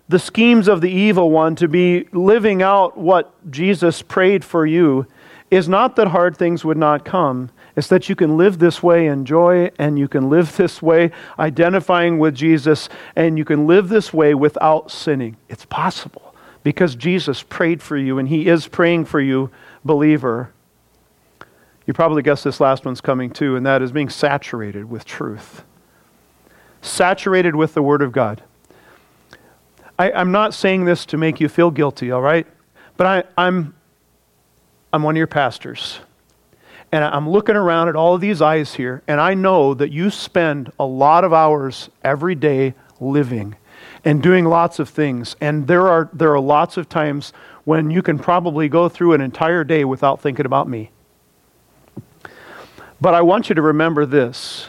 the 0.09 0.21
schemes 0.21 0.69
of 0.69 0.83
the 0.83 0.91
evil 0.93 1.33
one, 1.33 1.57
to 1.57 1.67
be 1.67 2.07
living 2.12 2.62
out 2.62 2.97
what 2.97 3.35
Jesus 3.51 4.03
prayed 4.03 4.45
for 4.45 4.64
you, 4.67 5.09
is 5.51 5.69
not 5.69 5.97
that 5.97 6.09
hard 6.09 6.37
things 6.37 6.64
would 6.64 6.77
not 6.77 7.05
come. 7.05 7.51
It's 7.77 7.89
that 7.89 8.09
you 8.09 8.16
can 8.16 8.39
live 8.39 8.59
this 8.59 8.83
way 8.83 9.07
in 9.07 9.27
joy, 9.27 9.70
and 9.79 9.99
you 9.99 10.09
can 10.09 10.31
live 10.31 10.57
this 10.57 10.81
way 10.81 11.12
identifying 11.39 12.18
with 12.18 12.35
Jesus, 12.35 12.89
and 13.14 13.39
you 13.39 13.45
can 13.45 13.66
live 13.66 13.89
this 13.89 14.12
way 14.12 14.35
without 14.35 14.91
sinning. 14.91 15.37
It's 15.49 15.66
possible 15.66 16.35
because 16.62 16.97
Jesus 16.97 17.43
prayed 17.43 17.83
for 17.83 17.97
you, 17.97 18.18
and 18.18 18.29
He 18.29 18.49
is 18.49 18.66
praying 18.66 19.05
for 19.05 19.20
you, 19.20 19.51
believer. 19.85 20.51
You 21.87 21.93
probably 21.93 22.22
guessed 22.22 22.43
this 22.43 22.59
last 22.59 22.85
one's 22.85 23.01
coming 23.01 23.31
too, 23.31 23.55
and 23.55 23.64
that 23.66 23.83
is 23.83 23.93
being 23.93 24.09
saturated 24.09 24.91
with 24.91 25.05
truth. 25.05 25.62
Saturated 26.81 27.55
with 27.55 27.74
the 27.74 27.83
Word 27.83 28.03
of 28.03 28.11
God. 28.11 28.43
I, 29.99 30.11
am 30.11 30.33
not 30.33 30.53
saying 30.53 30.85
this 30.85 31.07
to 31.07 31.16
make 31.16 31.41
you 31.41 31.49
feel 31.49 31.70
guilty, 31.70 32.11
all 32.11 32.20
right? 32.20 32.47
But 32.97 33.07
I, 33.07 33.24
I'm, 33.39 33.74
I'm 34.93 35.03
one 35.03 35.14
of 35.14 35.18
your 35.18 35.27
pastors. 35.27 36.01
And 36.97 37.05
I'm 37.05 37.29
looking 37.29 37.57
around 37.57 37.91
at 37.91 37.95
all 37.95 38.15
of 38.15 38.23
these 38.23 38.41
eyes 38.41 38.73
here, 38.73 39.03
and 39.07 39.21
I 39.21 39.35
know 39.35 39.75
that 39.75 39.93
you 39.93 40.09
spend 40.09 40.73
a 40.81 40.87
lot 40.87 41.25
of 41.25 41.33
hours 41.35 41.91
every 42.03 42.35
day 42.35 42.73
living 43.01 43.55
and 44.07 44.23
doing 44.23 44.47
lots 44.47 44.79
of 44.79 44.89
things. 44.89 45.37
And 45.39 45.67
there 45.67 45.89
are, 45.89 46.09
there 46.15 46.33
are 46.33 46.41
lots 46.41 46.79
of 46.79 46.89
times 46.89 47.35
when 47.65 47.91
you 47.91 48.01
can 48.01 48.19
probably 48.19 48.71
go 48.71 48.89
through 48.89 49.13
an 49.13 49.21
entire 49.21 49.63
day 49.63 49.85
without 49.85 50.23
thinking 50.23 50.47
about 50.47 50.71
me. 50.71 50.91
But 52.99 53.13
I 53.13 53.21
want 53.21 53.51
you 53.51 53.55
to 53.57 53.61
remember 53.61 54.07
this 54.07 54.69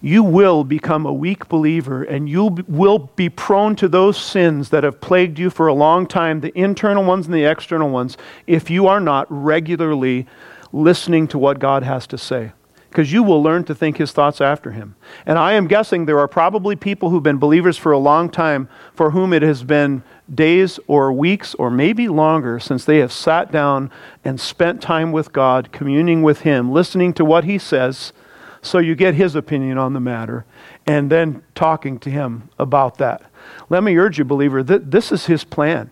you 0.00 0.24
will 0.24 0.64
become 0.64 1.06
a 1.06 1.12
weak 1.12 1.48
believer 1.48 2.02
and 2.02 2.28
you 2.28 2.64
will 2.66 2.98
be 2.98 3.28
prone 3.28 3.76
to 3.76 3.88
those 3.88 4.20
sins 4.20 4.70
that 4.70 4.82
have 4.82 5.00
plagued 5.00 5.38
you 5.38 5.50
for 5.50 5.68
a 5.68 5.72
long 5.72 6.06
time, 6.06 6.40
the 6.40 6.52
internal 6.58 7.04
ones 7.04 7.26
and 7.26 7.34
the 7.34 7.44
external 7.44 7.88
ones, 7.88 8.18
if 8.48 8.68
you 8.68 8.88
are 8.88 9.00
not 9.00 9.26
regularly 9.30 10.26
listening 10.74 11.28
to 11.28 11.38
what 11.38 11.60
God 11.60 11.84
has 11.84 12.06
to 12.08 12.18
say. 12.18 12.52
Because 12.90 13.12
you 13.12 13.22
will 13.22 13.42
learn 13.42 13.64
to 13.64 13.74
think 13.74 13.96
his 13.96 14.12
thoughts 14.12 14.40
after 14.40 14.70
him. 14.70 14.94
And 15.26 15.36
I 15.36 15.54
am 15.54 15.66
guessing 15.66 16.06
there 16.06 16.20
are 16.20 16.28
probably 16.28 16.76
people 16.76 17.10
who've 17.10 17.22
been 17.22 17.38
believers 17.38 17.76
for 17.76 17.90
a 17.90 17.98
long 17.98 18.28
time 18.28 18.68
for 18.92 19.10
whom 19.10 19.32
it 19.32 19.42
has 19.42 19.64
been 19.64 20.04
days 20.32 20.78
or 20.86 21.12
weeks 21.12 21.54
or 21.54 21.70
maybe 21.70 22.06
longer 22.06 22.60
since 22.60 22.84
they 22.84 22.98
have 22.98 23.12
sat 23.12 23.50
down 23.50 23.90
and 24.24 24.40
spent 24.40 24.80
time 24.80 25.10
with 25.10 25.32
God, 25.32 25.72
communing 25.72 26.22
with 26.22 26.40
him, 26.40 26.72
listening 26.72 27.12
to 27.14 27.24
what 27.24 27.44
he 27.44 27.58
says, 27.58 28.12
so 28.62 28.78
you 28.78 28.94
get 28.94 29.14
his 29.14 29.34
opinion 29.34 29.76
on 29.76 29.92
the 29.92 30.00
matter, 30.00 30.44
and 30.86 31.10
then 31.10 31.42
talking 31.54 31.98
to 31.98 32.10
him 32.10 32.48
about 32.58 32.98
that. 32.98 33.22
Let 33.68 33.82
me 33.82 33.96
urge 33.98 34.18
you, 34.18 34.24
believer, 34.24 34.62
that 34.62 34.90
this 34.90 35.12
is 35.12 35.26
his 35.26 35.44
plan. 35.44 35.90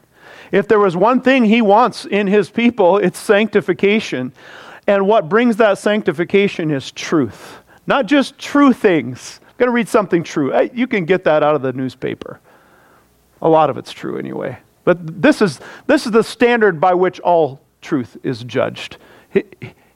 If 0.50 0.68
there 0.68 0.78
was 0.78 0.96
one 0.96 1.20
thing 1.20 1.44
he 1.44 1.62
wants 1.62 2.04
in 2.04 2.26
his 2.26 2.50
people, 2.50 2.98
it's 2.98 3.18
sanctification. 3.18 4.32
And 4.86 5.06
what 5.06 5.28
brings 5.28 5.56
that 5.56 5.78
sanctification 5.78 6.70
is 6.70 6.90
truth. 6.90 7.58
Not 7.86 8.06
just 8.06 8.38
true 8.38 8.72
things. 8.72 9.40
I'm 9.42 9.54
going 9.58 9.68
to 9.68 9.72
read 9.72 9.88
something 9.88 10.22
true. 10.22 10.52
You 10.72 10.86
can 10.86 11.04
get 11.04 11.24
that 11.24 11.42
out 11.42 11.54
of 11.54 11.62
the 11.62 11.72
newspaper. 11.72 12.40
A 13.40 13.48
lot 13.48 13.70
of 13.70 13.78
it's 13.78 13.92
true 13.92 14.18
anyway. 14.18 14.58
But 14.84 15.22
this 15.22 15.40
is, 15.40 15.60
this 15.86 16.06
is 16.06 16.12
the 16.12 16.24
standard 16.24 16.80
by 16.80 16.94
which 16.94 17.20
all 17.20 17.60
truth 17.80 18.16
is 18.22 18.42
judged. 18.44 18.96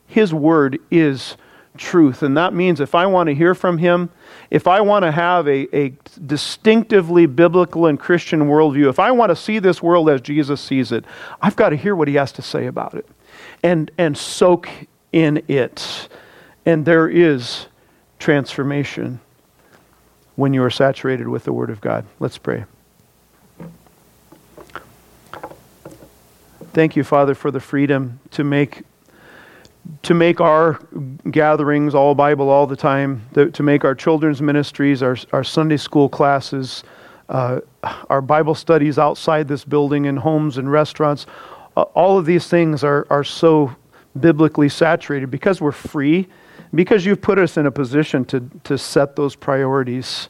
His 0.06 0.32
word 0.32 0.78
is 0.90 1.36
truth. 1.76 2.22
And 2.22 2.36
that 2.36 2.54
means 2.54 2.80
if 2.80 2.94
I 2.94 3.06
want 3.06 3.28
to 3.28 3.34
hear 3.34 3.54
from 3.54 3.78
him, 3.78 4.10
if 4.50 4.66
I 4.66 4.80
want 4.80 5.04
to 5.04 5.10
have 5.10 5.46
a, 5.48 5.76
a 5.76 5.92
distinctively 6.24 7.26
biblical 7.26 7.86
and 7.86 7.98
Christian 7.98 8.42
worldview, 8.42 8.88
if 8.88 8.98
I 8.98 9.10
want 9.10 9.30
to 9.30 9.36
see 9.36 9.58
this 9.58 9.82
world 9.82 10.08
as 10.08 10.20
Jesus 10.20 10.60
sees 10.60 10.92
it, 10.92 11.04
I've 11.42 11.56
got 11.56 11.70
to 11.70 11.76
hear 11.76 11.94
what 11.94 12.08
he 12.08 12.14
has 12.14 12.32
to 12.32 12.42
say 12.42 12.66
about 12.66 12.94
it 12.94 13.06
and, 13.66 13.90
and 13.98 14.16
soak 14.16 14.68
in 15.12 15.42
it. 15.48 16.08
And 16.64 16.84
there 16.84 17.08
is 17.08 17.66
transformation 18.20 19.18
when 20.36 20.54
you 20.54 20.62
are 20.62 20.70
saturated 20.70 21.26
with 21.26 21.44
the 21.44 21.52
Word 21.52 21.70
of 21.70 21.80
God. 21.80 22.04
Let's 22.20 22.38
pray. 22.38 22.64
Thank 26.72 26.94
you, 26.94 27.02
Father, 27.02 27.34
for 27.34 27.50
the 27.50 27.58
freedom 27.60 28.20
to 28.32 28.44
make 28.44 28.82
to 30.02 30.14
make 30.14 30.40
our 30.40 30.80
gatherings 31.30 31.94
all 31.94 32.14
Bible 32.16 32.48
all 32.48 32.66
the 32.66 32.74
time, 32.74 33.22
to 33.34 33.62
make 33.62 33.84
our 33.84 33.94
children's 33.94 34.42
ministries, 34.42 35.00
our, 35.00 35.16
our 35.32 35.44
Sunday 35.44 35.76
school 35.76 36.08
classes, 36.08 36.82
uh, 37.28 37.60
our 38.10 38.20
Bible 38.20 38.56
studies 38.56 38.98
outside 38.98 39.46
this 39.46 39.64
building 39.64 40.06
in 40.06 40.16
homes 40.16 40.58
and 40.58 40.72
restaurants, 40.72 41.24
Uh, 41.76 41.82
all 41.94 42.18
of 42.18 42.24
these 42.24 42.48
things 42.48 42.82
are, 42.82 43.06
are 43.10 43.24
so 43.24 43.76
biblically 44.18 44.68
saturated 44.68 45.30
because 45.30 45.60
we're 45.60 45.72
free, 45.72 46.26
because 46.74 47.04
you've 47.04 47.20
put 47.20 47.38
us 47.38 47.56
in 47.56 47.66
a 47.66 47.70
position 47.70 48.24
to, 48.24 48.50
to 48.64 48.78
set 48.78 49.14
those 49.14 49.36
priorities. 49.36 50.28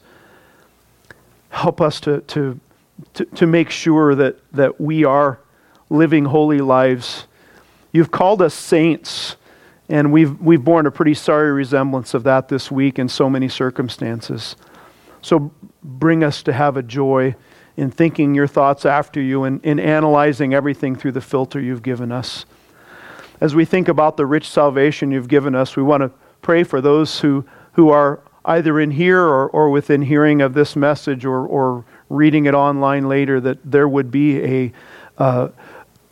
Help 1.49 1.79
us 1.79 2.01
to, 2.01 2.21
to, 2.21 2.59
to, 3.13 3.25
to 3.25 3.47
make 3.47 3.69
sure 3.69 4.13
that, 4.15 4.37
that 4.51 4.79
we 4.81 5.05
are 5.05 5.39
living 5.89 6.25
holy 6.25 6.59
lives. 6.59 7.27
You've 7.93 8.11
called 8.11 8.41
us 8.41 8.53
saints, 8.53 9.37
and 9.87 10.11
we've, 10.11 10.39
we've 10.41 10.63
borne 10.63 10.85
a 10.85 10.91
pretty 10.91 11.13
sorry 11.13 11.51
resemblance 11.51 12.13
of 12.13 12.23
that 12.23 12.49
this 12.49 12.69
week 12.69 12.99
in 12.99 13.07
so 13.07 13.29
many 13.29 13.47
circumstances. 13.47 14.57
So 15.21 15.51
bring 15.81 16.23
us 16.23 16.43
to 16.43 16.53
have 16.53 16.75
a 16.75 16.83
joy 16.83 17.35
in 17.77 17.91
thinking 17.91 18.33
your 18.33 18.47
thoughts 18.47 18.85
after 18.85 19.21
you 19.21 19.43
and 19.43 19.63
in 19.63 19.79
analyzing 19.79 20.53
everything 20.53 20.95
through 20.95 21.11
the 21.11 21.21
filter 21.21 21.61
you've 21.61 21.83
given 21.83 22.11
us. 22.11 22.45
as 23.39 23.53
we 23.53 23.63
think 23.63 23.87
about 23.87 24.17
the 24.17 24.25
rich 24.25 24.49
salvation 24.49 25.11
you've 25.11 25.27
given 25.27 25.53
us, 25.53 25.75
we 25.75 25.83
want 25.83 26.01
to 26.01 26.11
pray 26.41 26.63
for 26.63 26.81
those 26.81 27.19
who, 27.19 27.45
who 27.73 27.89
are 27.89 28.19
either 28.45 28.79
in 28.79 28.89
here 28.89 29.21
or, 29.21 29.47
or 29.49 29.69
within 29.69 30.01
hearing 30.01 30.41
of 30.41 30.55
this 30.55 30.75
message 30.75 31.23
or, 31.23 31.45
or 31.45 31.85
reading 32.09 32.45
it 32.47 32.55
online 32.55 33.07
later, 33.07 33.39
that 33.39 33.59
there 33.63 33.87
would 33.87 34.09
be 34.09 34.43
a, 34.43 34.71
uh, 35.19 35.49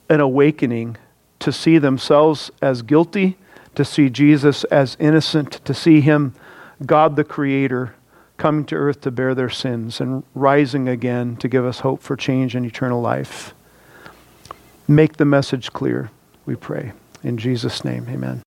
an 0.10 0.20
awakening 0.20 0.98
to 1.40 1.52
see 1.52 1.80
themselves 1.80 2.52
as 2.62 2.84
guilty, 2.84 3.38
to 3.74 3.84
see 3.84 4.10
Jesus 4.10 4.64
as 4.66 4.96
innocent, 5.00 5.54
to 5.66 5.74
see 5.74 6.02
Him, 6.02 6.34
God 6.86 7.16
the 7.16 7.24
Creator, 7.24 7.95
coming 8.38 8.66
to 8.66 8.76
earth 8.76 9.02
to 9.02 9.12
bear 9.12 9.34
their 9.34 9.50
sins 9.50 10.02
and 10.02 10.24
rising 10.34 10.88
again 10.88 11.36
to 11.38 11.48
give 11.48 11.66
us 11.66 11.80
hope 11.80 12.02
for 12.02 12.16
change 12.16 12.56
and 12.56 12.66
eternal 12.66 13.02
life. 13.02 13.54
Make 14.88 15.18
the 15.18 15.26
message 15.26 15.72
clear, 15.74 16.12
we 16.46 16.56
pray. 16.56 16.94
In 17.24 17.38
Jesus' 17.38 17.84
name, 17.84 18.08
amen. 18.10 18.44